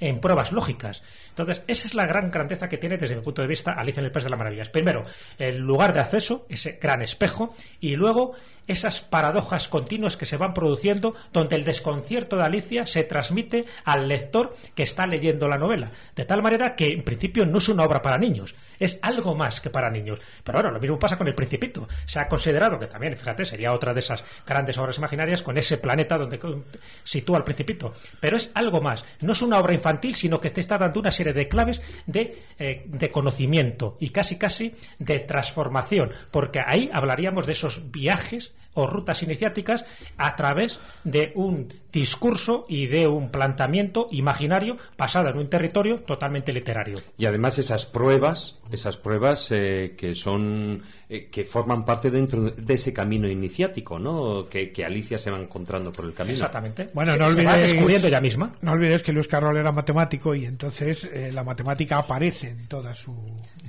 [0.00, 1.04] en pruebas lógicas.
[1.28, 4.06] Entonces, esa es la gran grandeza que tiene desde mi punto de vista Alicia en
[4.06, 4.70] el País de las Maravillas.
[4.70, 5.04] Primero,
[5.38, 8.34] el lugar de acceso, ese gran espejo, y luego
[8.70, 14.06] esas paradojas continuas que se van produciendo donde el desconcierto de Alicia se transmite al
[14.06, 15.90] lector que está leyendo la novela.
[16.14, 19.60] De tal manera que en principio no es una obra para niños, es algo más
[19.60, 20.20] que para niños.
[20.44, 21.88] Pero bueno, lo mismo pasa con El Principito.
[22.04, 25.78] Se ha considerado que también, fíjate, sería otra de esas grandes obras imaginarias con ese
[25.78, 26.64] planeta donde co-
[27.04, 27.92] sitúa al Principito.
[28.20, 29.04] Pero es algo más.
[29.20, 32.42] No es una obra infantil, sino que te está dando una serie de claves de,
[32.58, 36.10] eh, de conocimiento y casi casi de transformación.
[36.30, 39.84] Porque ahí hablaríamos de esos viajes o rutas iniciáticas
[40.16, 46.52] a través de un discurso y de un planteamiento imaginario basado en un territorio totalmente
[46.52, 46.98] literario.
[47.18, 52.74] Y además esas pruebas, esas pruebas eh, que son eh, que forman parte dentro de
[52.74, 54.48] ese camino iniciático, ¿no?
[54.48, 56.34] Que, que Alicia se va encontrando por el camino.
[56.34, 56.88] Exactamente.
[56.94, 58.52] Bueno, Se- no se va descubriendo ella misma.
[58.62, 62.94] No olvidéis que Luis Carroll era matemático y entonces eh, la matemática aparece en toda
[62.94, 63.12] su.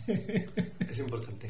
[0.91, 1.49] Es importante.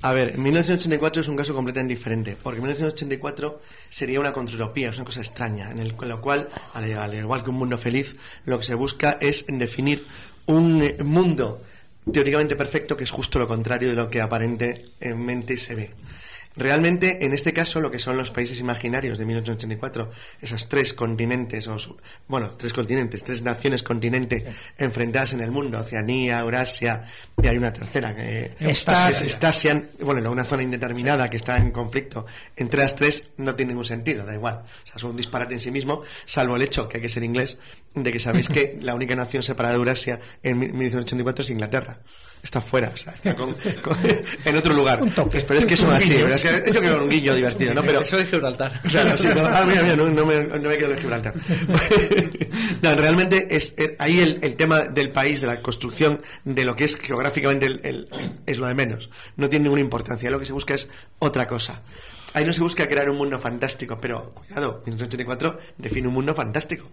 [0.00, 5.04] A ver, 1984 es un caso completamente diferente, porque 1984 sería una contrautopía, es una
[5.04, 8.14] cosa extraña, en, el, lo cual, al, al igual que un mundo feliz,
[8.44, 10.06] lo que se busca es definir
[10.46, 11.62] un eh, mundo
[12.12, 15.90] teóricamente perfecto que es justo lo contrario de lo que aparentemente se ve.
[16.58, 20.10] Realmente, en este caso, lo que son los países imaginarios de 1884,
[20.42, 24.44] esos tres continentes, o su- bueno, tres continentes, tres naciones continentes
[24.76, 27.04] enfrentadas en el mundo, Oceanía, Eurasia,
[27.40, 29.10] y hay una tercera, que Estasia.
[29.10, 32.26] es Estasian, bueno, una zona indeterminada que está en conflicto
[32.56, 34.56] entre las tres, no tiene ningún sentido, da igual.
[34.56, 37.22] O sea, son un disparate en sí mismo, salvo el hecho, que hay que ser
[37.22, 37.56] inglés,
[37.94, 42.00] de que sabéis que la única nación separada de Eurasia en 1984 es Inglaterra.
[42.42, 43.52] Está fuera, o sea, está con-
[43.82, 43.98] con-
[44.44, 45.00] en otro lugar.
[45.46, 47.82] Pero es que son así, es que yo creo que un guiño divertido, ¿no?
[47.82, 48.80] Pero, Eso de Gibraltar.
[48.82, 51.34] Claro, sí, no, ah, mira, mira, no, no me, no me quedo en Gibraltar.
[52.82, 56.76] no, realmente es eh, ahí el, el tema del país, de la construcción, de lo
[56.76, 58.08] que es geográficamente el- el-
[58.46, 59.10] es lo de menos.
[59.36, 60.30] No tiene ninguna importancia.
[60.30, 60.88] Lo que se busca es
[61.18, 61.82] otra cosa.
[62.34, 66.88] Ahí no se busca crear un mundo fantástico, pero cuidado, 1984 define un mundo fantástico.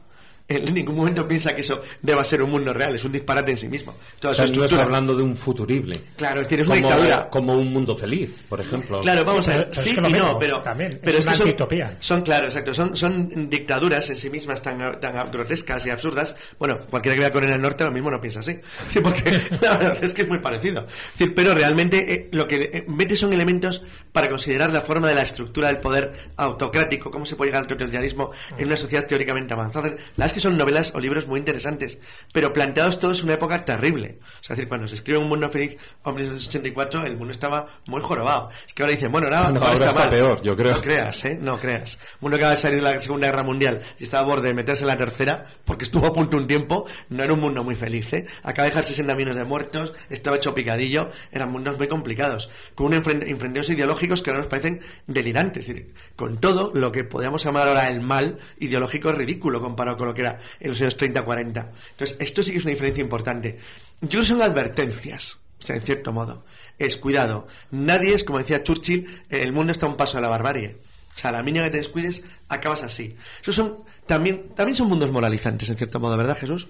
[0.48, 3.52] Él en ningún momento piensa que eso deba ser un mundo real, es un disparate
[3.52, 3.96] en sí mismo.
[4.20, 6.00] Toda O sea, su no hablando de un futurible.
[6.16, 7.30] Claro, tienes una como, dictadura.
[7.30, 9.02] como un mundo feliz, por ejemplo.
[9.02, 9.70] Claro, vamos Sí, a ver.
[9.70, 11.98] pero es sí que y mismo, no, pero también, pero es que una son, antitopía.
[12.00, 16.36] son claro, exacto, son, son dictaduras en sí mismas tan, tan grotescas y absurdas.
[16.60, 18.60] Bueno, cualquiera que vea Corea del Norte lo mismo no piensa así,
[18.90, 19.32] Sí, porque
[19.62, 20.86] la verdad es que es muy parecido.
[21.20, 25.16] Es Pero realmente eh, lo que eh, mete son elementos para considerar la forma de
[25.16, 29.54] la estructura del poder autocrático, cómo se puede llegar al totalitarismo en una sociedad teóricamente
[29.54, 29.88] avanzada.
[29.88, 31.98] La verdad es que son novelas o libros muy interesantes,
[32.32, 34.20] pero planteados todos en una época terrible.
[34.22, 37.68] O sea, es decir, cuando se escribe Un Mundo Feliz, Hombres 84, el mundo estaba
[37.88, 38.50] muy jorobado.
[38.68, 40.10] Es que ahora dicen, bueno, ahora, No, ahora ahora está mal.
[40.10, 40.74] peor, yo creo.
[40.76, 41.40] No creas, ¿eh?
[41.42, 41.98] No creas.
[42.22, 44.84] Uno acaba de salir de la Segunda Guerra Mundial y estaba a borde de meterse
[44.84, 48.12] en la tercera, porque estuvo a punto un tiempo, no era un mundo muy feliz,
[48.14, 48.26] ¿eh?
[48.44, 52.88] Acaba de dejar 60 millones de muertos, estaba hecho picadillo, eran mundos muy complicados, con
[52.88, 55.70] un enfren- enfrenteos ideológicos que ahora nos parecen delirantes.
[55.70, 59.96] Es decir, con todo lo que podríamos llamar ahora el mal ideológico es ridículo comparado
[59.98, 60.22] con lo que
[60.60, 61.72] en los años 30-40.
[61.92, 63.58] Entonces, esto sí que es una diferencia importante.
[64.02, 65.40] Yo creo que son advertencias.
[65.62, 66.46] O sea, en cierto modo.
[66.78, 67.48] Es cuidado.
[67.72, 70.78] Nadie es, como decía Churchill, el mundo está a un paso de la barbarie.
[71.16, 73.16] O sea, la mínima que te descuides, acabas así.
[73.42, 76.68] Esos son, también, también son mundos moralizantes, en cierto modo, ¿verdad, Jesús?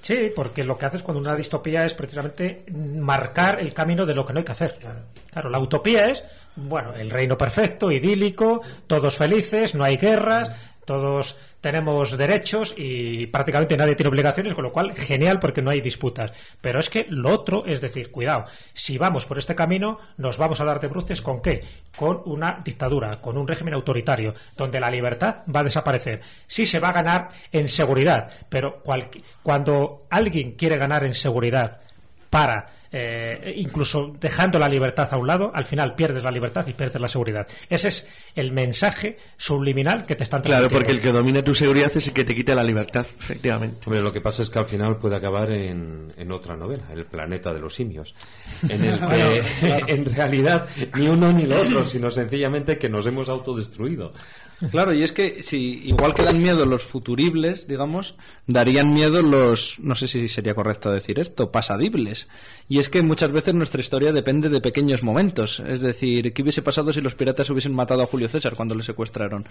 [0.00, 4.24] Sí, porque lo que haces cuando una distopía es precisamente marcar el camino de lo
[4.24, 4.78] que no hay que hacer.
[5.30, 6.24] Claro, la utopía es,
[6.54, 10.50] bueno, el reino perfecto, idílico, todos felices, no hay guerras,
[10.86, 15.82] todos tenemos derechos y prácticamente nadie tiene obligaciones, con lo cual genial porque no hay
[15.82, 16.32] disputas.
[16.62, 20.60] Pero es que lo otro es decir, cuidado, si vamos por este camino nos vamos
[20.60, 21.62] a dar de bruces con qué?
[21.94, 26.20] Con una dictadura, con un régimen autoritario, donde la libertad va a desaparecer.
[26.46, 28.82] Sí se va a ganar en seguridad, pero
[29.42, 31.80] cuando alguien quiere ganar en seguridad
[32.30, 36.72] para eh, incluso dejando la libertad a un lado, al final pierdes la libertad y
[36.72, 37.46] pierdes la seguridad.
[37.68, 40.78] Ese es el mensaje subliminal que te están Claro, transmitiendo.
[40.78, 43.80] porque el que domina tu seguridad es el que te quita la libertad, efectivamente.
[43.86, 47.04] Hombre, lo que pasa es que al final puede acabar en, en otra novela, El
[47.04, 48.14] planeta de los simios,
[48.68, 53.28] en el que en realidad ni uno ni lo otro, sino sencillamente que nos hemos
[53.28, 54.12] autodestruido.
[54.70, 58.16] Claro, y es que si igual que dan miedo los futuribles, digamos,
[58.46, 62.26] darían miedo los, no sé si sería correcto decir esto, pasadibles.
[62.68, 65.60] Y es que muchas veces nuestra historia depende de pequeños momentos.
[65.60, 68.82] Es decir, ¿qué hubiese pasado si los piratas hubiesen matado a Julio César cuando le
[68.82, 69.46] secuestraron?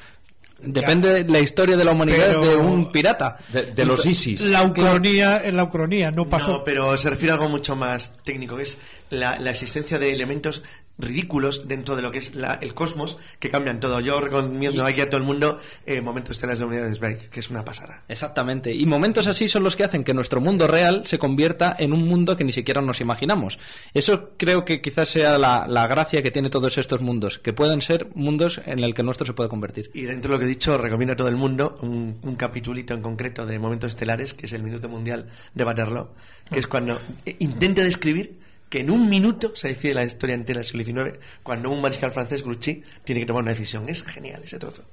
[0.59, 3.37] Depende la historia de la humanidad Pero- de un pirata.
[3.51, 4.41] De, de los ISIS.
[4.47, 6.53] La ucronía, en la ucronía no pasó.
[6.53, 8.79] No, pero se refiere a algo mucho más técnico, que es
[9.09, 10.63] la, la existencia de elementos
[10.97, 13.99] ridículos dentro de lo que es la- el cosmos que cambian todo.
[13.99, 17.49] Yo recomiendo aquí a todo el mundo eh, Momentos Estelares de Unidades Break, que es
[17.49, 18.03] una pasada.
[18.07, 18.73] Exactamente.
[18.73, 22.07] Y momentos así son los que hacen que nuestro mundo real se convierta en un
[22.07, 23.59] mundo que ni siquiera nos imaginamos.
[23.93, 27.81] Eso creo que quizás sea la, la gracia que tiene todos estos mundos, que pueden
[27.81, 29.91] ser mundos en el que el nuestro se puede convertir.
[29.93, 32.93] Y dentro de lo que he dicho, recomiendo a todo el mundo un, un capitulito
[32.93, 36.09] en concreto de Momentos Estelares, que es el Minuto Mundial de Waterloo,
[36.51, 38.39] que es cuando eh, intenta describir
[38.69, 42.11] que en un minuto se decide la historia entera del siglo XIX, cuando un mariscal
[42.11, 43.87] francés, Grouchy, tiene que tomar una decisión.
[43.89, 44.83] Es genial ese trozo.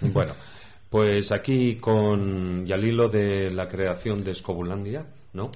[0.00, 0.34] Bueno,
[0.90, 5.50] pues aquí con y al hilo de la creación de Escobulandia, ¿no?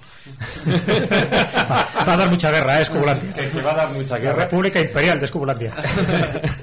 [0.66, 2.82] Va a dar mucha guerra, ¿eh?
[2.82, 3.34] Escobulandia.
[3.34, 4.43] Que va a dar mucha La guerra.
[4.44, 5.76] República Imperial de Escobulandia.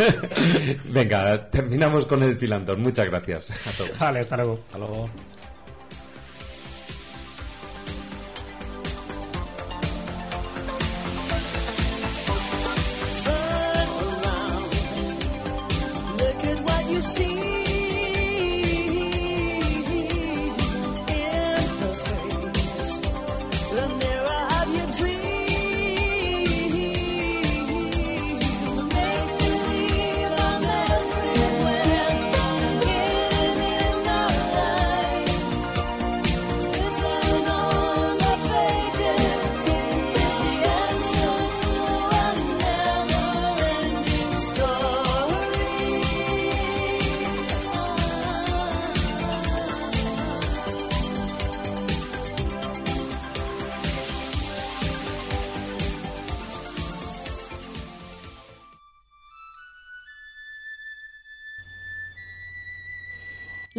[0.85, 2.81] Venga, terminamos con el filandón.
[2.81, 3.99] Muchas gracias a todos.
[3.99, 4.61] Vale, hasta luego.
[4.65, 5.09] Hasta luego.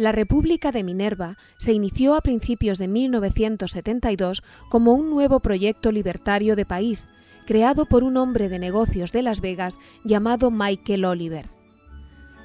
[0.05, 6.55] La República de Minerva se inició a principios de 1972 como un nuevo proyecto libertario
[6.55, 7.09] de país,
[7.47, 11.49] creado por un hombre de negocios de Las Vegas llamado Michael Oliver.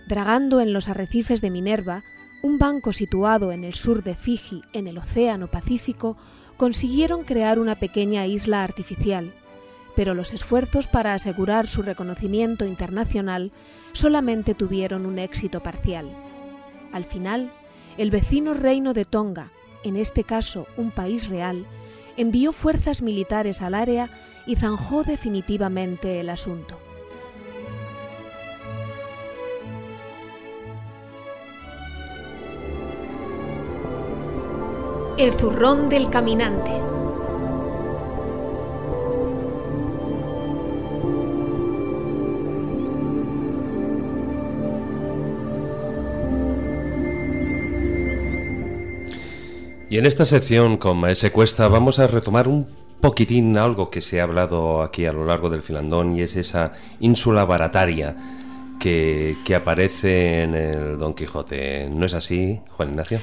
[0.08, 2.02] Dragando en los arrecifes de Minerva,
[2.42, 6.16] un banco situado en el sur de Fiji, en el Océano Pacífico,
[6.56, 9.34] consiguieron crear una pequeña isla artificial,
[9.94, 13.52] pero los esfuerzos para asegurar su reconocimiento internacional
[13.92, 16.29] solamente tuvieron un éxito parcial.
[16.92, 17.52] Al final,
[17.96, 19.52] el vecino reino de Tonga,
[19.84, 21.66] en este caso un país real,
[22.16, 24.10] envió fuerzas militares al área
[24.46, 26.78] y zanjó definitivamente el asunto.
[35.16, 36.70] El zurrón del caminante.
[49.90, 52.68] Y en esta sección con Maese Cuesta vamos a retomar un
[53.00, 56.70] poquitín algo que se ha hablado aquí a lo largo del filandón y es esa
[57.00, 58.14] ínsula barataria
[58.78, 61.88] que, que aparece en el Don Quijote.
[61.90, 63.20] ¿No es así, Juan Ignacio?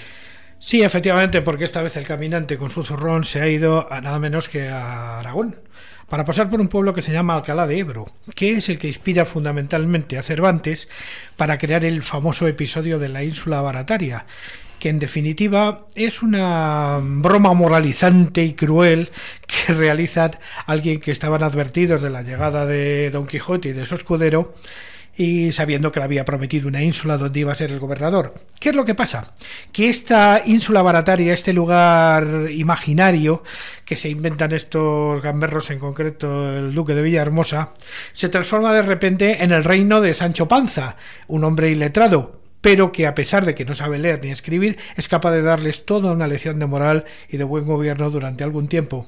[0.59, 4.19] Sí, efectivamente, porque esta vez el caminante con su zurrón se ha ido a nada
[4.19, 5.55] menos que a Aragón,
[6.09, 8.87] para pasar por un pueblo que se llama Alcalá de Ebro, que es el que
[8.87, 10.89] inspira fundamentalmente a Cervantes
[11.37, 14.25] para crear el famoso episodio de la ínsula barataria,
[14.79, 19.09] que en definitiva es una broma moralizante y cruel
[19.45, 20.31] que realiza
[20.65, 24.53] alguien que estaban advertidos de la llegada de Don Quijote y de su escudero
[25.17, 28.35] y sabiendo que le había prometido una ínsula donde iba a ser el gobernador.
[28.59, 29.33] ¿Qué es lo que pasa?
[29.71, 33.43] Que esta ínsula barataria, este lugar imaginario
[33.83, 37.73] que se inventan estos gamberros, en concreto el duque de Villahermosa,
[38.13, 40.97] se transforma de repente en el reino de Sancho Panza,
[41.27, 45.07] un hombre iletrado, pero que a pesar de que no sabe leer ni escribir, es
[45.07, 49.07] capaz de darles toda una lección de moral y de buen gobierno durante algún tiempo.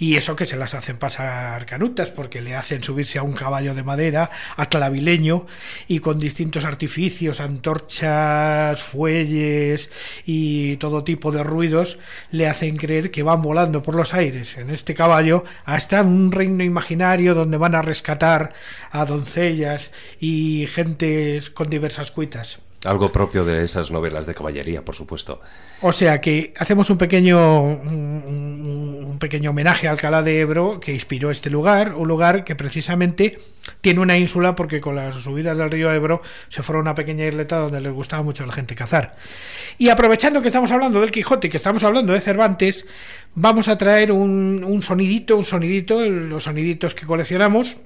[0.00, 3.76] Y eso que se las hacen pasar canutas, porque le hacen subirse a un caballo
[3.76, 5.46] de madera, a clavileño,
[5.86, 9.88] y con distintos artificios, antorchas, fuelles
[10.24, 12.00] y todo tipo de ruidos,
[12.32, 16.64] le hacen creer que van volando por los aires en este caballo hasta un reino
[16.64, 18.52] imaginario donde van a rescatar
[18.90, 22.65] a doncellas y gentes con diversas cuitas.
[22.84, 25.40] Algo propio de esas novelas de caballería, por supuesto.
[25.80, 31.30] O sea que hacemos un pequeño un, pequeño homenaje a Alcalá de Ebro que inspiró
[31.30, 33.38] este lugar, un lugar que precisamente
[33.80, 36.20] tiene una ínsula porque con las subidas del río Ebro
[36.50, 39.16] se fueron a una pequeña isleta donde les gustaba mucho a la gente cazar.
[39.78, 42.84] Y aprovechando que estamos hablando del Quijote que estamos hablando de Cervantes,
[43.34, 47.78] vamos a traer un, un sonidito, un sonidito, los soniditos que coleccionamos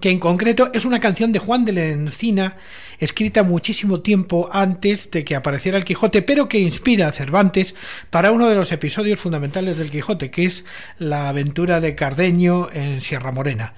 [0.00, 2.56] que en concreto es una canción de Juan de la Encina,
[2.98, 7.74] escrita muchísimo tiempo antes de que apareciera el Quijote, pero que inspira a Cervantes
[8.10, 10.64] para uno de los episodios fundamentales del Quijote, que es
[10.98, 13.74] la aventura de Cardeño en Sierra Morena.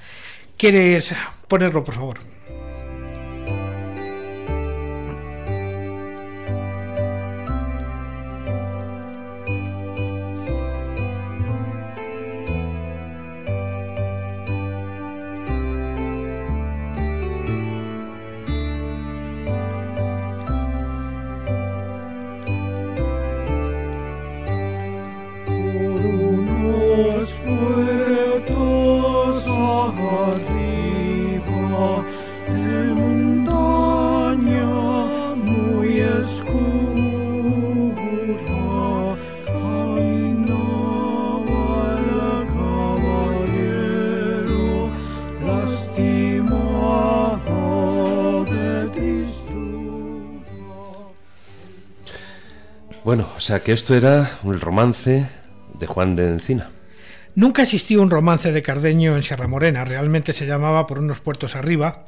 [0.56, 1.14] ¿Quieres
[1.48, 2.39] ponerlo, por favor?
[53.50, 55.26] Sea que esto era el romance
[55.76, 56.70] de Juan de Encina.
[57.34, 61.56] Nunca existió un romance de Cardeño en Sierra Morena, realmente se llamaba Por unos puertos
[61.56, 62.04] arriba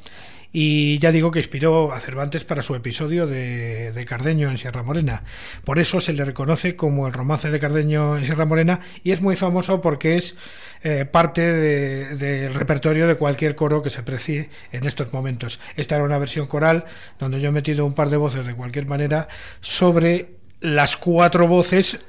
[0.53, 4.83] y ya digo que inspiró a Cervantes para su episodio de, de Cardeño en Sierra
[4.83, 5.23] Morena.
[5.65, 9.19] Por eso se le reconoce como el romance de Cardeño en Sierra Morena y es
[9.19, 10.37] muy famoso porque es
[10.81, 15.59] eh, parte de- del repertorio de cualquier coro que se precie en estos momentos.
[15.75, 16.85] Esta era una versión coral
[17.19, 19.27] donde yo he metido un par de voces de cualquier manera
[19.59, 21.99] sobre las cuatro voces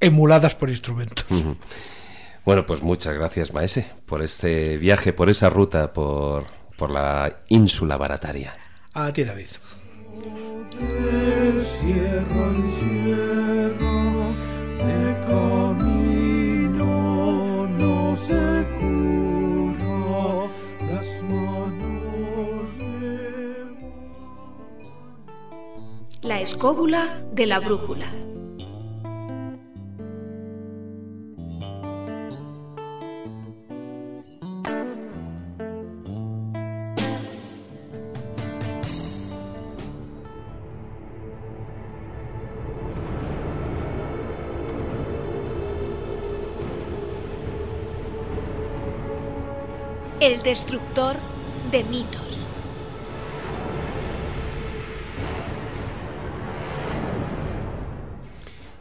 [0.00, 1.26] emuladas por instrumentos.
[2.44, 6.44] Bueno, pues muchas gracias, Maese, por este viaje, por esa ruta, por,
[6.76, 8.56] por la ínsula barataria.
[8.94, 9.48] A ti, David.
[26.22, 28.06] La escóbula de la brújula.
[50.18, 51.14] El destructor
[51.70, 52.47] de mitos.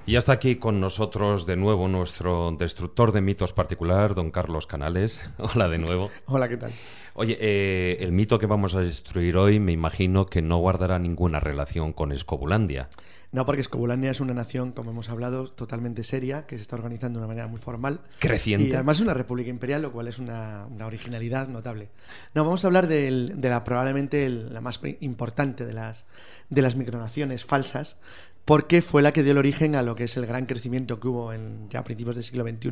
[0.08, 5.22] Y hasta aquí con nosotros de nuevo nuestro destructor de mitos particular, don Carlos Canales.
[5.38, 6.10] Hola de nuevo.
[6.28, 6.72] Hola, ¿qué tal?
[7.14, 11.42] Oye, eh, el mito que vamos a destruir hoy me imagino que no guardará ninguna
[11.42, 12.88] relación con Escobulandia.
[13.34, 17.20] No, porque Escobulandia es una nación, como hemos hablado, totalmente seria, que se está organizando
[17.20, 18.00] de una manera muy formal.
[18.20, 18.70] Creciente.
[18.70, 21.90] Y además es una república imperial, lo cual es una, una originalidad notable.
[22.34, 26.06] No, vamos a hablar del- de la probablemente el- la más importante de las,
[26.50, 28.00] de las micronaciones falsas,
[28.48, 31.10] porque fue la que dio el origen a lo que es el gran crecimiento que
[31.10, 32.70] hubo en ya a principios del siglo XXI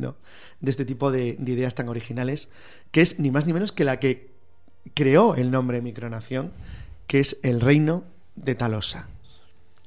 [0.60, 2.48] de este tipo de, de ideas tan originales,
[2.92, 4.30] que es ni más ni menos que la que
[4.94, 6.50] creó el nombre micronación,
[7.06, 8.04] que es el reino
[8.36, 9.08] de Talosa.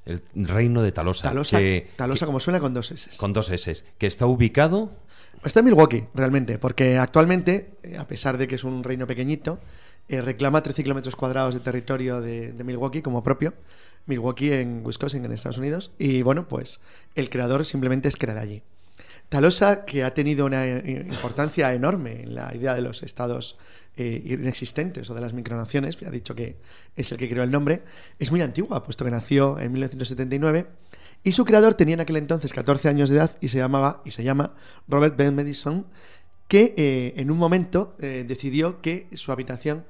[0.06, 1.24] El reino de Talosa.
[1.30, 3.10] Talosa, que- Talosa que- como suena con dos S.
[3.18, 3.84] con dos S.
[3.98, 4.91] Que está ubicado.
[5.44, 9.60] Está en Milwaukee, realmente, porque actualmente, eh, a pesar de que es un reino pequeñito,
[10.07, 13.53] eh, reclama 13 kilómetros cuadrados de territorio de, de Milwaukee como propio.
[14.10, 15.91] Milwaukee en Wisconsin, en Estados Unidos.
[15.98, 16.81] Y bueno, pues
[17.15, 18.64] el creador simplemente es que era de allí.
[19.30, 23.60] Talosa, que ha tenido una eh, importancia enorme en la idea de los estados
[23.95, 26.57] eh, inexistentes o de las micronaciones, ha dicho que
[26.95, 27.84] es el que creó el nombre,
[28.18, 30.65] es muy antigua, puesto que nació en 1979
[31.23, 34.11] y su creador tenía en aquel entonces 14 años de edad y se llamaba y
[34.11, 34.53] se llama
[34.88, 35.86] Robert Ben Madison,
[36.48, 39.86] que eh, en un momento decidió que su habitación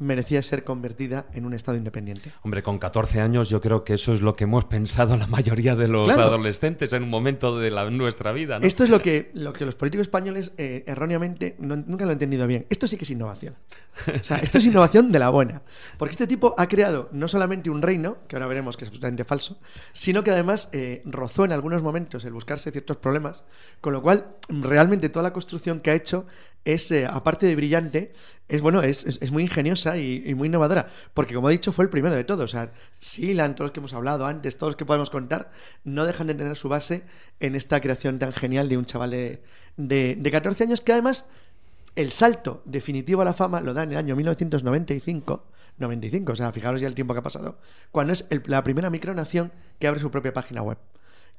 [0.00, 2.32] merecía ser convertida en un estado independiente.
[2.42, 5.76] Hombre, con 14 años yo creo que eso es lo que hemos pensado la mayoría
[5.76, 6.22] de los Claro.
[6.24, 8.58] adolescentes en un momento de la, nuestra vida.
[8.58, 8.66] ¿no?
[8.66, 12.14] Esto es lo que, lo que los políticos españoles eh, erróneamente no- nunca lo han
[12.16, 12.66] entendido bien.
[12.70, 13.54] Esto sí que es innovación.
[14.20, 15.62] O sea, esto es innovación de la buena.
[15.98, 19.24] Porque este tipo ha creado no solamente un reino, que ahora veremos que es absolutamente
[19.24, 19.58] falso,
[19.92, 23.44] sino que además eh, rozó en algunos momentos el buscarse ciertos problemas,
[23.80, 26.24] con lo cual realmente toda la construcción que ha hecho
[26.64, 28.12] es, eh, aparte de brillante,
[28.50, 30.88] es bueno, es, es- muy ingeniosa y, muy innovadora.
[31.14, 32.44] Porque como he dicho, fue el primero de todos.
[32.44, 35.50] O sea, Silan, todos los que hemos hablado antes, todos los que podemos contar,
[35.84, 37.04] no dejan de tener su base
[37.40, 39.42] en esta creación tan genial de un chaval de,
[39.76, 41.26] de, de 14 años que además
[41.96, 45.44] el salto definitivo a la fama lo da en el año 1995.
[45.78, 47.56] 95, o sea, fijaros ya el tiempo que ha pasado,
[47.90, 50.76] cuando es la primera micronación que abre su propia página web.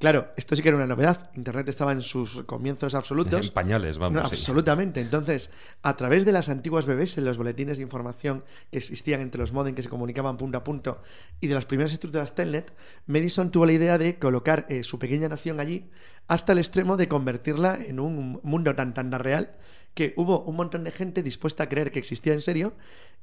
[0.01, 1.29] Claro, esto sí que era una novedad.
[1.35, 3.47] Internet estaba en sus comienzos absolutos.
[3.47, 4.23] En pañales, vamos.
[4.23, 4.33] No, sí.
[4.33, 4.99] absolutamente.
[4.99, 5.51] Entonces,
[5.83, 9.53] a través de las antiguas BBs, en los boletines de información que existían entre los
[9.53, 11.03] modem que se comunicaban punto a punto
[11.39, 12.73] y de las primeras estructuras Telnet,
[13.05, 15.91] Madison tuvo la idea de colocar eh, su pequeña nación allí
[16.27, 19.55] hasta el extremo de convertirla en un mundo tan tan real
[19.93, 22.73] que hubo un montón de gente dispuesta a creer que existía en serio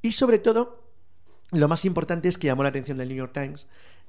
[0.00, 0.84] y sobre todo
[1.50, 3.66] lo más importante es que llamó la atención del New York Times,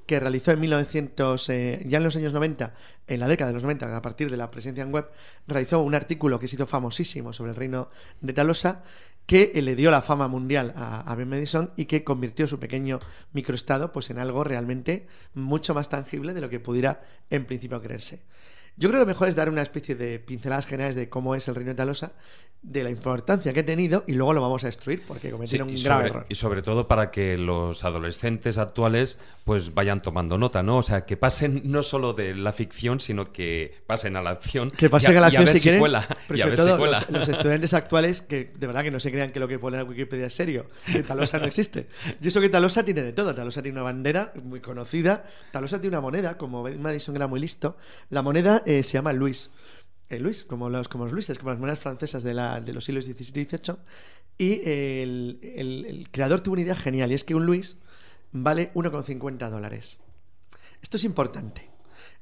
[0.10, 2.73] que realizó en 1900, eh, ya en los años 90,
[3.06, 5.06] en la década de los 90, a partir de la presencia en web,
[5.45, 8.81] realizó un artículo que se hizo famosísimo sobre el reino de Talosa,
[9.27, 12.99] que eh, le dio la fama mundial a, Ben Madison y que convirtió su pequeño
[13.34, 15.06] microestado pues, en algo realmente
[15.36, 18.23] mucho más tangible de lo que pudiera en principio creerse.
[18.77, 21.48] Yo creo que lo mejor es dar una especie de pinceladas generales de cómo es
[21.48, 22.14] el reino de Talosa
[22.61, 25.76] de la importancia que he tenido y luego lo vamos a destruir porque cometieron un
[25.76, 26.26] grave sobre, error.
[26.27, 30.77] y sobre todo para que los adolescentes actuales pues vayan tomando nota, ¿no?
[30.77, 34.72] O sea, que pasen no solo de la ficción, sino que pasen a la acción.
[34.72, 36.64] Que pasen y a la y acción ver si quieren, cuela, pero a sobre si
[36.64, 39.57] todo los, los estudiantes actuales que de verdad que no se crean que lo que
[39.57, 41.88] pone en Wikipedia es serio, que Talosa no existe.
[42.22, 43.34] Y eso que Talosa tiene de todo.
[43.34, 47.77] Talosa tiene una bandera muy conocida, Talosa tiene una moneda, como Madison era muy listo,
[48.10, 49.49] la moneda eh, se llama Luis.
[50.10, 52.84] Eh, Luis, como los, como los Luises, como las monedas francesas de, la, de los
[52.86, 53.76] siglos XVII y XVIII.
[54.38, 57.77] Y eh, el, el- el creador tuvo una idea genial, y es que un Luis
[58.31, 59.99] vale 1,50 dólares.
[60.81, 61.69] Esto es importante.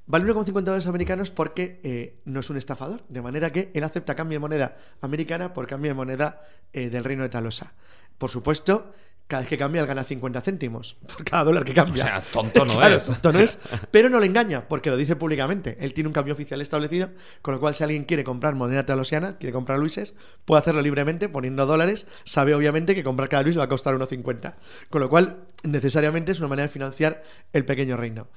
[0.06, 4.16] Vale 1,50 dólares americanos porque eh, no es un estafador, de manera que él acepta
[4.16, 6.42] cambio de moneda americana por cambio de moneda
[6.74, 7.74] del reino de Talosa.
[8.18, 8.94] Por supuesto,
[9.28, 12.04] cada vez que cambia, él gana 50 céntimos por cada dólar que cambia.
[12.04, 13.06] O sea, tonto no Claro, es.
[13.06, 13.60] tonto no es,
[13.92, 15.78] pero no le engaña porque lo dice públicamente.
[15.80, 17.10] Él tiene un cambio oficial establecido,
[17.42, 21.30] con lo cual si alguien quiere comprar moneda talosiana, quiere comprar luises, puede hacerlo libremente
[21.30, 22.08] poniendo dólares.
[22.24, 24.54] Sabe obviamente que comprar cada luis le va a costar 1,50.
[24.90, 27.24] Con lo cual, necesariamente es una manera de financiar
[27.54, 28.28] el pequeño reino.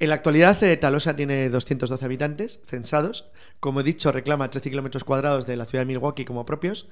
[0.00, 3.30] En la actualidad, eh, Talosa tiene 212 habitantes censados.
[3.60, 6.88] Como he dicho, reclama 13 kilómetros cuadrados de la ciudad de Milwaukee como propios.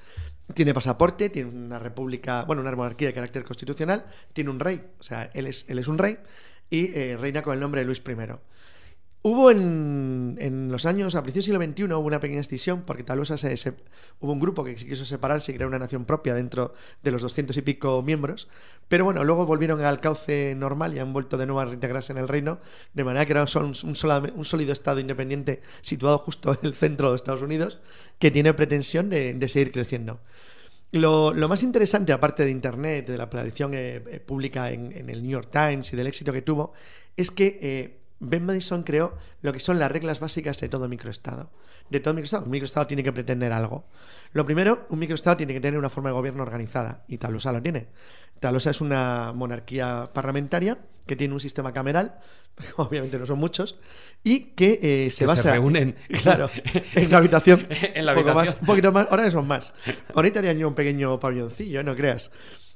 [0.54, 4.06] Tiene pasaporte, tiene una república, bueno, una monarquía de carácter constitucional.
[4.32, 6.18] Tiene un rey, o sea, él es, él es un rey
[6.70, 8.14] y eh, reina con el nombre de Luis I.
[9.24, 13.36] Hubo en, los años, a principios del siglo XXI, hubo una pequeña escisión porque Talosa
[13.38, 13.54] se,
[14.18, 16.74] hubo un grupo que se quiso separarse y crear una nación propia dentro
[17.04, 18.48] de los 200 y pico miembros,
[18.88, 22.18] pero bueno, luego volvieron al cauce normal y han vuelto de nuevo a reintegrarse en
[22.18, 22.58] el reino,
[22.94, 27.42] de manera que son un, sólido estado independiente situado justo en el centro de Estados
[27.42, 27.78] Unidos
[28.18, 30.18] que tiene pretensión de, seguir creciendo.
[30.90, 35.22] Lo, más interesante, aparte de Internet, de la aparición eh, eh, pública en, en el
[35.22, 36.72] New York Times y del éxito que tuvo,
[37.16, 41.50] es que eh, Ben Madison creó lo que son las reglas básicas de todo microestado.
[41.90, 42.44] De todo microestado.
[42.44, 43.84] Un microestado tiene que pretender algo.
[44.32, 47.60] Lo primero, un microestado tiene que tener una forma de gobierno organizada, y Talosa lo
[47.60, 47.88] tiene.
[48.38, 52.20] Talosa es una monarquía parlamentaria que tiene un sistema cameral,
[52.76, 53.80] obviamente no son muchos,
[54.22, 55.96] y que eh, se Que se basa reúnen.
[56.22, 56.48] claro,
[56.94, 57.66] en la habitación.
[57.94, 58.54] En la poco habitación.
[58.54, 59.74] más, un poquito más, ahora son más.
[60.14, 61.84] Ahorita harían yo un pequeño pabelloncillo, ¿eh?
[61.84, 62.30] no creas.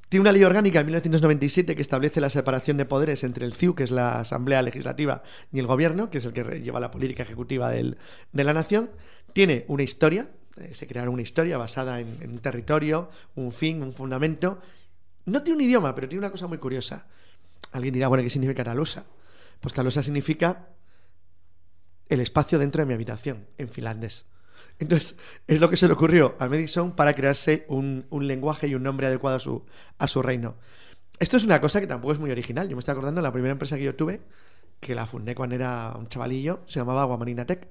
[0.08, 3.74] Tiene una ley orgánica de 1997 que establece la separación de poderes entre el CIU,
[3.74, 7.24] que es la Asamblea Legislativa, y el Gobierno, que es el que lleva la política
[7.24, 7.96] ejecutiva de
[8.32, 8.90] la nación.
[9.32, 13.92] Tiene una historia, eh, se crearon una historia basada en, en territorio, un fin, un
[13.92, 14.60] fundamento.
[15.24, 17.08] No tiene un idioma, pero tiene una cosa muy curiosa.
[17.72, 19.06] Alguien dirá, bueno, ¿qué significa Talosa?
[19.60, 20.68] Pues Talosa significa
[22.08, 24.26] el espacio dentro de mi habitación, en finlandés.
[24.78, 28.74] Entonces, es lo que se le ocurrió a Madison para crearse un, un lenguaje y
[28.74, 29.64] un nombre adecuado a su,
[29.98, 30.56] a su reino.
[31.18, 32.68] Esto es una cosa que tampoco es muy original.
[32.68, 34.20] Yo me estoy acordando de la primera empresa que yo tuve,
[34.80, 37.68] que la fundé cuando era un chavalillo, se llamaba Aguamarina Tech.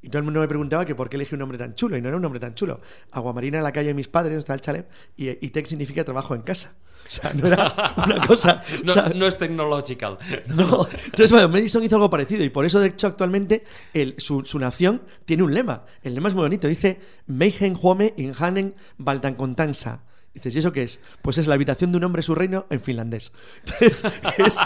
[0.00, 2.00] Y todo el mundo me preguntaba que por qué elegí un nombre tan chulo, y
[2.02, 2.80] no era un nombre tan chulo.
[3.10, 6.34] Aguamarina en la calle de mis padres, está el chalet, y, y Tech significa trabajo
[6.34, 6.74] en casa.
[7.06, 8.62] O sea, no era una cosa.
[8.84, 10.18] No, o sea, no es technological.
[10.48, 10.86] no.
[11.06, 13.64] Entonces, bueno, Madison hizo algo parecido y por eso, de hecho, actualmente
[13.94, 15.84] el- su, su nación tiene un lema.
[16.02, 16.68] El lema es muy bonito.
[16.68, 20.02] Dice Meijen Huome Inhanen Valtancontansa.
[20.34, 21.00] Dices, ¿y eso qué es?
[21.22, 23.32] Pues es la habitación de un hombre su reino en finlandés.
[23.60, 24.04] Entonces,
[24.38, 24.56] es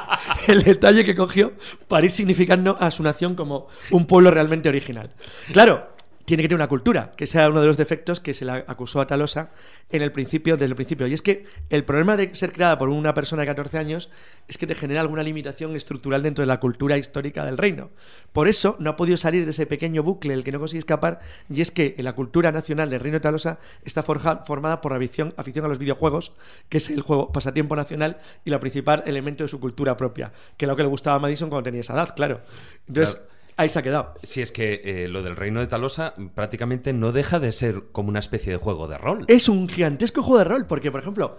[0.46, 1.52] el detalle que cogió
[1.88, 5.10] para ir significando a su nación como un pueblo realmente original.
[5.52, 5.91] Claro,
[6.24, 9.00] tiene que tener una cultura, que sea uno de los defectos que se le acusó
[9.00, 9.50] a Talosa
[9.90, 11.06] en el principio, desde el principio.
[11.06, 14.08] Y es que el problema de ser creada por una persona de 14 años
[14.48, 17.90] es que te genera alguna limitación estructural dentro de la cultura histórica del reino.
[18.32, 21.20] Por eso no ha podido salir de ese pequeño bucle el que no consigue escapar,
[21.50, 24.98] y es que la cultura nacional del reino de Talosa está forja- formada por la
[24.98, 26.32] afición, a los videojuegos,
[26.68, 30.64] que es el juego pasatiempo nacional y la principal elemento de su cultura propia, que
[30.66, 32.40] es lo que le gustaba a Madison cuando tenía esa edad, claro.
[32.86, 33.31] Entonces, Claro.
[33.56, 34.14] Ahí se ha quedado.
[34.22, 38.08] Si es que eh, lo del reino de Talosa prácticamente no deja de ser como
[38.08, 39.24] una especie de juego de rol.
[39.28, 41.36] Es un gigantesco juego de rol, porque, por ejemplo,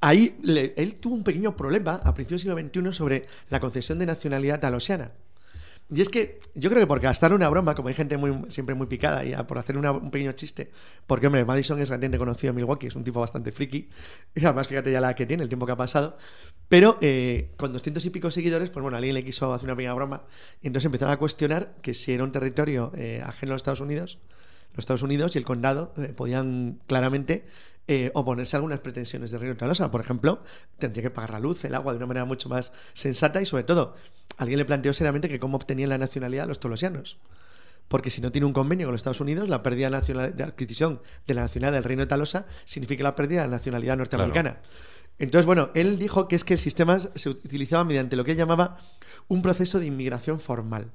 [0.00, 3.98] ahí le- él tuvo un pequeño problema a principios del siglo XXI sobre la concesión
[3.98, 5.12] de nacionalidad talosiana.
[5.92, 8.76] Y es que yo creo que por gastar una broma, como hay gente muy, siempre
[8.76, 10.70] muy picada y por hacer un pequeño chiste,
[11.06, 13.88] porque hombre, Madison es realmente conocido en Milwaukee, es un tipo bastante friki,
[14.34, 16.16] y además fíjate ya la que tiene, el tiempo que ha pasado,
[16.68, 19.94] pero eh, con doscientos y pico seguidores, pues bueno, alguien le quiso hacer una pequeña
[19.94, 20.22] broma
[20.62, 23.80] y entonces empezaron a cuestionar que si era un territorio eh, ajeno a los Estados
[23.80, 24.20] Unidos,
[24.72, 27.44] los Estados Unidos y el condado eh, podían claramente
[27.92, 29.90] eh, oponerse a algunas pretensiones del Reino de Tolosa.
[29.90, 30.44] Por ejemplo,
[30.78, 33.64] tendría que pagar la luz, el agua de una manera mucho más sensata y sobre
[33.64, 33.96] todo,
[34.38, 37.18] alguien le planteó seriamente que cómo obtenían la nacionalidad los tolosianos.
[37.88, 41.00] Porque si no tiene un convenio con los Estados Unidos, la pérdida nacional- de adquisición
[41.26, 44.60] de la nacionalidad del Reino de Talosa significa la pérdida de la nacionalidad norteamericana.
[45.18, 48.36] Entonces, bueno, él dijo que es que el sistema se utilizaba mediante lo que él
[48.38, 48.78] llamaba
[49.26, 50.92] un proceso de inmigración formal.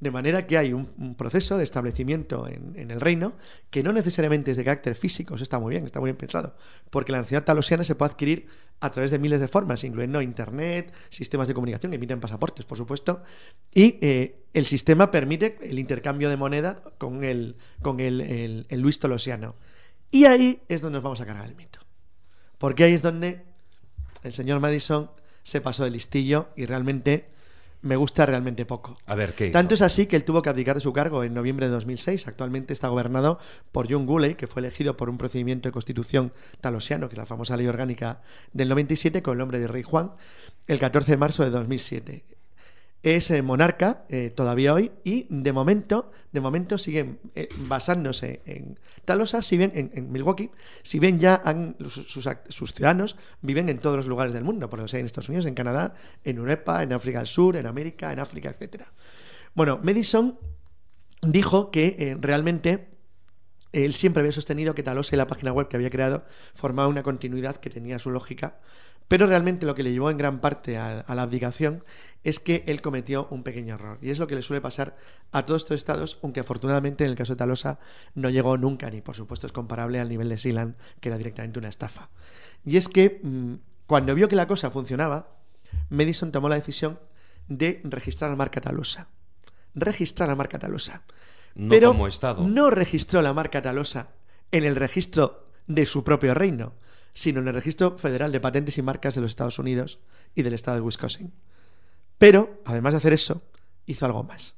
[0.00, 3.32] De manera que hay un, proceso de establecimiento en, en el reino
[3.70, 6.54] que no necesariamente es de carácter físico, eso está muy bien, está muy bien pensado,
[6.90, 8.46] porque la nacionalidad talosiana se puede adquirir
[8.78, 12.78] a través de miles de formas, incluyendo internet, sistemas de comunicación que emiten pasaportes, por
[12.78, 13.22] supuesto,
[13.74, 18.80] y eh, el sistema permite el intercambio de moneda con el, con el, el- el
[18.80, 19.56] Luis Tolosiano.
[20.12, 21.80] Y ahí es donde nos vamos a cargar el mito.
[22.58, 23.42] Porque ahí es donde
[24.22, 25.10] el señor Madison
[25.42, 27.28] se pasó de listillo y realmente
[27.82, 28.96] me gusta realmente poco.
[29.06, 29.52] A ver, ¿qué hizo?
[29.52, 32.26] Tanto es así que él tuvo que abdicar de su cargo en noviembre de 2006.
[32.26, 33.38] Actualmente está gobernado
[33.72, 37.26] por John Gooley, que fue elegido por un procedimiento de constitución talosiano, que es la
[37.26, 38.20] famosa ley orgánica
[38.52, 40.12] del 97, con el nombre de Rey Juan,
[40.66, 42.24] el 14 de marzo de 2007.
[43.02, 48.78] Es eh, monarca eh, todavía hoy y de momento, de momento siguen eh, basándose en
[49.04, 50.50] Talosa, si bien en, Milwaukee,
[50.82, 51.40] si bien ya
[51.88, 55.46] sus, sus ciudadanos viven en todos los lugares del mundo, por ejemplo, en Estados Unidos,
[55.46, 55.94] en Canadá,
[56.24, 58.92] en Europa, en África del Sur, en América, en África, etcétera.
[59.54, 60.38] Bueno, Madison
[61.22, 62.97] dijo que realmente
[63.72, 66.24] él siempre había sostenido que Talos y la página web que había creado
[66.54, 68.58] formaba una continuidad que tenía su lógica,
[69.08, 71.82] pero realmente lo que le llevó en gran parte a, la abdicación
[72.24, 73.98] es que él cometió un pequeño error.
[74.02, 74.96] Y es lo que le suele pasar
[75.32, 77.78] a todos estos estados, aunque afortunadamente en el caso de Talosa
[78.14, 81.58] no llegó nunca, ni por supuesto es comparable al nivel de Sealand, que era directamente
[81.58, 82.10] una estafa.
[82.66, 83.54] Y es que mm,
[83.86, 85.38] cuando vio que la cosa funcionaba,
[85.88, 86.98] Madison tomó la decisión
[87.48, 89.08] de registrar la marca Talosa.
[89.74, 91.02] Registrar la marca Talosa.
[91.58, 92.46] No pero como Estado.
[92.48, 94.08] no registró la marca Talosa
[94.52, 96.72] en el registro de su propio reino,
[97.12, 99.98] sino en el registro federal de patentes y marcas de los Estados Unidos
[100.34, 101.32] y del estado de Wisconsin.
[102.16, 103.42] Pero, además de hacer eso,
[103.86, 104.56] hizo algo más.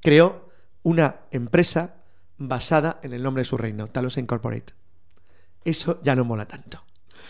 [0.00, 0.50] Creó
[0.82, 1.96] una empresa
[2.38, 4.72] basada en el nombre de su reino, Talos Incorporate.
[5.64, 6.82] Eso ya no mola tanto.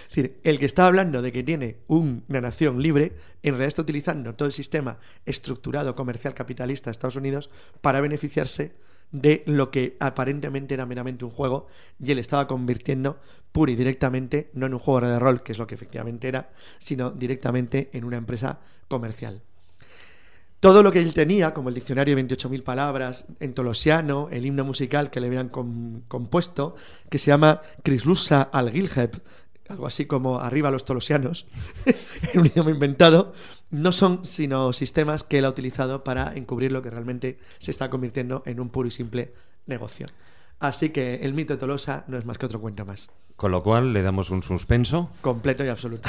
[0.08, 3.68] Es decir, el que está hablando de que tiene un- una nación libre, en realidad
[3.68, 7.50] está utilizando todo el sistema estructurado comercial capitalista de Estados Unidos
[7.80, 8.74] para beneficiarse
[9.12, 11.68] de lo que aparentemente era meramente un juego
[12.02, 13.20] y él estaba convirtiendo
[13.52, 16.50] pura y directamente, no en un juego de rol, que es lo que efectivamente era,
[16.78, 18.58] sino directamente en una empresa
[18.88, 19.42] comercial.
[20.60, 24.64] Todo lo que él tenía, como el diccionario de 28.000 palabras en tolosiano, el himno
[24.64, 26.76] musical que le habían com- compuesto,
[27.10, 29.20] que se llama Crislusa al Gilheb,
[29.68, 31.46] algo así como arriba los tolosianos,
[32.32, 33.32] en un idioma inventado,
[33.72, 37.90] no son sino sistemas que él ha utilizado para encubrir lo que realmente se está
[37.90, 39.32] convirtiendo en un puro y simple
[39.66, 40.06] negocio.
[40.60, 43.10] Así que el mito de Tolosa no es más que otro cuento más.
[43.34, 45.10] Con lo cual le damos un suspenso.
[45.20, 46.08] Completo y absoluto.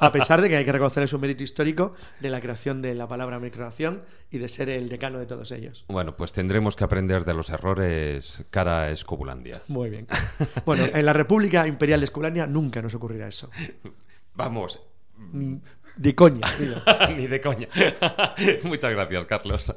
[0.00, 3.06] A pesar de que hay que reconocer su mérito histórico de la creación de la
[3.06, 5.84] palabra micronación y de ser el decano de todos ellos.
[5.86, 9.62] Bueno, pues tendremos que aprender de los errores cara a Escobulandia.
[9.68, 10.08] Muy bien.
[10.64, 13.50] Bueno, en la República Imperial de Esculania nunca nos ocurrirá eso.
[14.34, 14.82] Vamos.
[16.02, 16.46] Ni de coña.
[17.14, 17.68] Ni de coña.
[18.64, 19.74] Muchas gracias, Carlos.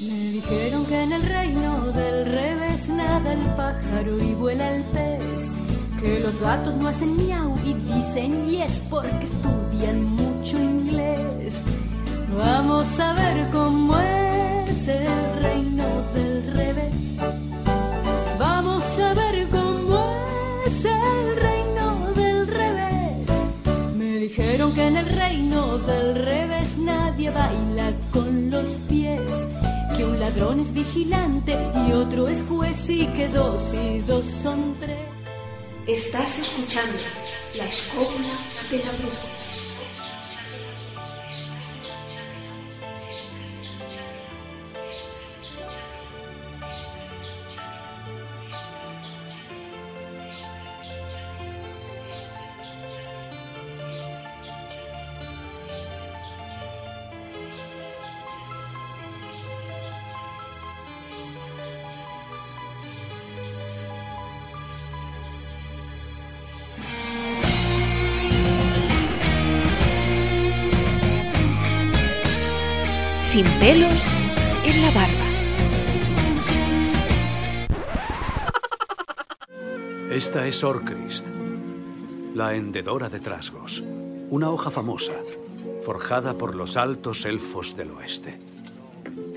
[0.00, 5.48] Me dijeron que en el reino del revés nada el pájaro y vuela el pez.
[6.02, 11.62] Que los gatos no hacen miau y dicen yes porque estudian mucho inglés.
[12.36, 15.06] Vamos a ver cómo es el
[15.40, 16.33] reino del
[24.74, 29.20] que en el reino del revés nadie baila con los pies.
[29.96, 31.56] Que un ladrón es vigilante
[31.86, 35.08] y otro es juez y que dos y dos son tres.
[35.86, 36.98] Estás escuchando
[37.56, 38.34] la escóbula
[38.70, 39.43] de la brújula.
[73.34, 74.00] Sin pelos
[74.64, 75.26] en la barba.
[80.08, 81.26] Esta es Orcrist,
[82.32, 83.82] la hendedora de trasgos.
[84.30, 85.14] Una hoja famosa,
[85.84, 88.38] forjada por los altos elfos del oeste.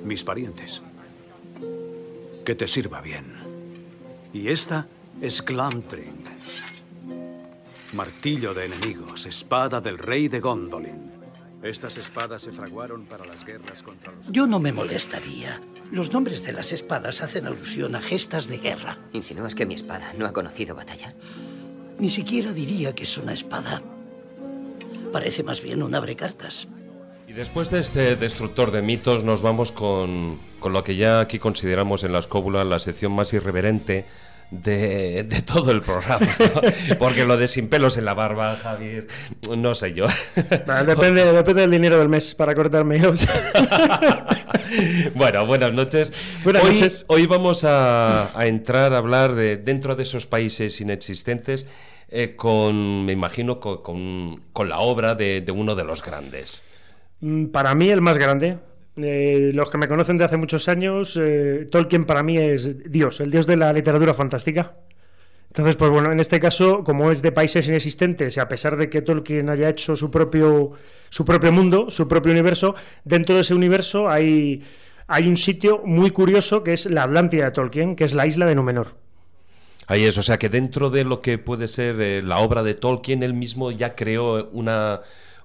[0.04, 0.84] Mis parientes.
[2.46, 3.34] Que te sirva bien.
[4.32, 4.86] Y esta
[5.20, 6.24] es Glamtring.
[7.94, 11.17] Martillo de enemigos, espada del rey de Gondolin.
[11.64, 14.32] Estas espadas se fraguaron para las guerras contra los...
[14.32, 15.60] Yo no me molestaría.
[15.92, 19.00] Los nombres de las espadas hacen alusión a gestas de guerra.
[19.12, 21.16] ¿Insinúas que mi espada no ha conocido batalla?
[21.98, 23.82] Ni siquiera diría que es una espada.
[25.12, 26.68] Parece más bien un abrecartas.
[27.28, 31.40] Y después de este destructor de mitos nos vamos con, con lo que ya aquí
[31.40, 34.06] consideramos en la escóbula la sección más irreverente
[34.52, 36.26] de, de todo el programa.
[36.40, 36.62] ¿no?
[37.00, 39.08] Porque lo de sin pelos en la barba, Javier,
[39.58, 40.06] no sé yo.
[40.66, 43.06] Bueno, depende, depende del dinero del mes para cortarme.
[43.06, 43.52] o sea.
[45.16, 46.14] Bueno, buenas noches.
[46.44, 47.06] Buenas hoy, noches.
[47.08, 51.68] Hoy vamos a, a entrar a hablar de dentro de esos países inexistentes
[52.10, 56.64] eh, con, me imagino, con, con- con la obra de, de uno de los grandes.
[57.20, 58.60] Mm, Para mí el más grande.
[58.98, 63.20] Eh, los que me conocen de hace muchos años, eh, Tolkien para mí es Dios,
[63.20, 64.76] el Dios de la literatura fantástica.
[65.50, 68.90] Entonces, pues bueno, en este caso, como es de países inexistentes y a pesar de
[68.90, 70.74] que Tolkien haya hecho su propio,
[71.10, 74.64] su propio mundo, su propio universo, dentro de ese universo hay,
[75.08, 78.46] hay un sitio muy curioso que es la Atlántida de Tolkien, que es la isla
[78.46, 78.96] de Númenor.
[79.88, 82.74] Ahí es, o sea que dentro de lo que puede ser eh, la obra de
[82.74, 85.00] Tolkien, él mismo ya creó una,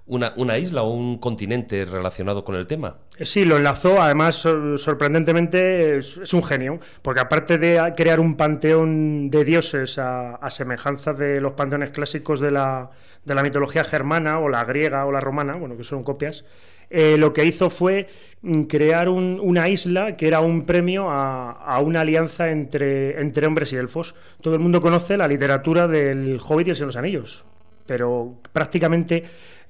[0.06, 2.96] una, isla o un continente relacionado con el tema.
[3.20, 9.30] Sí, lo enlazó, además sor- sorprendentemente es, un genio, porque aparte de crear un panteón
[9.30, 12.90] de dioses a, a semejanza de los panteones clásicos de la,
[13.24, 16.44] de la mitología germana o la griega o la romana, bueno, que son copias,
[16.90, 18.06] eh, lo que hizo fue
[18.42, 23.46] mm, crear un- una isla que era un premio a, a una alianza entre, entre
[23.46, 24.14] hombres y elfos.
[24.42, 27.44] Todo el mundo conoce la literatura del Hobbit y el Señor de los Anillos,
[27.86, 29.24] pero prácticamente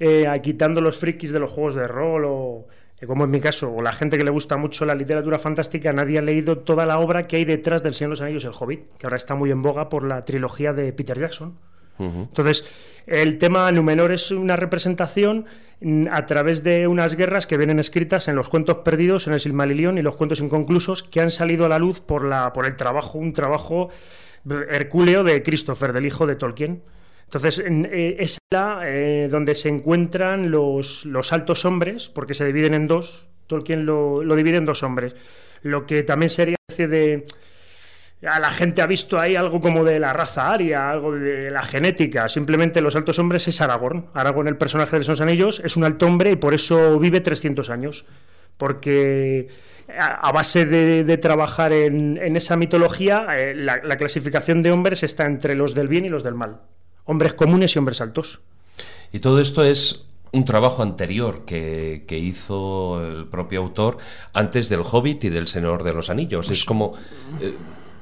[0.04, 2.66] eh, quitando los frikis de los juegos de rol o
[3.00, 5.92] eh, como en mi caso, o la gente que le gusta mucho la literatura fantástica,
[5.92, 8.52] nadie ha leído toda la obra que hay detrás del Señor de los Anillos el
[8.58, 11.56] Hobbit, que ahora está muy en boga por la trilogía de Peter Jackson.
[11.98, 12.64] Entonces,
[13.06, 15.46] el tema Númenor es una representación
[15.80, 19.40] mm, a través de unas guerras que vienen escritas en los cuentos perdidos, en el
[19.40, 22.74] Silmarillion y los cuentos inconclusos, que han salido a la luz por, la, por el
[22.74, 23.90] trabajo, un trabajo
[24.68, 26.82] hercúleo de Christopher, del hijo de Tolkien.
[27.34, 32.44] Entonces, en- eh, es la eh, donde se encuentran los, los altos hombres, porque se
[32.44, 33.26] dividen en dos.
[33.46, 35.14] Tolkien lo, lo divide en dos hombres.
[35.62, 37.24] Lo que también sería de.
[38.26, 41.62] A la gente ha visto ahí algo como de la raza aria, algo de la
[41.62, 42.28] genética.
[42.28, 44.09] Simplemente los altos hombres es Aragorn.
[44.12, 47.70] Aragorn, el personaje de los anillos, es un alto hombre y por eso vive 300
[47.70, 48.04] años.
[48.59, 49.48] Porque
[49.98, 55.74] a, base de, trabajar en, esa mitología, eh, la clasificación de hombres está entre los
[55.74, 56.60] del bien y los del mal.
[57.04, 58.40] Hombres comunes y hombres altos.
[59.12, 63.98] Y todo esto es un trabajo anterior que, que hizo el propio autor
[64.32, 66.48] antes del Hobbit y del Señor de los Anillos.
[66.50, 66.94] Es como
[67.40, 67.54] eh,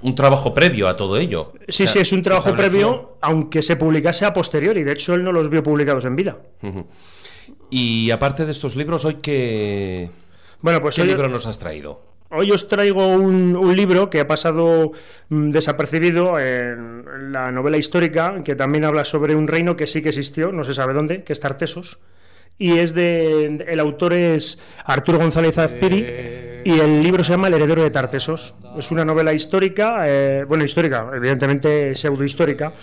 [0.02, 1.52] un trabajo previo a todo ello.
[1.68, 4.84] Sí, O sea, sí, es un trabajo estableció- previo, aunque se publicase a posteriori.
[4.84, 6.36] De hecho, él no los vio publicados en vida.
[7.70, 10.10] Y aparte de estos libros, hoy qué,
[10.60, 12.02] Bueno, pues ¿qué hoy- libro nos has traído?
[12.32, 14.92] Hoy os traigo un, un libro que ha pasado
[15.28, 20.10] mm, desapercibido en, la novela histórica, que también habla sobre un reino que sí que
[20.10, 21.98] existió, no se sabe dónde, que es Tartesos.
[22.56, 23.64] Y es de.
[23.66, 26.06] El autor es Arturo González Azpiri.
[26.62, 28.54] Y el libro se llama El heredero de Tartesos.
[28.78, 32.74] Es una novela histórica, eh, bueno, histórica, evidentemente pseudohistórica,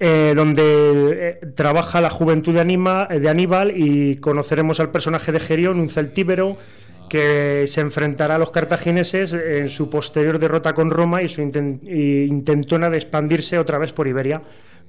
[0.00, 5.38] eh, donde eh, trabaja la juventud de, Anima- de Aníbal y conoceremos al personaje de
[5.38, 6.58] Gerión, un celtíbero
[7.10, 12.22] que se enfrentará a los cartagineses en su posterior derrota con Roma y su y
[12.22, 14.40] intentona de expandirse otra vez por Iberia.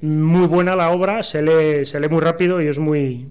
[0.02, 3.28] Muy buena la obra, se lee, se lee muy rápido y es muy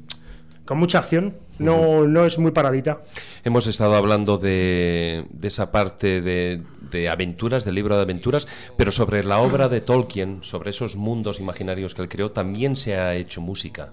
[0.65, 3.03] con mucha acción, no, no es muy paradita.
[3.43, 8.47] Hemos estado hablando de, de esa parte de, de aventuras, del libro de aventuras,
[8.77, 12.95] pero sobre la obra de Tolkien, sobre esos mundos imaginarios que él creó, también se
[12.95, 13.93] ha hecho música.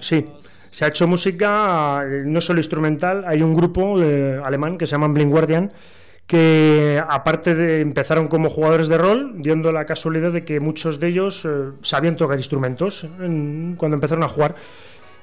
[0.00, 0.26] Sí,
[0.72, 5.06] se ha hecho música no solo instrumental, hay un grupo eh, alemán que se llama
[5.06, 5.72] Blind Guardian
[6.26, 11.08] que aparte de empezaron como jugadores de rol, viendo la casualidad de que muchos de
[11.08, 11.48] ellos eh,
[11.82, 14.54] sabían tocar instrumentos en- cuando empezaron a jugar.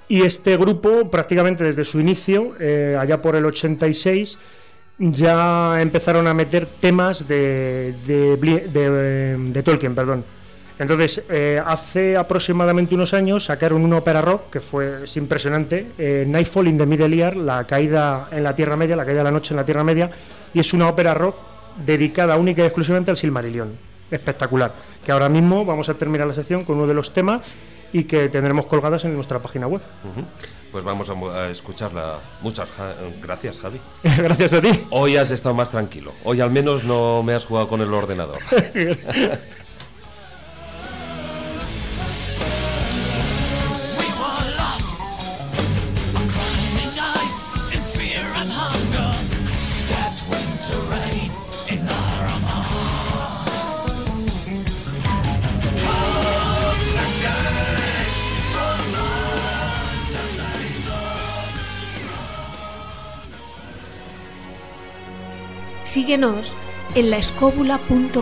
[0.07, 4.37] Y este grupo, prácticamente desde su inicio, eh, allá por el 86,
[4.99, 10.25] ya empezaron a meter temas de, de Tolkien, perdón.
[10.79, 16.23] Entonces, eh, hace aproximadamente unos años sacaron una ópera rock que fue es impresionante, eh,
[16.25, 19.31] Nightfall in the Middle Ear, la caída en la Tierra Media, la caída de la
[19.31, 20.09] noche en la Tierra Media,
[20.53, 21.35] y es una ópera rock
[21.85, 23.77] dedicada única y exclusivamente al Silmarillion.
[24.09, 24.71] Espectacular.
[25.05, 27.41] Que ahora mismo vamos a terminar la sección con uno de los temas
[27.91, 29.81] y que tendremos colgadas en nuestra página web.
[30.71, 32.19] Pues vamos a, escucharla.
[32.41, 32.69] Muchas
[33.21, 33.79] gracias, Javi.
[34.03, 34.85] Gracias a ti.
[34.91, 36.11] Hoy has estado más tranquilo.
[36.23, 38.39] Hoy al menos no me has jugado con el ordenador.
[65.89, 66.55] Síguenos
[66.93, 68.21] en laescóbula.com.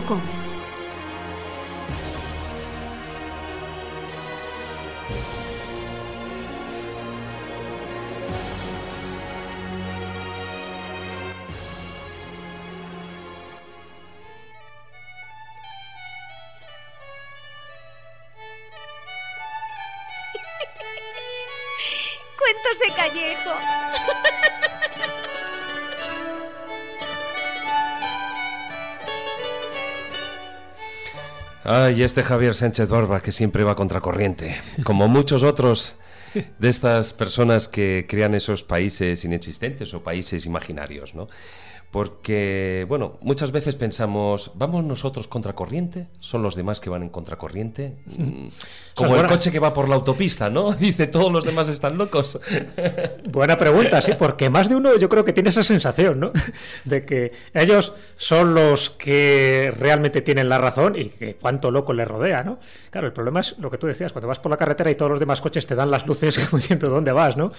[22.38, 23.97] Cuentos de Callejo.
[31.70, 35.96] Ay, este Javier Sánchez Barba que siempre va contracorriente, como muchos otros
[36.58, 41.28] de estas personas que crean esos países inexistentes o países imaginarios, ¿no?
[41.90, 46.08] Porque, bueno, muchas veces pensamos, ¿vamos nosotros contracorriente?
[46.20, 47.96] ¿Son los demás que van en contracorriente?
[48.94, 49.28] Como el buena.
[49.28, 50.72] coche que va por la autopista, ¿no?
[50.78, 52.38] Dice, todos los demás están locos.
[53.30, 56.32] Buena pregunta, sí, porque más de uno yo creo que tiene esa sensación, ¿no?
[56.84, 62.08] De que ellos son los que realmente tienen la razón y que cuánto loco les
[62.08, 62.58] rodea, ¿no?
[62.90, 65.10] Claro, el problema es lo que tú decías, cuando vas por la carretera y todos
[65.10, 67.52] los demás coches te dan las luces como diciendo dónde vas, ¿no?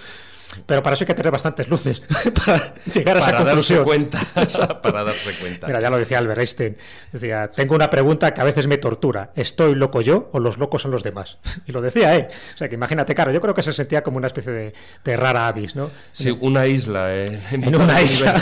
[0.66, 2.00] Pero para eso hay que tener bastantes luces
[2.44, 3.84] para llegar a esa para darse conclusión.
[3.84, 4.20] cuenta.
[4.82, 5.66] para darse cuenta.
[5.68, 6.76] Mira, ya lo decía Albert Einstein.
[7.12, 9.30] Decía, tengo una pregunta que a veces me tortura.
[9.36, 11.38] ¿Estoy loco yo o los locos son los demás?
[11.66, 12.28] Y lo decía, ¿eh?
[12.54, 14.72] O sea, que imagínate, claro, yo creo que se sentía como una especie de,
[15.04, 15.90] de rara avis, ¿no?
[16.12, 17.14] Sí, una isla.
[17.14, 18.32] eh, En una isla,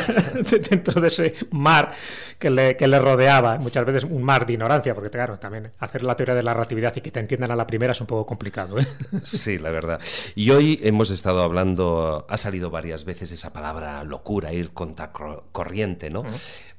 [0.71, 1.93] dentro de ese mar
[2.39, 6.03] que le, que le rodeaba, muchas veces un mar de ignorancia, porque claro, también hacer
[6.05, 8.25] la teoría de la relatividad y que te entiendan a la primera es un poco
[8.25, 8.87] complicado, ¿eh?
[9.25, 10.01] Sí, la verdad.
[10.35, 11.98] Y hoy hemos estado hablando,
[12.29, 16.23] ha salido varias veces esa palabra locura, ir contra cor- corriente, ¿no?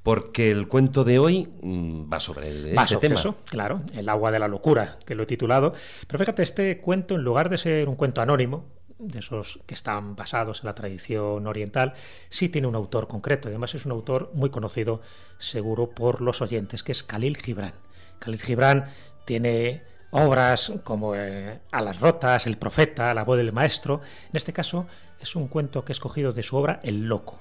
[0.04, 3.20] Porque el cuento de hoy mm, va sobre Va ese sobre tema.
[3.20, 5.74] eso, claro, el agua de la locura, que lo he titulado.
[6.08, 8.66] Pero fíjate, este cuento, en lugar de ser un cuento anónimo,
[8.98, 11.94] de esos que están basados en la tradición oriental,
[12.28, 13.48] sí tiene un autor concreto.
[13.48, 15.02] Y además es un autor muy conocido,
[15.38, 17.74] seguro, por los oyentes, que es Khalil Gibran.
[18.20, 18.86] Khalil Gibran
[19.26, 24.02] tiene obras como eh, A las rotas, El profeta, La voz del maestro.
[24.30, 24.88] En este caso
[25.20, 27.40] es un cuento que he escogido de su obra El loco.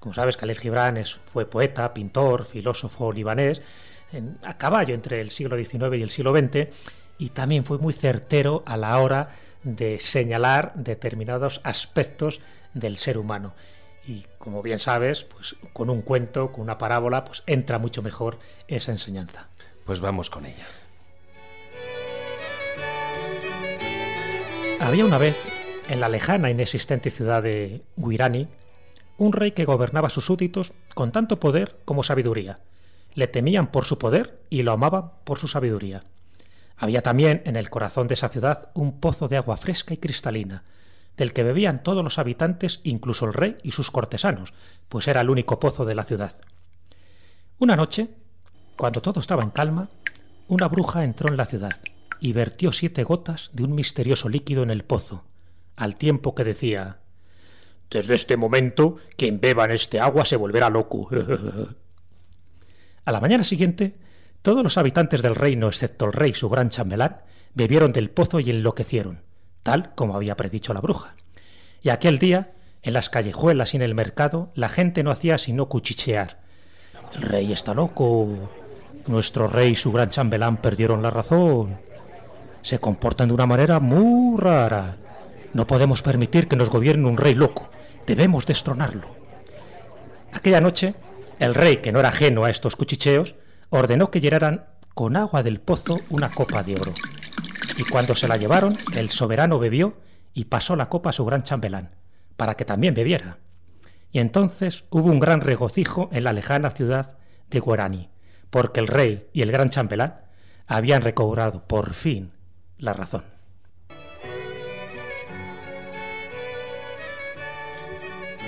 [0.00, 3.62] Como sabes, Khalil Gibran es- fue poeta, pintor, filósofo libanés,
[4.12, 6.68] en- a caballo entre el siglo XIX y el siglo XX,
[7.18, 9.30] y también fue muy certero a la hora
[9.64, 12.40] de señalar determinados aspectos
[12.74, 13.54] del ser humano.
[14.06, 18.38] Y como bien sabes, pues con un cuento, con una parábola, pues entra mucho mejor
[18.68, 19.48] esa enseñanza.
[19.84, 20.66] Pues vamos con ella.
[24.80, 25.36] Había una vez,
[25.88, 28.46] en la lejana e inexistente ciudad de Guirani,
[29.16, 32.60] un rey que gobernaba a sus súbditos con tanto poder como sabiduría.
[33.14, 36.04] Le temían por su poder y lo amaban por su sabiduría.
[36.76, 40.62] Había también en el corazón de esa ciudad un pozo de agua fresca y cristalina,
[41.16, 44.52] del que bebían todos los habitantes, incluso el rey y sus cortesanos,
[44.90, 46.36] pues era el único pozo de la ciudad.
[47.58, 48.08] Una noche,
[48.76, 49.88] cuando todo estaba en calma,
[50.48, 51.72] una bruja entró en la ciudad
[52.20, 55.24] y vertió siete gotas de un misterioso líquido en el pozo,
[55.76, 56.98] al tiempo que decía
[57.90, 61.08] Desde este momento, quien beba en este agua se volverá loco.
[63.04, 63.96] a la mañana siguiente,
[64.42, 67.22] todos los habitantes del reino, excepto el rey y su gran chambelán,
[67.54, 69.22] bebieron del pozo y enloquecieron,
[69.62, 71.16] tal como había predicho la bruja.
[71.82, 72.52] Y aquel día,
[72.82, 76.40] en las callejuelas y en el mercado, la gente no hacía sino cuchichear.
[77.14, 78.28] El rey está loco.
[79.06, 81.78] Nuestro rey y su gran chambelán perdieron la razón.
[82.66, 84.96] Se comportan de una manera muy rara.
[85.54, 87.70] No podemos permitir que nos gobierne un rey loco.
[88.08, 89.06] Debemos destronarlo.
[90.32, 90.96] Aquella noche,
[91.38, 93.36] el rey, que no era ajeno a estos cuchicheos,
[93.70, 96.92] ordenó que llenaran con agua del pozo una copa de oro.
[97.76, 99.98] Y cuando se la llevaron, el soberano bebió
[100.34, 101.94] y pasó la copa a su gran chambelán,
[102.36, 103.38] para que también bebiera.
[104.10, 107.12] Y entonces hubo un gran regocijo en la lejana ciudad
[107.48, 108.10] de Guarani,
[108.50, 110.22] porque el rey y el gran chambelán
[110.66, 112.32] habían recobrado por fin
[112.78, 113.24] la razón.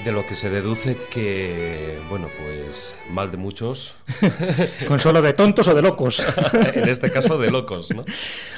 [0.05, 3.97] De lo que se deduce que, bueno, pues mal de muchos.
[4.89, 6.23] Consuelo de tontos o de locos.
[6.75, 8.05] en este caso de locos, ¿no?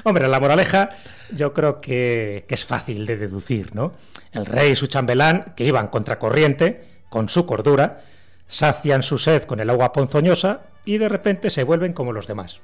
[0.05, 0.90] Hombre, la moraleja
[1.32, 3.94] yo creo que, que es fácil de deducir, ¿no?
[4.32, 8.02] El rey y su chambelán, que iban contracorriente, con su cordura,
[8.47, 12.60] sacian su sed con el agua ponzoñosa y de repente se vuelven como los demás.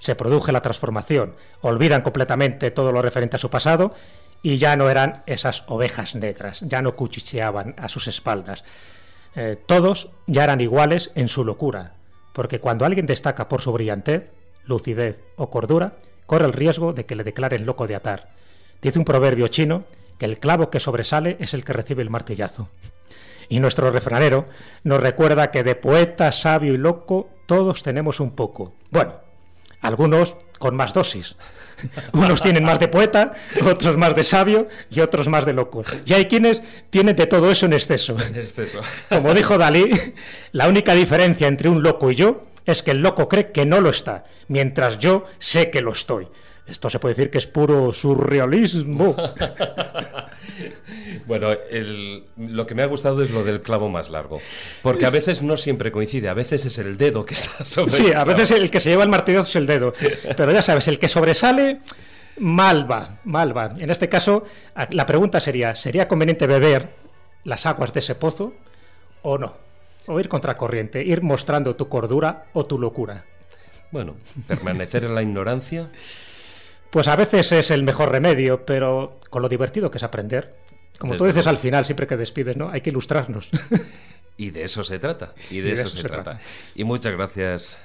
[0.00, 3.94] Se produce la transformación, olvidan completamente todo lo referente a su pasado
[4.42, 8.64] y ya no eran esas ovejas negras, ya no cuchicheaban a sus espaldas.
[9.36, 11.94] Eh, todos ya eran iguales en su locura,
[12.32, 14.30] porque cuando alguien destaca por su brillantez,
[14.64, 15.94] lucidez o cordura,
[16.26, 18.30] corre el riesgo de que le declaren loco de atar.
[18.82, 19.84] Dice un proverbio chino
[20.18, 22.68] que el clavo que sobresale es el que recibe el martillazo.
[23.48, 24.46] Y nuestro refranero
[24.84, 28.74] nos recuerda que de poeta, sabio y loco todos tenemos un poco.
[28.90, 29.14] Bueno,
[29.80, 31.36] algunos con más dosis.
[32.12, 33.32] Unos tienen más de poeta,
[33.64, 35.86] otros más de sabio y otros más de locos.
[36.04, 38.16] Y hay quienes tienen de todo eso en exceso.
[38.20, 38.80] En exceso.
[39.08, 39.90] Como dijo Dalí,
[40.52, 43.80] la única diferencia entre un loco y yo es que el loco cree que no
[43.80, 46.28] lo está, mientras yo sé que lo estoy.
[46.70, 49.16] Esto se puede decir que es puro surrealismo.
[51.26, 54.40] Bueno, el- lo que me ha gustado es lo del clavo más largo.
[54.82, 58.06] Porque a veces no siempre coincide, a veces es el dedo que está sobre Sí,
[58.06, 58.30] el a clavo.
[58.32, 59.92] veces el que se lleva el martillazo es el dedo.
[60.36, 61.80] Pero ya sabes, el que sobresale,
[62.38, 63.74] mal va, mal va.
[63.78, 64.44] En este caso,
[64.74, 66.88] a- la pregunta sería, ¿sería conveniente beber
[67.44, 68.54] las aguas de ese pozo
[69.22, 69.54] o no?
[70.06, 73.24] O ir contracorriente, ir mostrando tu cordura o tu locura.
[73.92, 74.16] Bueno,
[74.46, 75.90] permanecer en la ignorancia.
[76.90, 80.54] Pues a veces es el mejor remedio, pero con lo divertido que es aprender.
[80.98, 82.68] Como tú dices al final, siempre que despides, ¿no?
[82.68, 83.48] Hay que ilustrarnos.
[84.36, 85.34] Y de eso se trata.
[85.50, 86.38] Y de, eso, se, trata.
[86.74, 87.78] Y muchas gracias,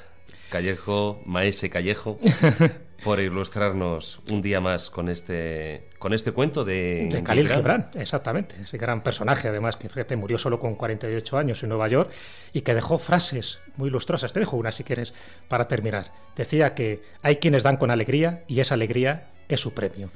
[0.50, 2.18] Callejo, Maese Callejo,
[3.04, 7.90] por ilustrarnos un día más con este, con este cuento de, De Khalil Gibran.
[7.94, 8.56] Exactamente.
[8.62, 12.12] Ese gran personaje, además, que fíjate, murió solo con 48 años en Nueva York
[12.54, 14.34] y que dejó frases muy ilustrosas.
[14.34, 15.14] Te dejo una si quieres
[15.48, 16.12] para terminar.
[16.36, 20.12] Decía que hay quienes dan con alegría y esa alegría es su premio.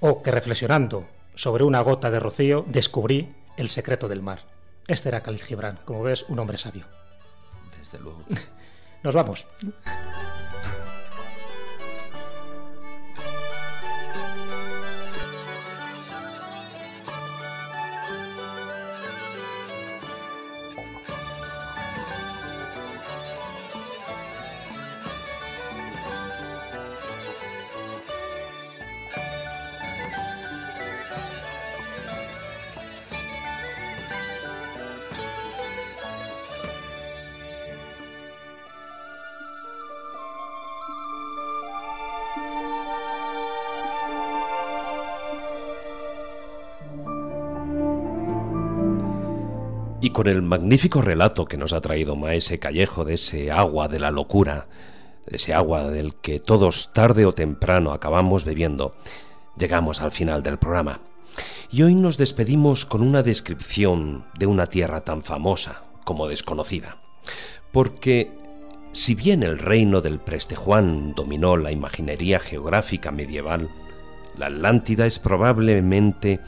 [0.00, 4.40] O que reflexionando sobre una gota de rocío descubrí el secreto del mar.
[4.88, 6.84] Este era Khalil Gibran, como ves, un hombre sabio.
[7.78, 8.24] Desde luego.
[9.02, 9.46] Nos vamos.
[50.22, 54.12] Con el magnífico relato que nos ha traído Maese Callejo de ese agua de la
[54.12, 54.68] locura,
[55.26, 58.94] de ese agua del que todos tarde o temprano acabamos bebiendo,
[59.58, 61.00] llegamos al final del programa.
[61.72, 66.98] Y hoy nos despedimos con una descripción de una tierra tan famosa como desconocida.
[67.72, 68.30] Porque
[68.92, 73.70] si bien el reino del Prestejuan dominó la imaginería geográfica medieval,
[74.38, 76.38] la Atlántida es probablemente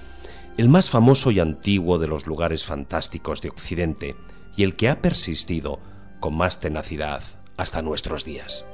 [0.56, 4.16] el más famoso y antiguo de los lugares fantásticos de Occidente
[4.56, 5.80] y el que ha persistido
[6.20, 7.22] con más tenacidad
[7.56, 8.64] hasta nuestros días.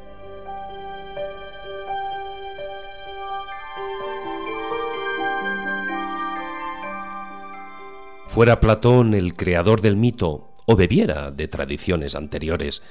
[8.29, 12.83] Fuera Platón el creador del mito o bebiera de tradiciones anteriores,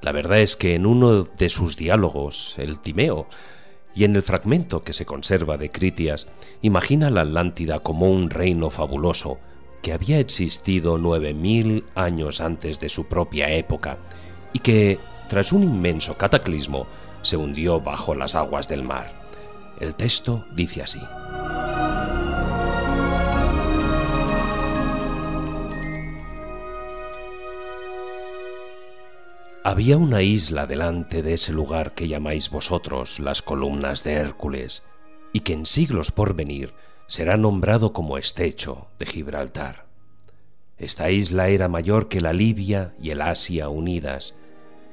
[0.00, 3.26] la verdad es que en uno de sus diálogos, el Timeo,
[3.94, 6.28] y en el fragmento que se conserva de Critias,
[6.62, 9.38] imagina la Atlántida como un reino fabuloso
[9.82, 13.98] que había existido nueve mil años antes de su propia época
[14.52, 14.98] y que,
[15.28, 16.86] tras un inmenso cataclismo,
[17.22, 19.12] se hundió bajo las aguas del mar.
[19.80, 21.00] El texto dice así.
[29.66, 34.82] Había una isla delante de ese lugar que llamáis vosotros las columnas de Hércules,
[35.32, 36.74] y que en siglos por venir
[37.06, 39.86] será nombrado como estrecho de Gibraltar.
[40.76, 44.34] Esta isla era mayor que la Libia y el Asia unidas.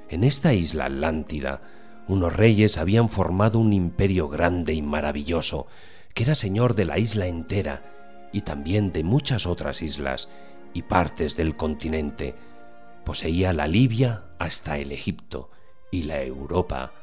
[0.08, 1.62] En esta isla Atlántida,
[2.08, 5.68] unos reyes habían formado un imperio grande y maravilloso,
[6.14, 10.30] que era señor de la isla entera y también de muchas otras islas
[10.74, 12.36] y partes del continente,
[13.06, 15.52] Poseía la Libia hasta el Egipto
[15.92, 16.94] y la Europa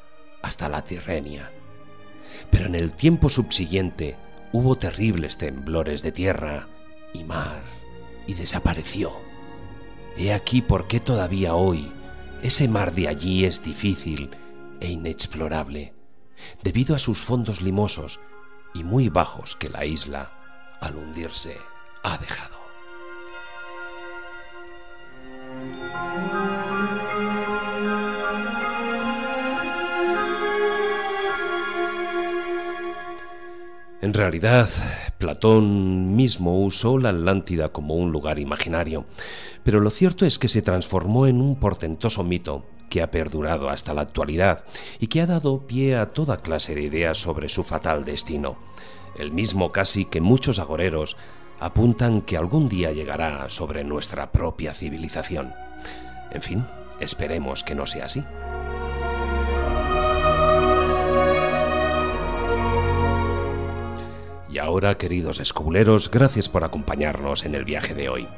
[0.42, 1.50] hasta la Tirrenia.
[2.50, 4.16] Pero en el tiempo subsiguiente
[4.52, 6.68] hubo terribles temblores de tierra
[7.12, 7.62] y mar
[8.26, 9.12] y desapareció.
[10.16, 11.92] He aquí por qué todavía hoy
[12.42, 14.30] ese mar de allí es difícil
[14.80, 15.94] e inexplorable,
[16.62, 18.20] debido a sus fondos limosos
[18.74, 21.56] y muy bajos que la isla, al hundirse,
[22.04, 22.57] ha dejado.
[34.00, 34.70] En realidad,
[35.18, 39.04] Platón mismo usó la Atlántida como un lugar imaginario,
[39.64, 43.92] pero lo cierto es que se transformó en un portentoso mito que ha perdurado hasta
[43.92, 44.64] la actualidad
[44.98, 48.56] y que ha dado pie a toda clase de ideas sobre su fatal destino,
[49.18, 51.16] el mismo casi que muchos agoreros
[51.60, 55.54] apuntan que algún día llegará sobre nuestra propia civilización.
[56.30, 56.64] En fin,
[57.00, 58.24] esperemos que no sea así.
[64.50, 68.28] Y ahora, queridos escobuleros, gracias por acompañarnos en el viaje de hoy.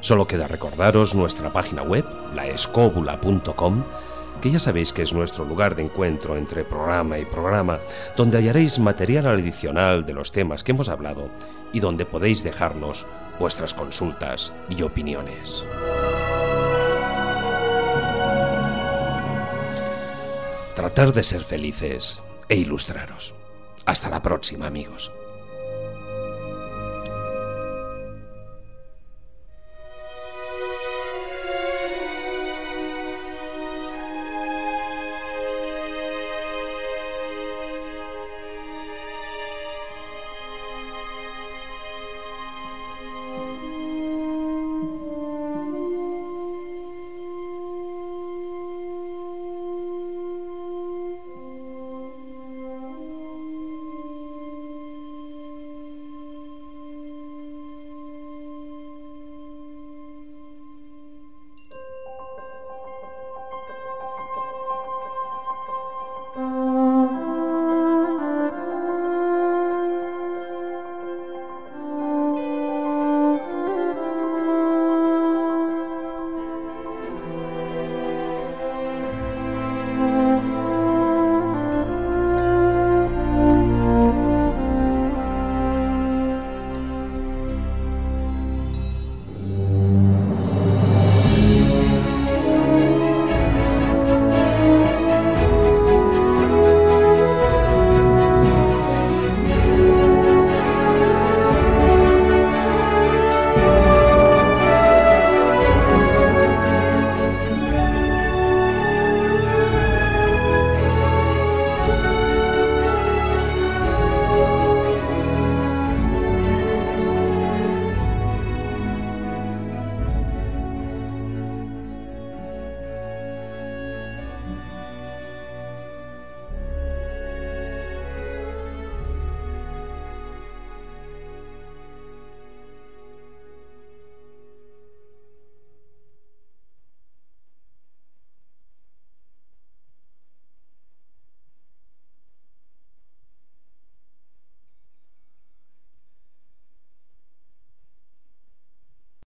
[0.00, 3.84] Solo queda recordaros nuestra página web, laescóbula.com,
[4.40, 7.80] que ya sabéis que es nuestro lugar de encuentro entre programa y programa,
[8.16, 11.28] donde hallaréis material adicional de los temas que hemos hablado
[11.72, 13.06] y donde podéis dejarnos
[13.38, 15.64] vuestras consultas y opiniones.
[20.74, 23.34] Tratar de ser felices e ilustraros.
[23.84, 25.10] Hasta la próxima, amigos.